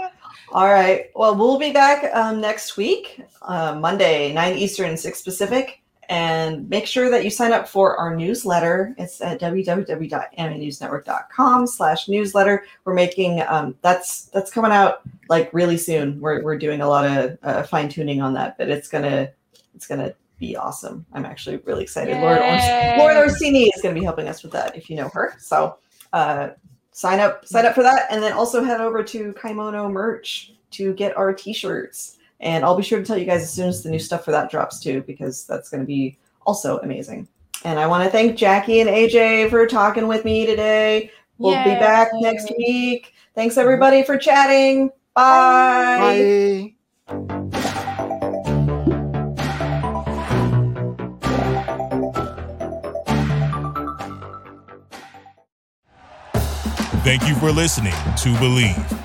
All 0.51 0.68
right. 0.68 1.08
Well, 1.16 1.36
we'll 1.36 1.60
be 1.60 1.72
back 1.72 2.14
um, 2.16 2.39
next 2.39 2.78
week, 2.78 3.22
uh, 3.41 3.76
Monday, 3.76 4.34
9 4.34 4.58
Eastern, 4.58 4.95
6 4.95 5.22
Pacific. 5.22 5.82
And 6.10 6.70
make 6.70 6.88
sure 6.88 7.10
that 7.10 7.24
you 7.24 7.30
sign 7.30 7.51
up 7.51 7.68
for 7.68 7.97
our 7.97 8.16
newsletter. 8.16 8.95
It's 8.97 9.22
at 9.22 9.41
www.animenewsnetwork.com 9.41 11.68
slash 11.68 12.08
newsletter. 12.08 12.64
We're 12.84 12.93
making 12.93 13.43
um, 13.47 13.76
that's 13.82 14.26
that's 14.26 14.51
coming 14.51 14.72
out 14.72 15.01
like 15.30 15.51
really 15.53 15.78
soon. 15.78 16.20
We're, 16.20 16.43
we're 16.43 16.58
doing 16.58 16.82
a 16.82 16.88
lot 16.88 17.06
of 17.06 17.38
uh, 17.43 17.64
fine 17.64 17.89
tuning 17.89 18.22
on 18.22 18.34
that, 18.36 18.58
but 18.58 18.70
it's 18.70 18.88
gonna 18.88 19.32
it's 19.74 19.88
gonna 19.88 20.14
be 20.38 20.56
awesome. 20.56 21.06
I'm 21.14 21.26
actually 21.26 21.58
really 21.58 21.84
excited. 21.84 22.18
Lauren, 22.18 22.41
Ors- 22.41 22.99
Lauren 22.99 23.18
Orsini 23.18 23.70
is 23.76 23.82
going 23.82 23.95
to 23.95 23.99
be 23.99 24.06
helping 24.06 24.28
us 24.28 24.43
with 24.43 24.51
that 24.51 24.76
if 24.76 24.89
you 24.89 24.95
know 24.95 25.10
her. 25.10 25.36
So 25.39 25.78
uh, 26.14 26.49
sign 26.91 27.20
up, 27.20 27.45
sign 27.45 27.66
up 27.66 27.76
for 27.76 27.84
that, 27.84 28.08
and 28.10 28.22
then 28.22 28.34
also 28.34 28.64
head 28.64 28.82
over 28.82 29.03
to 29.03 29.34
Kaimono 29.34 29.91
Merch 29.91 30.53
to 30.72 30.93
get 30.93 31.16
our 31.18 31.34
t-shirts. 31.34 32.14
And 32.39 32.63
I'll 32.65 32.75
be 32.75 32.83
sure 32.83 32.99
to 32.99 33.05
tell 33.05 33.17
you 33.17 33.25
guys 33.25 33.41
as 33.41 33.53
soon 33.53 33.69
as 33.69 33.81
the 33.83 33.89
new 33.89 33.99
stuff 33.99 34.25
for 34.25 34.31
that 34.31 34.51
drops 34.51 34.79
too, 34.79 35.03
because 35.07 35.45
that's 35.45 35.69
going 35.69 35.81
to 35.81 35.88
be 35.88 36.17
also 36.45 36.77
amazing. 36.79 37.27
And 37.63 37.79
I 37.79 37.88
want 37.88 38.03
to 38.03 38.09
thank 38.09 38.38
Jackie 38.38 38.81
and 38.81 38.89
AJ 38.89 39.49
for 39.49 39.65
talking 39.65 40.07
with 40.07 40.25
me 40.25 40.45
today. 40.45 41.11
We'll 41.38 41.53
Yay. 41.53 41.63
be 41.63 41.79
back 41.79 42.09
next 42.13 42.51
week. 42.57 43.13
Thanks 43.33 43.57
everybody 43.57 44.03
for 44.03 44.17
chatting. 44.17 44.91
Bye. 45.13 46.73
Bye. 47.07 47.25
Thank 57.03 57.27
you 57.27 57.36
for 57.36 57.51
listening 57.51 57.93
to 57.93 58.33
Bleav. 58.39 59.05